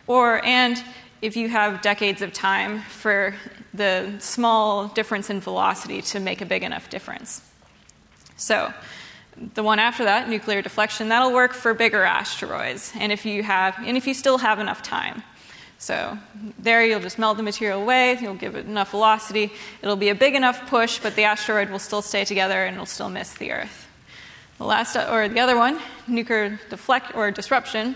or 0.07 0.43
and 0.45 0.83
if 1.21 1.37
you 1.37 1.49
have 1.49 1.81
decades 1.81 2.21
of 2.21 2.33
time 2.33 2.81
for 2.81 3.33
the 3.73 4.13
small 4.19 4.87
difference 4.89 5.29
in 5.29 5.39
velocity 5.39 6.01
to 6.01 6.19
make 6.19 6.41
a 6.41 6.45
big 6.45 6.63
enough 6.63 6.89
difference. 6.89 7.41
So, 8.37 8.73
the 9.53 9.63
one 9.63 9.79
after 9.79 10.05
that, 10.05 10.29
nuclear 10.29 10.61
deflection, 10.61 11.09
that'll 11.09 11.33
work 11.33 11.53
for 11.53 11.73
bigger 11.73 12.03
asteroids, 12.03 12.93
and 12.95 13.11
if 13.11 13.25
you 13.25 13.43
have, 13.43 13.75
and 13.79 13.97
if 13.97 14.07
you 14.07 14.13
still 14.13 14.37
have 14.37 14.59
enough 14.59 14.81
time. 14.81 15.23
So 15.78 16.17
there, 16.57 16.86
you'll 16.86 17.01
just 17.01 17.19
melt 17.19 17.38
the 17.38 17.43
material 17.43 17.82
away. 17.82 18.17
You'll 18.19 18.36
give 18.36 18.55
it 18.55 18.65
enough 18.65 18.91
velocity. 18.91 19.51
It'll 19.82 19.95
be 19.95 20.09
a 20.09 20.15
big 20.15 20.36
enough 20.36 20.67
push, 20.67 20.99
but 20.99 21.15
the 21.15 21.23
asteroid 21.23 21.69
will 21.69 21.80
still 21.80 22.01
stay 22.01 22.26
together 22.26 22.65
and 22.65 22.76
it'll 22.76 22.86
still 22.86 23.09
miss 23.09 23.34
the 23.34 23.51
Earth. 23.51 23.88
The 24.57 24.63
last, 24.63 24.95
or 24.95 25.28
the 25.28 25.41
other 25.41 25.57
one, 25.57 25.80
nuclear 26.07 26.59
deflect 26.69 27.13
or 27.13 27.30
disruption, 27.30 27.95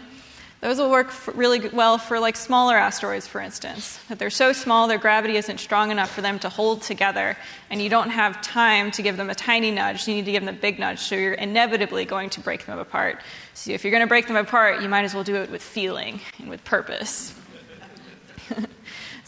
those 0.62 0.78
will 0.78 0.92
work 0.92 1.10
really 1.38 1.70
well 1.70 1.98
for 1.98 2.20
like 2.20 2.36
smaller 2.36 2.76
asteroids, 2.76 3.26
for 3.26 3.40
instance. 3.40 3.98
That 4.10 4.20
they're 4.20 4.30
so 4.30 4.52
small, 4.52 4.90
their 4.90 4.98
gravity 4.98 5.38
isn't 5.38 5.58
strong 5.58 5.90
enough 5.90 6.12
for 6.12 6.20
them 6.20 6.38
to 6.40 6.50
hold 6.50 6.82
together, 6.82 7.38
and 7.70 7.82
you 7.82 7.90
don't 7.90 8.10
have 8.10 8.42
time 8.42 8.92
to 8.92 9.02
give 9.02 9.16
them 9.16 9.30
a 9.30 9.36
tiny 9.36 9.72
nudge. 9.72 10.06
You 10.06 10.16
need 10.16 10.26
to 10.26 10.34
give 10.34 10.44
them 10.44 10.54
a 10.54 10.60
big 10.60 10.78
nudge, 10.78 11.00
so 11.00 11.16
you're 11.16 11.34
inevitably 11.34 12.04
going 12.04 12.30
to 12.32 12.42
break 12.42 12.66
them 12.66 12.78
apart. 12.78 13.22
So 13.54 13.72
if 13.72 13.86
you're 13.86 13.92
going 13.92 14.04
to 14.04 14.08
break 14.08 14.28
them 14.28 14.36
apart, 14.36 14.82
you 14.82 14.90
might 14.90 15.06
as 15.06 15.14
well 15.14 15.24
do 15.24 15.38
it 15.38 15.50
with 15.50 15.62
feeling 15.62 16.20
and 16.40 16.50
with 16.50 16.66
purpose. 16.66 17.34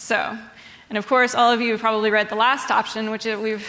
So, 0.01 0.35
and 0.89 0.97
of 0.97 1.05
course, 1.05 1.35
all 1.35 1.51
of 1.51 1.61
you 1.61 1.77
probably 1.77 2.09
read 2.09 2.29
the 2.29 2.35
last 2.35 2.71
option, 2.71 3.11
which 3.11 3.25
we've 3.25 3.67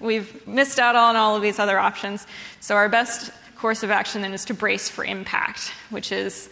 we've 0.00 0.48
missed 0.48 0.78
out 0.80 0.96
on 0.96 1.14
all 1.14 1.36
of 1.36 1.42
these 1.42 1.58
other 1.58 1.78
options. 1.78 2.26
So 2.60 2.74
our 2.74 2.88
best 2.88 3.30
course 3.56 3.82
of 3.82 3.90
action 3.90 4.22
then 4.22 4.32
is 4.32 4.46
to 4.46 4.54
brace 4.54 4.88
for 4.88 5.04
impact, 5.04 5.72
which 5.90 6.10
is 6.10 6.48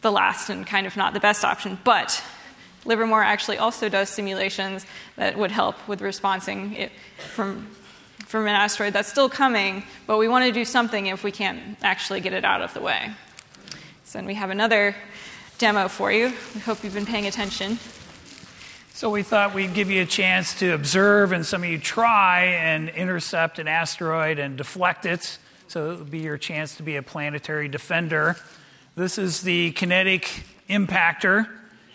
the 0.00 0.10
last 0.10 0.48
and 0.48 0.66
kind 0.66 0.86
of 0.86 0.96
not 0.96 1.12
the 1.12 1.20
best 1.20 1.44
option. 1.44 1.78
But 1.84 2.24
Livermore 2.86 3.22
actually 3.22 3.58
also 3.58 3.90
does 3.90 4.08
simulations 4.08 4.86
that 5.16 5.36
would 5.36 5.50
help 5.50 5.76
with 5.86 6.00
responding 6.00 6.88
from, 7.34 7.68
from 8.24 8.46
an 8.46 8.54
asteroid 8.54 8.94
that's 8.94 9.10
still 9.10 9.28
coming, 9.28 9.84
but 10.06 10.16
we 10.16 10.26
want 10.26 10.46
to 10.46 10.52
do 10.52 10.64
something 10.64 11.06
if 11.06 11.22
we 11.22 11.32
can't 11.32 11.76
actually 11.82 12.20
get 12.20 12.32
it 12.32 12.46
out 12.46 12.62
of 12.62 12.72
the 12.72 12.80
way. 12.80 13.10
So 14.04 14.18
then 14.18 14.26
we 14.26 14.34
have 14.34 14.48
another 14.48 14.96
demo 15.58 15.86
for 15.86 16.10
you. 16.10 16.32
We 16.54 16.60
hope 16.60 16.82
you've 16.82 16.94
been 16.94 17.06
paying 17.06 17.26
attention. 17.26 17.78
So 19.00 19.08
we 19.08 19.22
thought 19.22 19.54
we'd 19.54 19.72
give 19.72 19.90
you 19.90 20.02
a 20.02 20.06
chance 20.06 20.58
to 20.58 20.74
observe 20.74 21.32
and 21.32 21.46
some 21.46 21.64
of 21.64 21.70
you 21.70 21.78
try 21.78 22.42
and 22.42 22.90
intercept 22.90 23.58
an 23.58 23.66
asteroid 23.66 24.38
and 24.38 24.58
deflect 24.58 25.06
it. 25.06 25.38
So 25.68 25.92
it 25.92 25.98
would 26.00 26.10
be 26.10 26.18
your 26.18 26.36
chance 26.36 26.76
to 26.76 26.82
be 26.82 26.96
a 26.96 27.02
planetary 27.02 27.66
defender. 27.66 28.36
This 28.96 29.16
is 29.16 29.40
the 29.40 29.70
kinetic 29.70 30.44
impactor. 30.68 31.48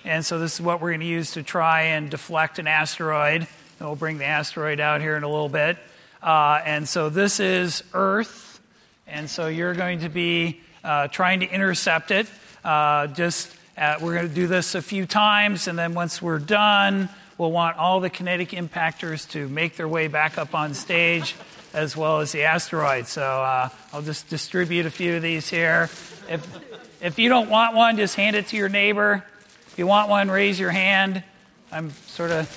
And 0.04 0.26
so 0.26 0.40
this 0.40 0.56
is 0.56 0.62
what 0.62 0.82
we're 0.82 0.90
going 0.90 1.02
to 1.02 1.06
use 1.06 1.34
to 1.34 1.44
try 1.44 1.82
and 1.82 2.10
deflect 2.10 2.58
an 2.58 2.66
asteroid. 2.66 3.42
And 3.42 3.88
we'll 3.88 3.96
bring 3.96 4.18
the 4.18 4.26
asteroid 4.26 4.80
out 4.80 5.00
here 5.00 5.16
in 5.16 5.22
a 5.22 5.30
little 5.30 5.48
bit. 5.48 5.78
Uh, 6.24 6.60
and 6.66 6.90
so 6.90 7.10
this 7.10 7.40
is 7.40 7.84
Earth. 7.94 8.60
And 9.06 9.30
so 9.30 9.46
you're 9.46 9.76
going 9.76 10.00
to 10.00 10.10
be 10.10 10.60
uh, 10.84 11.10
trying 11.10 11.42
to 11.42 11.48
intercept 11.48 12.10
it. 12.10 12.26
Uh, 12.64 13.06
just 13.06 13.56
uh, 13.78 13.96
we're 14.02 14.14
going 14.14 14.30
to 14.30 14.34
do 14.34 14.48
this 14.48 14.76
a 14.76 14.82
few 14.82 15.06
times, 15.06 15.68
and 15.68 15.78
then 15.78 15.94
once 15.94 16.22
we're 16.22 16.40
done, 16.40 17.10
we'll 17.38 17.52
want 17.52 17.78
all 17.78 18.00
the 18.00 18.10
kinetic 18.10 18.50
impactors 18.50 19.30
to 19.32 19.48
make 19.50 19.76
their 19.76 19.88
way 19.88 20.08
back 20.08 20.38
up 20.38 20.56
on 20.56 20.74
stage, 20.74 21.36
as 21.74 21.98
well 21.98 22.22
as 22.22 22.32
the 22.32 22.44
asteroid. 22.44 23.08
So 23.08 23.22
uh, 23.22 23.70
I'll 23.92 24.02
just 24.02 24.30
distribute 24.30 24.86
a 24.86 24.92
few 24.92 25.16
of 25.16 25.22
these 25.22 25.50
here. 25.50 25.90
If, 26.30 27.02
if 27.02 27.20
you 27.20 27.28
don't 27.28 27.50
want 27.50 27.76
one, 27.76 27.98
just 27.98 28.16
hand 28.16 28.36
it 28.36 28.48
to 28.48 28.58
your 28.58 28.70
neighbor. 28.70 29.26
If 29.68 29.78
you 29.78 29.88
want 29.88 30.10
one, 30.10 30.32
raise 30.32 30.60
your 30.60 30.72
hand. 30.72 31.24
I'm 31.72 31.92
sort 32.08 32.32
of 32.32 32.48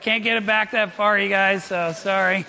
can't 0.00 0.24
get 0.24 0.38
it 0.38 0.46
back 0.46 0.70
that 0.70 0.94
far, 0.94 1.18
you 1.18 1.28
guys, 1.28 1.64
so 1.64 1.92
sorry. 1.92 2.46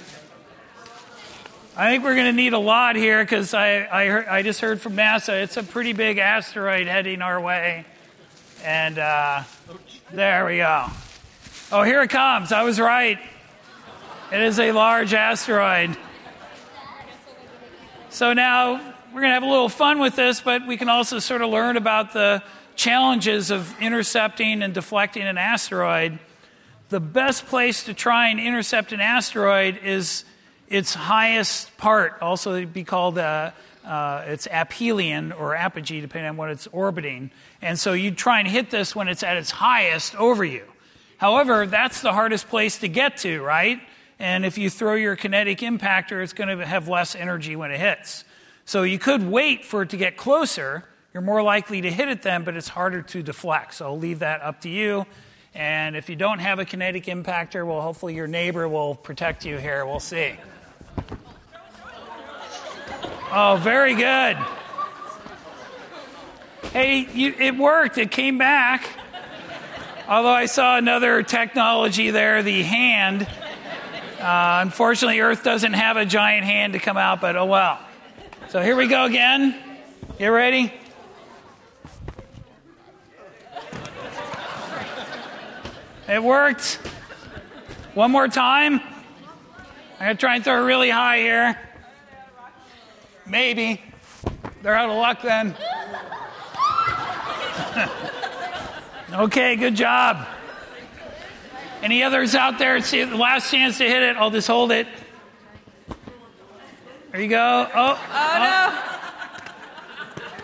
I 1.74 1.90
think 1.90 2.04
we're 2.04 2.16
going 2.16 2.26
to 2.26 2.34
need 2.34 2.52
a 2.52 2.60
lot 2.60 2.98
here 2.98 3.24
because 3.24 3.54
I, 3.54 3.84
I, 3.84 4.40
I, 4.40 4.42
just 4.42 4.60
heard 4.60 4.82
from 4.82 4.98
NASA 4.98 5.42
it's 5.42 5.56
a 5.56 5.64
pretty 5.64 5.94
big 5.94 6.18
asteroid 6.18 6.86
heading 6.86 7.22
our 7.22 7.40
way. 7.40 7.86
And 8.62 9.00
uh, 9.00 9.44
there 10.12 10.46
we 10.46 10.58
go. 10.58 10.88
Oh, 11.72 11.84
here 11.84 12.02
it 12.02 12.10
comes. 12.10 12.52
I 12.52 12.64
was 12.64 12.78
right. 12.78 13.18
It 14.34 14.42
is 14.42 14.60
a 14.60 14.74
large 14.74 15.14
asteroid. 15.14 15.96
So 18.10 18.34
now 18.34 18.74
we're 19.14 19.22
going 19.22 19.30
to 19.30 19.36
have 19.36 19.44
a 19.44 19.50
little 19.50 19.70
fun 19.70 20.00
with 20.00 20.18
this, 20.18 20.42
but 20.42 20.68
we 20.68 20.76
can 20.76 20.90
also 20.90 21.20
sort 21.20 21.42
of 21.42 21.52
learn 21.52 21.78
about 21.78 22.12
the 22.12 22.44
challenges 22.76 23.50
of 23.50 23.74
intercepting 23.80 24.62
and 24.62 24.74
deflecting 24.74 25.24
an 25.24 25.38
asteroid. 25.38 26.20
The 26.90 27.00
best 27.00 27.46
place 27.46 27.86
to 27.86 27.94
try 27.94 28.28
and 28.28 28.42
intercept 28.42 28.92
an 28.92 29.00
asteroid 29.00 29.80
is 29.82 30.26
its 30.72 30.94
highest 30.94 31.76
part, 31.78 32.22
also 32.22 32.66
be 32.66 32.86
called 32.86 33.18
uh, 33.18 33.52
uh, 33.86 34.24
its 34.26 34.48
aphelion 34.48 35.38
or 35.38 35.54
apogee, 35.54 36.00
depending 36.00 36.30
on 36.30 36.38
what 36.38 36.50
it's 36.50 36.66
orbiting. 36.68 37.30
And 37.62 37.78
so 37.78 37.92
you 37.92 38.12
try 38.12 38.40
and 38.40 38.48
hit 38.48 38.72
this 38.72 38.96
when 38.96 39.10
it's 39.10 39.22
at 39.22 39.36
its 39.36 39.52
highest 39.52 40.16
over 40.16 40.46
you. 40.46 40.64
However, 41.18 41.68
that's 41.68 42.02
the 42.02 42.14
hardest 42.14 42.48
place 42.48 42.80
to 42.80 42.88
get 42.88 43.18
to, 43.18 43.42
right? 43.42 43.82
And 44.18 44.46
if 44.46 44.58
you 44.58 44.70
throw 44.70 44.96
your 44.96 45.16
kinetic 45.16 45.60
impactor, 45.60 46.24
it's 46.24 46.34
going 46.34 46.58
to 46.58 46.66
have 46.66 46.88
less 46.88 47.16
energy 47.16 47.56
when 47.56 47.72
it 47.72 47.80
hits. 47.80 48.24
So 48.64 48.84
you 48.84 48.98
could 48.98 49.30
wait 49.30 49.66
for 49.66 49.82
it 49.82 49.90
to 49.90 49.98
get 49.98 50.16
closer. 50.16 50.86
You're 51.14 51.22
more 51.22 51.44
likely 51.44 51.82
to 51.82 51.92
hit 51.92 52.08
it 52.08 52.22
then, 52.22 52.44
but 52.44 52.56
it's 52.56 52.70
harder 52.70 53.02
to 53.02 53.22
deflect. 53.22 53.74
So 53.74 53.88
I'll 53.88 54.00
leave 54.00 54.20
that 54.20 54.42
up 54.42 54.62
to 54.62 54.70
you. 54.70 55.06
And 55.54 55.98
if 55.98 56.10
you 56.10 56.16
don't 56.16 56.40
have 56.40 56.60
a 56.60 56.66
kinetic 56.66 57.06
impactor, 57.06 57.68
well, 57.68 57.82
hopefully 57.82 58.16
your 58.16 58.28
neighbor 58.28 58.70
will 58.70 58.96
protect 58.96 59.44
you 59.44 59.58
here. 59.58 59.86
We'll 59.86 60.00
see. 60.00 60.38
Oh, 63.34 63.58
very 63.62 63.96
good. 63.96 64.38
Hey, 66.74 67.08
you, 67.14 67.34
it 67.40 67.58
worked. 67.58 67.98
It 67.98 68.12
came 68.12 68.38
back. 68.38 68.90
Although 70.08 70.34
I 70.34 70.46
saw 70.48 70.78
another 70.78 71.24
technology 71.24 72.12
there, 72.12 72.44
the 72.44 72.62
hand. 72.64 73.24
Uh, 74.20 74.60
unfortunately, 74.62 75.22
Earth 75.22 75.44
doesn't 75.44 75.74
have 75.74 75.96
a 75.96 76.06
giant 76.06 76.46
hand 76.46 76.74
to 76.74 76.80
come 76.80 76.98
out, 76.98 77.22
but 77.22 77.38
oh 77.38 77.46
well. 77.46 77.80
So 78.50 78.62
here 78.62 78.76
we 78.76 78.88
go 78.88 79.06
again. 79.06 79.56
You 80.20 80.32
ready? 80.32 80.74
It 86.10 86.22
worked. 86.22 86.76
One 87.94 88.12
more 88.12 88.28
time. 88.28 88.82
I'm 90.02 90.08
going 90.08 90.18
to 90.18 90.20
try 90.20 90.34
and 90.34 90.44
throw 90.44 90.56
it 90.56 90.66
really 90.66 90.90
high 90.90 91.20
here. 91.20 91.60
Maybe. 93.28 93.80
They're 94.64 94.74
out 94.74 94.90
of 94.90 94.96
luck 94.96 95.22
then. 95.22 95.54
okay, 99.26 99.56
good 99.56 99.76
job. 99.76 100.26
Any 101.84 102.02
others 102.02 102.34
out 102.34 102.58
there? 102.58 102.82
See 102.82 103.04
the 103.04 103.16
last 103.16 103.52
chance 103.52 103.78
to 103.78 103.84
hit 103.84 104.02
it. 104.02 104.18
I'll 104.18 104.32
just 104.32 104.48
hold 104.48 104.72
it. 104.72 104.88
There 107.12 107.22
you 107.22 107.28
go. 107.28 107.70
Oh. 107.72 108.02
Oh, 108.12 108.82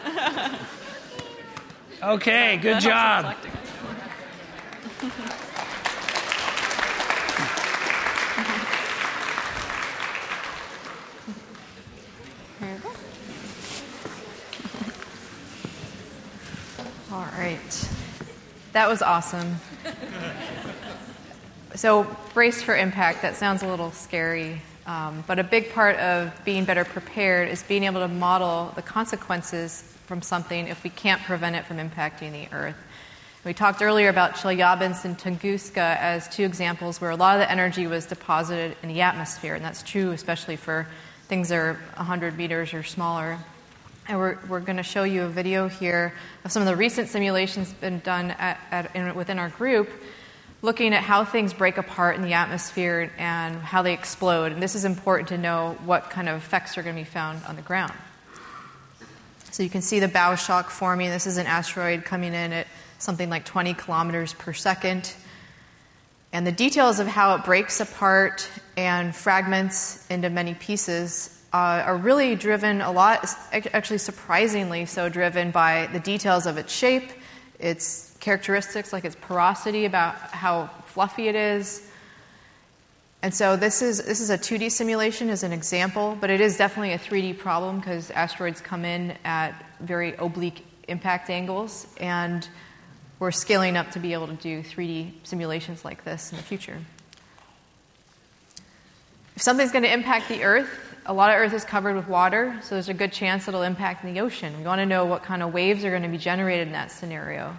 no. 0.05 0.53
Oh. 2.03 2.14
okay, 2.14 2.58
good 2.58 2.80
job. 2.80 3.36
All 17.10 17.26
right. 17.38 17.89
That 18.78 18.90
was 18.90 19.02
awesome. 19.02 19.56
so, 21.74 22.16
brace 22.36 22.62
for 22.62 22.78
impact, 22.78 23.24
that 23.24 23.36
sounds 23.36 23.64
a 23.64 23.68
little 23.68 23.92
scary. 23.92 24.62
Um, 24.86 25.24
but 25.26 25.40
a 25.40 25.44
big 25.44 25.74
part 25.74 25.96
of 25.96 26.32
being 26.46 26.64
better 26.64 26.86
prepared 26.86 27.50
is 27.50 27.64
being 27.64 27.86
able 27.86 28.02
to 28.02 28.08
model 28.08 28.74
the 28.76 28.84
consequences 28.84 29.82
from 30.06 30.22
something 30.22 30.68
if 30.68 30.84
we 30.84 30.92
can't 30.92 31.24
prevent 31.24 31.56
it 31.56 31.66
from 31.66 31.78
impacting 31.78 32.32
the 32.34 32.56
Earth. 32.56 32.76
We 33.44 33.56
talked 33.56 33.82
earlier 33.82 34.10
about 34.10 34.36
Chelyabinsk 34.36 35.06
and 35.06 35.18
Tunguska 35.18 35.98
as 35.98 36.30
two 36.30 36.44
examples 36.44 37.02
where 37.02 37.10
a 37.10 37.16
lot 37.16 37.38
of 37.38 37.40
the 37.40 37.52
energy 37.52 37.88
was 37.88 38.06
deposited 38.06 38.78
in 38.84 38.90
the 38.90 39.02
atmosphere, 39.02 39.56
and 39.56 39.66
that's 39.66 39.82
true 39.82 40.12
especially 40.12 40.56
for 40.56 40.88
things 41.28 41.50
that 41.50 41.56
are 41.56 41.80
100 41.96 42.38
meters 42.38 42.76
or 42.76 42.84
smaller. 42.84 43.40
And 44.10 44.20
we're, 44.20 44.38
we're 44.47 44.62
going 44.62 44.78
to 44.78 44.84
show 44.84 45.03
you 45.03 45.24
a 45.24 45.28
video 45.28 45.68
here 45.68 46.14
of 46.45 46.51
some 46.51 46.62
of 46.62 46.68
the 46.68 46.78
recent 46.78 47.10
simulations 47.10 47.74
been 47.74 47.99
done 47.99 48.32
at, 48.32 48.58
at, 48.72 48.95
in, 48.95 49.14
within 49.16 49.38
our 49.38 49.49
group, 49.49 49.89
looking 50.62 50.93
at 50.93 51.03
how 51.03 51.26
things 51.26 51.53
break 51.53 51.78
apart 51.78 52.16
in 52.16 52.22
the 52.22 52.32
atmosphere 52.32 53.12
and 53.18 53.58
how 53.58 53.82
they 53.82 53.93
explode. 53.93 54.53
And 54.53 54.64
this 54.64 54.76
is 54.76 54.86
important 54.86 55.28
to 55.30 55.38
know 55.38 55.78
what 55.84 56.10
kind 56.10 56.30
of 56.30 56.38
effects 56.38 56.78
are 56.78 56.84
going 56.84 56.95
to 56.95 57.01
be 57.01 57.10
found 57.10 57.43
on 57.45 57.58
the 57.58 57.62
ground. 57.62 57.91
So 59.51 59.62
you 59.62 59.70
can 59.70 59.82
see 59.82 59.99
the 59.99 60.08
bow 60.08 60.36
shock 60.36 60.70
forming. 60.70 61.10
This 61.10 61.28
is 61.28 61.38
an 61.38 61.45
asteroid 61.45 62.05
coming 62.05 62.34
in 62.34 62.53
at 62.53 62.68
something 62.99 63.30
like 63.30 63.43
20 63.43 63.74
kilometers 63.74 64.34
per 64.34 64.53
second. 64.53 65.14
And 66.32 66.47
the 66.47 66.51
details 66.53 66.99
of 66.99 67.08
how 67.08 67.36
it 67.36 67.43
breaks 67.43 67.82
apart 67.82 68.49
and 68.78 69.14
fragments 69.14 70.08
into 70.10 70.30
many 70.30 70.53
pieces 70.53 71.37
uh, 71.54 71.84
are 71.86 71.98
really 71.98 72.36
driven 72.36 72.82
a 72.82 72.91
lot, 72.91 73.26
actually 73.52 73.98
surprisingly 74.00 74.86
so 74.86 75.10
driven 75.10 75.52
by 75.52 75.88
the 75.93 76.00
details 76.00 76.45
of 76.45 76.58
its 76.58 76.74
shape, 76.74 77.12
its 77.60 78.16
characteristics 78.20 78.91
like 78.91 79.06
its 79.06 79.16
porosity, 79.22 79.86
about 79.86 80.16
how 80.16 80.70
fluffy 80.86 81.28
it 81.28 81.36
is. 81.36 81.89
And 83.24 83.34
so 83.34 83.56
this 83.56 83.82
is 83.82 84.04
this 84.06 84.20
is 84.20 84.30
a 84.30 84.38
2D 84.38 84.72
simulation 84.72 85.30
as 85.30 85.43
an 85.43 85.52
example, 85.52 86.18
but 86.20 86.30
it 86.30 86.39
is 86.39 86.58
definitely 86.58 86.93
a 86.93 87.00
3D 87.00 87.38
problem 87.38 87.80
because 87.80 88.12
asteroids 88.12 88.62
come 88.62 88.86
in 88.86 89.18
at 89.26 89.54
very 89.80 90.16
oblique 90.16 90.66
impact 90.88 91.30
angles, 91.30 91.88
and 91.98 92.48
we're 93.20 93.32
scaling 93.32 93.76
up 93.76 93.91
to 93.91 94.00
be 94.00 94.14
able 94.14 94.28
to 94.28 94.36
do 94.36 94.62
3D 94.62 95.12
simulations 95.24 95.84
like 95.84 96.04
this 96.04 96.32
in 96.32 96.38
the 96.38 96.43
future. 96.43 96.78
If 99.36 99.41
something's 99.41 99.72
going 99.72 99.84
to 99.84 99.93
impact 99.93 100.30
the 100.30 100.43
Earth, 100.43 100.87
a 101.08 101.14
lot 101.14 101.30
of 101.30 101.38
Earth 101.38 101.53
is 101.53 101.64
covered 101.64 101.95
with 101.95 102.10
water, 102.10 102.60
so 102.62 102.76
there's 102.76 102.89
a 102.89 102.93
good 102.93 103.14
chance 103.14 103.47
it'll 103.47 103.64
impact 103.64 104.03
the 104.03 104.20
ocean. 104.20 104.58
We 104.58 104.66
want 104.66 104.80
to 104.80 104.86
know 104.86 105.05
what 105.05 105.24
kind 105.24 105.41
of 105.41 105.53
waves 105.53 105.86
are 105.86 105.89
going 105.89 106.03
to 106.03 106.10
be 106.10 106.18
generated 106.18 106.68
in 106.68 106.74
that 106.74 106.91
scenario. 106.91 107.58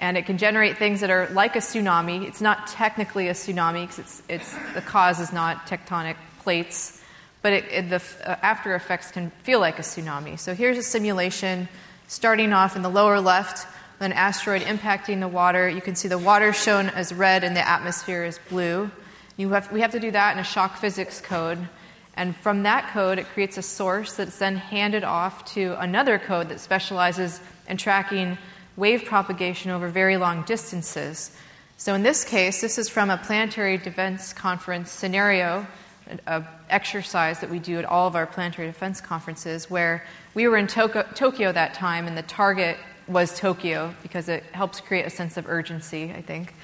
And 0.00 0.16
it 0.16 0.26
can 0.26 0.36
generate 0.36 0.78
things 0.78 1.00
that 1.00 1.10
are 1.10 1.28
like 1.28 1.54
a 1.54 1.60
tsunami. 1.60 2.26
It's 2.26 2.40
not 2.40 2.66
technically 2.66 3.28
a 3.28 3.34
tsunami 3.34 3.82
because 3.82 4.00
it's, 4.00 4.22
it's, 4.28 4.56
the 4.74 4.80
cause 4.80 5.20
is 5.20 5.32
not 5.32 5.68
tectonic 5.68 6.16
plates, 6.40 7.00
but 7.40 7.52
it, 7.52 7.64
it, 7.70 7.88
the 7.88 8.02
uh, 8.28 8.34
after 8.42 8.74
effects 8.74 9.12
can 9.12 9.30
feel 9.44 9.60
like 9.60 9.78
a 9.78 9.82
tsunami. 9.82 10.36
So 10.36 10.52
here's 10.52 10.76
a 10.76 10.82
simulation 10.82 11.68
starting 12.08 12.52
off 12.52 12.74
in 12.74 12.82
the 12.82 12.90
lower 12.90 13.20
left, 13.20 13.64
an 14.00 14.12
asteroid 14.12 14.62
impacting 14.62 15.20
the 15.20 15.28
water. 15.28 15.68
You 15.68 15.80
can 15.80 15.94
see 15.94 16.08
the 16.08 16.18
water 16.18 16.52
shown 16.52 16.88
as 16.88 17.12
red 17.12 17.44
and 17.44 17.54
the 17.54 17.66
atmosphere 17.66 18.24
is 18.24 18.40
blue. 18.48 18.90
You 19.36 19.50
Have, 19.50 19.70
we 19.70 19.82
have 19.82 19.92
to 19.92 20.00
do 20.00 20.10
that 20.10 20.32
in 20.32 20.40
a 20.40 20.44
shock 20.44 20.78
physics 20.78 21.20
code. 21.20 21.68
And 22.14 22.36
from 22.36 22.64
that 22.64 22.92
code, 22.92 23.18
it 23.18 23.26
creates 23.26 23.56
a 23.56 23.62
source 23.62 24.14
that's 24.14 24.38
then 24.38 24.56
handed 24.56 25.04
off 25.04 25.44
to 25.54 25.80
another 25.80 26.18
code 26.18 26.50
that 26.50 26.60
specializes 26.60 27.40
in 27.68 27.78
tracking 27.78 28.36
wave 28.76 29.04
propagation 29.04 29.70
over 29.70 29.88
very 29.88 30.16
long 30.16 30.42
distances. 30.42 31.30
So, 31.76 31.94
in 31.94 32.02
this 32.02 32.24
case, 32.24 32.60
this 32.60 32.78
is 32.78 32.88
from 32.88 33.10
a 33.10 33.16
planetary 33.16 33.78
defense 33.78 34.32
conference 34.32 34.90
scenario, 34.90 35.66
an 36.06 36.46
exercise 36.68 37.40
that 37.40 37.50
we 37.50 37.58
do 37.58 37.78
at 37.78 37.84
all 37.84 38.06
of 38.06 38.14
our 38.14 38.26
planetary 38.26 38.68
defense 38.68 39.00
conferences, 39.00 39.70
where 39.70 40.04
we 40.34 40.46
were 40.46 40.56
in 40.56 40.66
Tokyo, 40.66 41.04
Tokyo 41.14 41.50
that 41.50 41.74
time, 41.74 42.06
and 42.06 42.16
the 42.16 42.22
target 42.22 42.76
was 43.08 43.36
Tokyo 43.38 43.94
because 44.02 44.28
it 44.28 44.44
helps 44.52 44.80
create 44.80 45.06
a 45.06 45.10
sense 45.10 45.36
of 45.36 45.48
urgency, 45.48 46.12
I 46.14 46.22
think. 46.22 46.54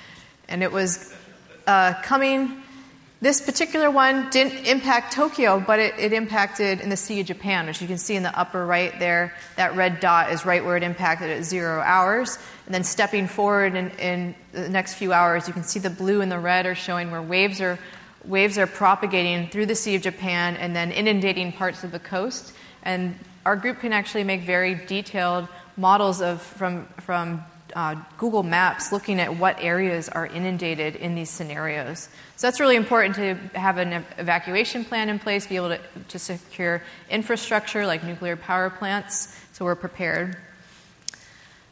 And 0.48 0.62
it 0.62 0.70
was 0.70 1.14
uh, 1.66 1.94
coming 2.02 2.62
this 3.20 3.40
particular 3.40 3.90
one 3.90 4.30
didn't 4.30 4.64
impact 4.64 5.12
Tokyo, 5.12 5.58
but 5.58 5.80
it, 5.80 5.94
it, 5.98 6.12
impacted 6.12 6.80
in 6.80 6.88
the 6.88 6.96
Sea 6.96 7.20
of 7.20 7.26
Japan, 7.26 7.66
which 7.66 7.82
you 7.82 7.88
can 7.88 7.98
see 7.98 8.14
in 8.14 8.22
the 8.22 8.38
upper 8.38 8.64
right 8.64 8.96
there. 9.00 9.34
That 9.56 9.74
red 9.74 9.98
dot 9.98 10.30
is 10.30 10.46
right 10.46 10.64
where 10.64 10.76
it 10.76 10.84
impacted 10.84 11.28
at 11.30 11.42
zero 11.42 11.80
hours. 11.80 12.38
And 12.66 12.74
then 12.74 12.84
stepping 12.84 13.26
forward 13.26 13.74
in, 13.74 13.90
in 13.98 14.34
the 14.52 14.68
next 14.68 14.94
few 14.94 15.12
hours, 15.12 15.48
you 15.48 15.54
can 15.54 15.64
see 15.64 15.80
the 15.80 15.90
blue 15.90 16.20
and 16.20 16.30
the 16.30 16.38
red 16.38 16.64
are 16.64 16.76
showing 16.76 17.10
where 17.10 17.20
waves 17.20 17.60
are, 17.60 17.76
waves 18.24 18.56
are 18.56 18.68
propagating 18.68 19.48
through 19.48 19.66
the 19.66 19.74
Sea 19.74 19.96
of 19.96 20.02
Japan 20.02 20.56
and 20.56 20.76
then 20.76 20.92
inundating 20.92 21.50
parts 21.50 21.82
of 21.82 21.90
the 21.90 21.98
coast. 21.98 22.52
And 22.84 23.18
our 23.44 23.56
group 23.56 23.80
can 23.80 23.92
actually 23.92 24.24
make 24.24 24.42
very 24.42 24.76
detailed 24.76 25.48
models 25.76 26.22
of, 26.22 26.40
from, 26.40 26.86
from 26.98 27.42
uh, 27.74 27.96
Google 28.16 28.42
Maps 28.42 28.92
looking 28.92 29.20
at 29.20 29.36
what 29.36 29.62
areas 29.62 30.08
are 30.08 30.26
inundated 30.26 30.96
in 30.96 31.14
these 31.14 31.30
scenarios. 31.30 32.08
So 32.36 32.46
that's 32.46 32.60
really 32.60 32.76
important 32.76 33.14
to 33.16 33.34
have 33.58 33.78
an 33.78 34.04
evacuation 34.18 34.84
plan 34.84 35.08
in 35.08 35.18
place, 35.18 35.46
be 35.46 35.56
able 35.56 35.70
to, 35.70 35.80
to 36.08 36.18
secure 36.18 36.82
infrastructure 37.10 37.86
like 37.86 38.04
nuclear 38.04 38.36
power 38.36 38.70
plants, 38.70 39.36
so 39.52 39.64
we're 39.64 39.74
prepared. 39.74 40.36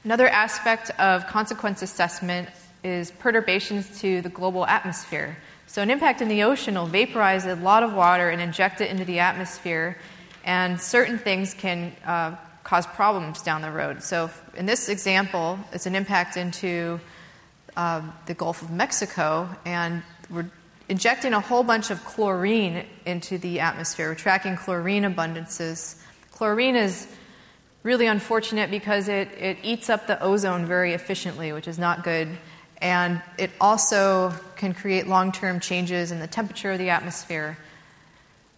Another 0.05 0.29
aspect 0.29 0.91
of 1.01 1.27
consequence 1.27 1.83
assessment 1.83 2.49
is 2.85 3.11
perturbations 3.11 4.01
to 4.01 4.23
the 4.23 4.29
global 4.29 4.65
atmosphere. 4.67 5.37
So, 5.67 5.83
an 5.83 5.91
impact 5.91 6.23
in 6.23 6.29
the 6.29 6.45
ocean 6.45 6.77
will 6.77 6.87
vaporize 6.87 7.45
a 7.45 7.57
lot 7.57 7.83
of 7.83 7.93
water 7.93 8.29
and 8.31 8.41
inject 8.41 8.81
it 8.81 8.89
into 8.89 9.05
the 9.05 9.19
atmosphere, 9.19 9.99
and 10.45 10.81
certain 10.81 11.19
things 11.19 11.55
can 11.55 11.93
uh, 12.07 12.37
cause 12.67 12.85
problems 12.85 13.43
down 13.43 13.63
the 13.63 13.71
road. 13.71 14.03
So, 14.03 14.29
in 14.57 14.67
this 14.67 14.89
example, 14.89 15.57
it's 15.73 15.87
an 15.87 15.95
impact 15.95 16.37
into 16.37 16.99
uh, 17.77 18.03
the 18.27 18.35
Gulf 18.35 18.61
of 18.61 18.73
Mexico, 18.73 19.49
and 19.65 20.03
we're 20.29 20.51
injecting 20.89 21.33
a 21.33 21.39
whole 21.39 21.63
bunch 21.63 21.93
of 21.93 22.05
chlorine 22.05 22.85
into 23.05 23.39
the 23.39 23.61
atmosphere. 23.61 24.09
We're 24.09 24.17
tracking 24.17 24.57
chlorine 24.57 25.05
abundances. 25.05 25.95
Chlorine 26.33 26.75
is 26.75 27.07
really 27.85 28.09
unfortunate 28.09 28.69
because 28.69 29.07
it, 29.07 29.29
it 29.39 29.59
eats 29.63 29.89
up 29.89 30.09
the 30.09 30.21
ozone 30.21 30.67
very 30.67 30.93
efficiently, 30.93 31.53
which 31.53 31.69
is 31.69 31.79
not 31.79 32.03
good. 32.03 32.27
And 32.83 33.23
it 33.39 33.53
also 33.61 34.35
can 34.57 34.75
create 34.75 35.07
long 35.07 35.31
term 35.31 35.61
changes 35.61 36.11
in 36.11 36.19
the 36.19 36.27
temperature 36.27 36.73
of 36.73 36.79
the 36.79 36.91
atmosphere. 36.91 37.59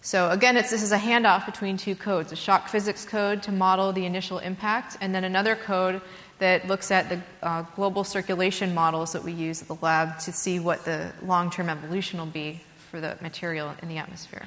So 0.01 0.31
again, 0.31 0.55
this 0.55 0.73
is 0.73 0.93
a 0.93 0.99
handoff 0.99 1.45
between 1.45 1.77
two 1.77 1.95
codes, 1.95 2.33
a 2.33 2.37
shock 2.37 2.69
physics 2.69 3.05
code 3.05 3.43
to 3.43 3.53
model 3.53 3.93
the 3.93 4.07
initial 4.07 4.39
impact, 4.39 4.97
and 5.01 5.15
then 5.15 5.25
another 5.25 5.57
code 5.57 6.01
that 6.39 6.69
looks 6.69 6.91
at 6.91 7.09
the 7.09 7.21
uh, 7.43 7.63
global 7.75 8.05
circulation 8.05 8.75
models 8.75 9.13
that 9.13 9.25
we 9.25 9.33
use 9.33 9.61
at 9.61 9.69
the 9.69 9.77
lab 9.83 10.19
to 10.21 10.33
see 10.33 10.61
what 10.61 10.85
the 10.85 11.13
long-term 11.23 11.69
evolution 11.69 12.19
will 12.21 12.27
be 12.27 12.61
for 12.91 13.01
the 13.01 13.19
material 13.21 13.75
in 13.83 13.89
the 13.89 13.99
atmosphere. 13.99 14.47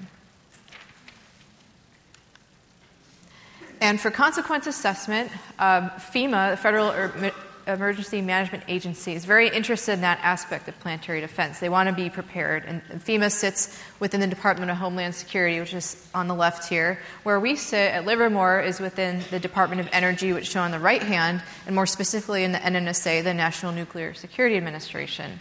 And 3.82 4.00
for 4.00 4.10
consequence 4.10 4.68
assessment, 4.68 5.32
uh, 5.60 5.90
FEMA, 5.90 6.52
the 6.52 6.58
Federal 6.58 6.92
Emergency 7.68 8.22
Management 8.22 8.64
Agency 8.68 9.14
is 9.14 9.26
very 9.26 9.50
interested 9.50 9.94
in 9.94 10.02
that 10.02 10.20
aspect 10.22 10.68
of 10.68 10.80
planetary 10.80 11.22
defense. 11.22 11.60
They 11.60 11.70
want 11.70 11.90
to 11.90 11.96
be 11.96 12.10
prepared. 12.10 12.66
And 12.66 12.82
FEMA 13.04 13.32
sits 13.32 13.80
within 14.00 14.20
the 14.20 14.28
Department 14.28 14.72
of 14.72 14.78
Homeland 14.78 15.16
Security, 15.16 15.60
which 15.60 15.74
is 15.74 16.08
on 16.14 16.28
the 16.28 16.36
left 16.36 16.70
here. 16.70 17.00
Where 17.24 17.40
we 17.40 17.56
sit 17.56 17.92
at 17.92 18.06
Livermore 18.06 18.62
is 18.62 18.80
within 18.80 19.22
the 19.30 19.40
Department 19.40 19.82
of 19.82 19.90
Energy, 19.92 20.34
which 20.34 20.44
is 20.44 20.50
shown 20.50 20.66
on 20.66 20.72
the 20.72 20.80
right 20.80 21.04
hand, 21.04 21.42
and 21.66 21.76
more 21.76 21.86
specifically 21.86 22.44
in 22.44 22.52
the 22.52 22.60
NNSA, 22.60 23.24
the 23.24 23.34
National 23.34 23.72
Nuclear 23.72 24.14
Security 24.14 24.58
Administration. 24.58 25.40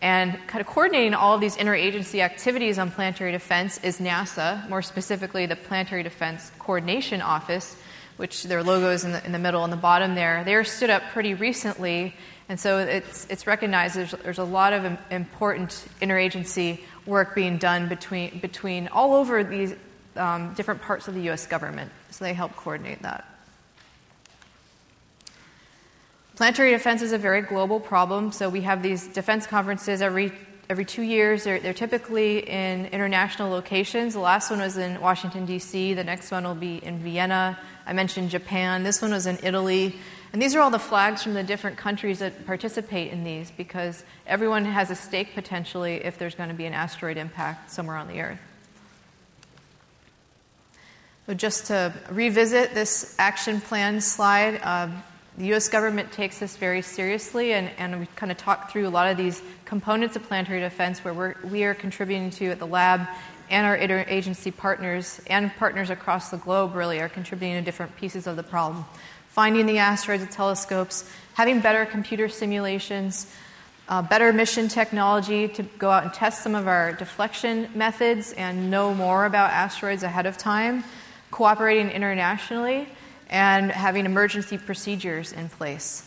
And 0.00 0.36
kind 0.48 0.60
of 0.60 0.66
coordinating 0.66 1.14
all 1.14 1.36
of 1.36 1.40
these 1.40 1.56
interagency 1.56 2.20
activities 2.20 2.76
on 2.76 2.90
planetary 2.90 3.30
defense 3.30 3.78
is 3.84 4.00
NASA, 4.00 4.68
more 4.68 4.82
specifically 4.82 5.46
the 5.46 5.54
Planetary 5.54 6.02
Defense 6.02 6.50
Coordination 6.58 7.22
Office, 7.22 7.76
which 8.16 8.44
their 8.44 8.62
logos 8.62 9.04
in 9.04 9.12
the, 9.12 9.24
in 9.24 9.32
the 9.32 9.38
middle 9.38 9.64
and 9.64 9.72
the 9.72 9.76
bottom 9.76 10.14
there, 10.14 10.44
they 10.44 10.54
are 10.54 10.64
stood 10.64 10.90
up 10.90 11.02
pretty 11.12 11.34
recently. 11.34 12.14
And 12.48 12.58
so 12.58 12.78
it's, 12.78 13.26
it's 13.30 13.46
recognized 13.46 13.94
there's, 13.94 14.10
there's 14.10 14.38
a 14.38 14.44
lot 14.44 14.72
of 14.72 14.98
important 15.10 15.70
interagency 16.00 16.80
work 17.06 17.34
being 17.34 17.58
done 17.58 17.88
between, 17.88 18.38
between 18.40 18.88
all 18.88 19.14
over 19.14 19.42
these 19.42 19.74
um, 20.16 20.54
different 20.54 20.82
parts 20.82 21.08
of 21.08 21.14
the 21.14 21.30
US 21.30 21.46
government. 21.46 21.90
So 22.10 22.24
they 22.24 22.34
help 22.34 22.54
coordinate 22.56 23.02
that. 23.02 23.26
Planetary 26.36 26.70
defense 26.70 27.02
is 27.02 27.12
a 27.12 27.18
very 27.18 27.42
global 27.42 27.78
problem, 27.78 28.32
so 28.32 28.48
we 28.48 28.62
have 28.62 28.82
these 28.82 29.06
defense 29.06 29.46
conferences 29.46 30.00
every 30.00 30.32
every 30.70 30.84
two 30.84 31.02
years. 31.02 31.44
They're, 31.44 31.60
they're, 31.60 31.72
typically 31.74 32.38
in 32.48 32.86
international 32.86 33.50
locations. 33.50 34.14
The 34.14 34.20
last 34.20 34.50
one 34.50 34.60
was 34.60 34.76
in 34.76 35.00
Washington, 35.00 35.44
D.C., 35.46 35.94
the 35.94 36.04
next 36.04 36.30
one 36.30 36.44
will 36.44 36.54
be 36.54 36.76
in 36.76 36.98
Vienna. 36.98 37.58
I 37.86 37.92
mentioned 37.92 38.30
Japan. 38.30 38.82
This 38.82 39.02
one 39.02 39.10
was 39.10 39.26
in 39.26 39.38
Italy. 39.42 39.96
And 40.32 40.40
these 40.40 40.54
are 40.54 40.60
all 40.60 40.70
the 40.70 40.78
flags 40.78 41.22
from 41.22 41.34
the 41.34 41.42
different 41.42 41.76
countries 41.76 42.20
that 42.20 42.46
participate 42.46 43.12
in 43.12 43.22
these 43.22 43.50
because 43.50 44.02
everyone 44.26 44.64
has 44.64 44.90
a 44.90 44.94
stake 44.94 45.34
potentially 45.34 45.96
if 45.96 46.16
there's 46.18 46.34
going 46.34 46.48
to 46.48 46.54
be 46.54 46.64
an 46.64 46.72
asteroid 46.72 47.18
impact 47.18 47.70
somewhere 47.70 47.96
on 47.96 48.08
the 48.08 48.20
Earth. 48.20 48.38
So, 51.26 51.34
just 51.34 51.66
to 51.66 51.92
revisit 52.10 52.74
this 52.74 53.14
action 53.18 53.60
plan 53.60 54.00
slide, 54.00 54.60
uh, 54.62 54.88
the 55.42 55.52
US 55.54 55.68
government 55.68 56.12
takes 56.12 56.38
this 56.38 56.56
very 56.56 56.82
seriously, 56.82 57.52
and, 57.52 57.68
and 57.76 57.98
we 57.98 58.06
kind 58.14 58.30
of 58.30 58.38
talked 58.38 58.70
through 58.70 58.86
a 58.86 58.90
lot 58.90 59.10
of 59.10 59.16
these 59.16 59.42
components 59.64 60.14
of 60.14 60.22
planetary 60.22 60.60
defense 60.60 61.04
where 61.04 61.12
we're, 61.12 61.34
we 61.50 61.64
are 61.64 61.74
contributing 61.74 62.30
to 62.30 62.50
at 62.50 62.60
the 62.60 62.66
lab 62.66 63.08
and 63.50 63.66
our 63.66 63.76
interagency 63.76 64.56
partners 64.56 65.20
and 65.26 65.52
partners 65.56 65.90
across 65.90 66.30
the 66.30 66.36
globe 66.36 66.76
really 66.76 67.00
are 67.00 67.08
contributing 67.08 67.56
to 67.56 67.60
different 67.60 67.96
pieces 67.96 68.28
of 68.28 68.36
the 68.36 68.42
problem. 68.44 68.84
Finding 69.30 69.66
the 69.66 69.78
asteroids 69.78 70.20
with 70.22 70.30
telescopes, 70.30 71.10
having 71.34 71.58
better 71.58 71.86
computer 71.86 72.28
simulations, 72.28 73.26
uh, 73.88 74.00
better 74.00 74.32
mission 74.32 74.68
technology 74.68 75.48
to 75.48 75.64
go 75.64 75.90
out 75.90 76.04
and 76.04 76.14
test 76.14 76.44
some 76.44 76.54
of 76.54 76.68
our 76.68 76.92
deflection 76.92 77.68
methods 77.74 78.32
and 78.34 78.70
know 78.70 78.94
more 78.94 79.24
about 79.24 79.50
asteroids 79.50 80.04
ahead 80.04 80.24
of 80.24 80.38
time, 80.38 80.84
cooperating 81.32 81.90
internationally, 81.90 82.86
and 83.32 83.72
having 83.72 84.04
emergency 84.04 84.58
procedures 84.58 85.32
in 85.32 85.48
place. 85.48 86.06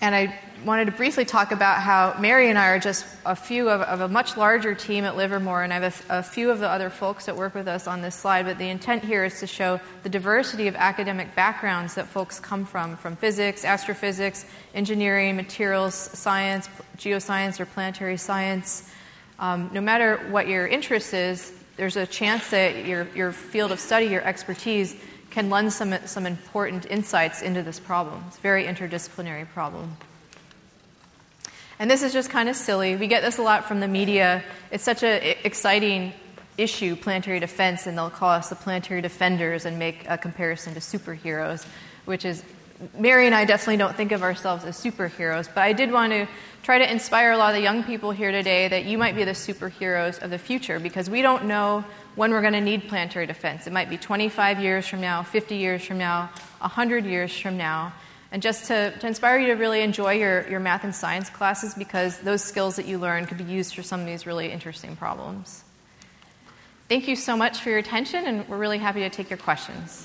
And 0.00 0.14
I 0.14 0.38
wanted 0.66 0.86
to 0.86 0.92
briefly 0.92 1.24
talk 1.24 1.52
about 1.52 1.80
how 1.80 2.16
Mary 2.20 2.50
and 2.50 2.58
I 2.58 2.70
are 2.70 2.78
just 2.80 3.06
a 3.24 3.36
few 3.36 3.70
of, 3.70 3.80
of 3.82 4.00
a 4.00 4.08
much 4.08 4.36
larger 4.36 4.74
team 4.74 5.04
at 5.04 5.16
Livermore, 5.16 5.62
and 5.62 5.72
I 5.72 5.78
have 5.78 6.04
a, 6.10 6.18
a, 6.18 6.22
few 6.22 6.50
of 6.50 6.58
the 6.58 6.68
other 6.68 6.90
folks 6.90 7.26
that 7.26 7.36
work 7.36 7.54
with 7.54 7.68
us 7.68 7.86
on 7.86 8.02
this 8.02 8.14
slide. 8.16 8.44
But 8.44 8.58
the 8.58 8.68
intent 8.68 9.04
here 9.04 9.24
is 9.24 9.38
to 9.40 9.46
show 9.46 9.80
the 10.02 10.08
diversity 10.08 10.66
of 10.66 10.74
academic 10.74 11.34
backgrounds 11.36 11.94
that 11.94 12.06
folks 12.08 12.40
come 12.40 12.66
from 12.66 12.96
from 12.96 13.16
physics, 13.16 13.64
astrophysics, 13.64 14.44
engineering, 14.74 15.36
materials 15.36 15.94
science, 15.94 16.68
geoscience, 16.98 17.60
or 17.60 17.66
planetary 17.66 18.16
science. 18.16 18.90
Um, 19.38 19.70
no 19.72 19.80
matter 19.80 20.18
what 20.30 20.48
your 20.48 20.66
interest 20.66 21.14
is, 21.14 21.52
there's 21.76 21.96
a 21.96 22.06
chance 22.06 22.50
that 22.50 22.86
your, 22.86 23.06
your 23.14 23.32
field 23.32 23.72
of 23.72 23.80
study, 23.80 24.06
your 24.06 24.22
expertise, 24.22 24.96
can 25.30 25.50
lend 25.50 25.72
some, 25.72 25.94
some 26.06 26.26
important 26.26 26.86
insights 26.86 27.42
into 27.42 27.62
this 27.62 27.80
problem. 27.80 28.22
It's 28.28 28.38
a 28.38 28.40
very 28.40 28.64
interdisciplinary 28.64 29.48
problem. 29.48 29.96
And 31.78 31.90
this 31.90 32.02
is 32.02 32.12
just 32.12 32.30
kind 32.30 32.48
of 32.48 32.54
silly. 32.54 32.94
We 32.94 33.08
get 33.08 33.22
this 33.22 33.38
a 33.38 33.42
lot 33.42 33.64
from 33.66 33.80
the 33.80 33.88
media. 33.88 34.44
It's 34.70 34.84
such 34.84 35.02
an 35.02 35.20
exciting 35.42 36.12
issue, 36.56 36.94
planetary 36.94 37.40
defense, 37.40 37.86
and 37.88 37.98
they'll 37.98 38.10
call 38.10 38.30
us 38.30 38.48
the 38.48 38.54
planetary 38.54 39.00
defenders 39.00 39.64
and 39.64 39.76
make 39.76 40.04
a 40.08 40.16
comparison 40.16 40.74
to 40.74 40.80
superheroes, 40.80 41.66
which 42.04 42.24
is, 42.24 42.44
Mary 42.98 43.26
and 43.26 43.34
I 43.34 43.44
definitely 43.44 43.76
don't 43.76 43.96
think 43.96 44.12
of 44.12 44.22
ourselves 44.22 44.64
as 44.64 44.76
superheroes, 44.76 45.48
but 45.52 45.62
I 45.62 45.72
did 45.72 45.92
want 45.92 46.12
to 46.12 46.26
try 46.62 46.78
to 46.78 46.90
inspire 46.90 47.32
a 47.32 47.36
lot 47.36 47.50
of 47.50 47.56
the 47.56 47.62
young 47.62 47.84
people 47.84 48.10
here 48.10 48.32
today 48.32 48.68
that 48.68 48.84
you 48.84 48.98
might 48.98 49.14
be 49.14 49.24
the 49.24 49.32
superheroes 49.32 50.20
of 50.22 50.30
the 50.30 50.38
future 50.38 50.80
because 50.80 51.08
we 51.08 51.22
don't 51.22 51.44
know 51.44 51.84
when 52.14 52.30
we're 52.30 52.40
going 52.40 52.54
to 52.54 52.60
need 52.60 52.88
planetary 52.88 53.26
defense. 53.26 53.66
It 53.66 53.72
might 53.72 53.90
be 53.90 53.96
25 53.96 54.60
years 54.60 54.86
from 54.86 55.00
now, 55.00 55.22
50 55.22 55.56
years 55.56 55.84
from 55.84 55.98
now, 55.98 56.30
100 56.60 57.04
years 57.04 57.36
from 57.38 57.56
now. 57.56 57.92
And 58.32 58.42
just 58.42 58.66
to, 58.66 58.96
to 58.98 59.06
inspire 59.06 59.38
you 59.38 59.48
to 59.48 59.54
really 59.54 59.82
enjoy 59.82 60.14
your, 60.14 60.48
your 60.48 60.58
math 60.58 60.84
and 60.84 60.94
science 60.94 61.30
classes 61.30 61.74
because 61.74 62.18
those 62.20 62.42
skills 62.42 62.76
that 62.76 62.86
you 62.86 62.98
learn 62.98 63.26
could 63.26 63.38
be 63.38 63.44
used 63.44 63.74
for 63.74 63.82
some 63.82 64.00
of 64.00 64.06
these 64.06 64.26
really 64.26 64.50
interesting 64.50 64.96
problems. 64.96 65.62
Thank 66.88 67.08
you 67.08 67.16
so 67.16 67.36
much 67.36 67.60
for 67.60 67.70
your 67.70 67.78
attention, 67.78 68.26
and 68.26 68.48
we're 68.48 68.58
really 68.58 68.78
happy 68.78 69.00
to 69.00 69.10
take 69.10 69.30
your 69.30 69.38
questions. 69.38 70.04